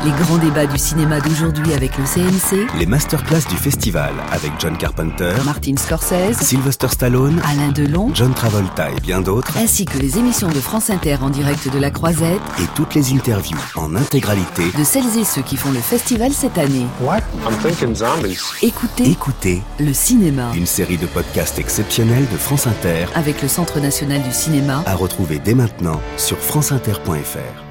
Les 0.03 0.13
grands 0.13 0.39
débats 0.39 0.65
du 0.65 0.79
cinéma 0.79 1.21
d'aujourd'hui 1.21 1.75
avec 1.75 1.99
le 1.99 2.05
CNC. 2.05 2.67
Les 2.79 2.87
masterclass 2.87 3.43
du 3.51 3.57
festival 3.57 4.15
avec 4.33 4.51
John 4.59 4.79
Carpenter, 4.79 5.35
Martin 5.45 5.77
Scorsese, 5.77 6.39
Sylvester 6.41 6.89
Stallone, 6.89 7.39
Alain 7.45 7.71
Delon, 7.71 8.11
John 8.15 8.33
Travolta 8.33 8.91
et 8.91 9.01
bien 9.01 9.21
d'autres. 9.21 9.59
Ainsi 9.59 9.85
que 9.85 9.99
les 9.99 10.17
émissions 10.17 10.49
de 10.49 10.55
France 10.55 10.89
Inter 10.89 11.17
en 11.21 11.29
direct 11.29 11.71
de 11.71 11.79
la 11.79 11.91
Croisette. 11.91 12.41
Et 12.59 12.67
toutes 12.75 12.95
les 12.95 13.13
interviews 13.13 13.59
en 13.77 13.95
intégralité 13.95 14.71
de 14.77 14.85
celles 14.85 15.19
et 15.19 15.25
ceux 15.25 15.43
qui 15.43 15.59
font 15.59 15.71
le 15.71 15.81
festival 15.81 16.33
cette 16.33 16.57
année. 16.57 16.87
What? 17.03 17.19
I'm 17.47 17.59
thinking 17.63 17.95
zombies. 17.95 18.41
Écoutez, 18.63 19.11
écoutez 19.11 19.63
le 19.79 19.93
cinéma. 19.93 20.51
Une 20.55 20.67
série 20.67 20.97
de 20.97 21.07
podcasts 21.07 21.59
exceptionnels 21.59 22.27
de 22.33 22.39
France 22.39 22.67
Inter 22.67 23.05
avec 23.15 23.43
le 23.43 23.49
Centre 23.49 23.81
national 23.81 24.23
du 24.23 24.33
cinéma 24.33 24.83
à 24.87 24.95
retrouver 24.95 25.39
dès 25.45 25.55
maintenant 25.55 26.01
sur 26.17 26.39
franceinter.fr. 26.39 27.70